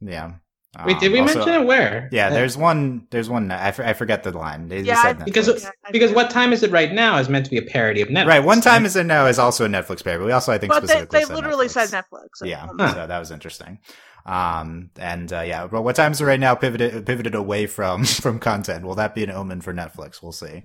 [0.00, 0.34] yeah.
[0.84, 1.66] Wait, did Um, we also- mention it?
[1.66, 2.08] Where?
[2.10, 3.06] Yeah, Uh, there's one.
[3.10, 3.50] There's one.
[3.50, 4.68] I, f- I forget the line.
[4.68, 5.62] They Yeah, said because Netflix.
[5.62, 8.00] Yeah, I because what time is it right now is meant to be a parody
[8.02, 8.26] of Netflix.
[8.26, 10.20] Right, one time is in now is also a Netflix parody.
[10.22, 11.88] but We also, I think, But they, specifically they said literally Netflix.
[11.88, 12.28] said Netflix.
[12.48, 12.94] Yeah, Um, Huh.
[12.94, 13.78] so that was interesting.
[14.26, 18.38] Um, and uh, yeah, but what times are right now pivoted pivoted away from from
[18.38, 18.84] content?
[18.84, 20.22] Will that be an omen for Netflix?
[20.22, 20.62] We'll see.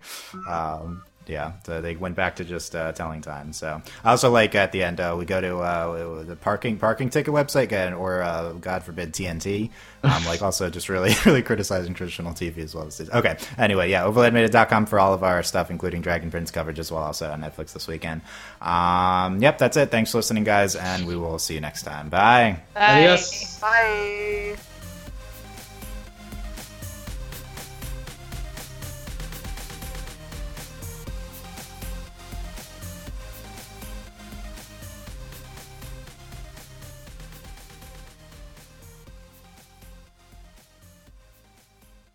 [0.47, 3.53] Um, yeah, so they went back to just uh, telling time.
[3.53, 7.09] So I also like at the end uh, we go to uh, the parking parking
[7.09, 9.69] ticket website again, or uh, God forbid TNT.
[10.01, 12.87] Um, like also just really really criticizing traditional TV as well.
[12.87, 16.91] As okay, anyway, yeah, overlyanimated.com for all of our stuff, including Dragon Prince coverage as
[16.91, 18.21] well, also on Netflix this weekend.
[18.61, 19.91] Um, yep, that's it.
[19.91, 22.09] Thanks for listening, guys, and we will see you next time.
[22.09, 22.61] Bye.
[22.73, 23.01] Bye.
[23.01, 23.59] Adios.
[23.59, 24.57] Bye.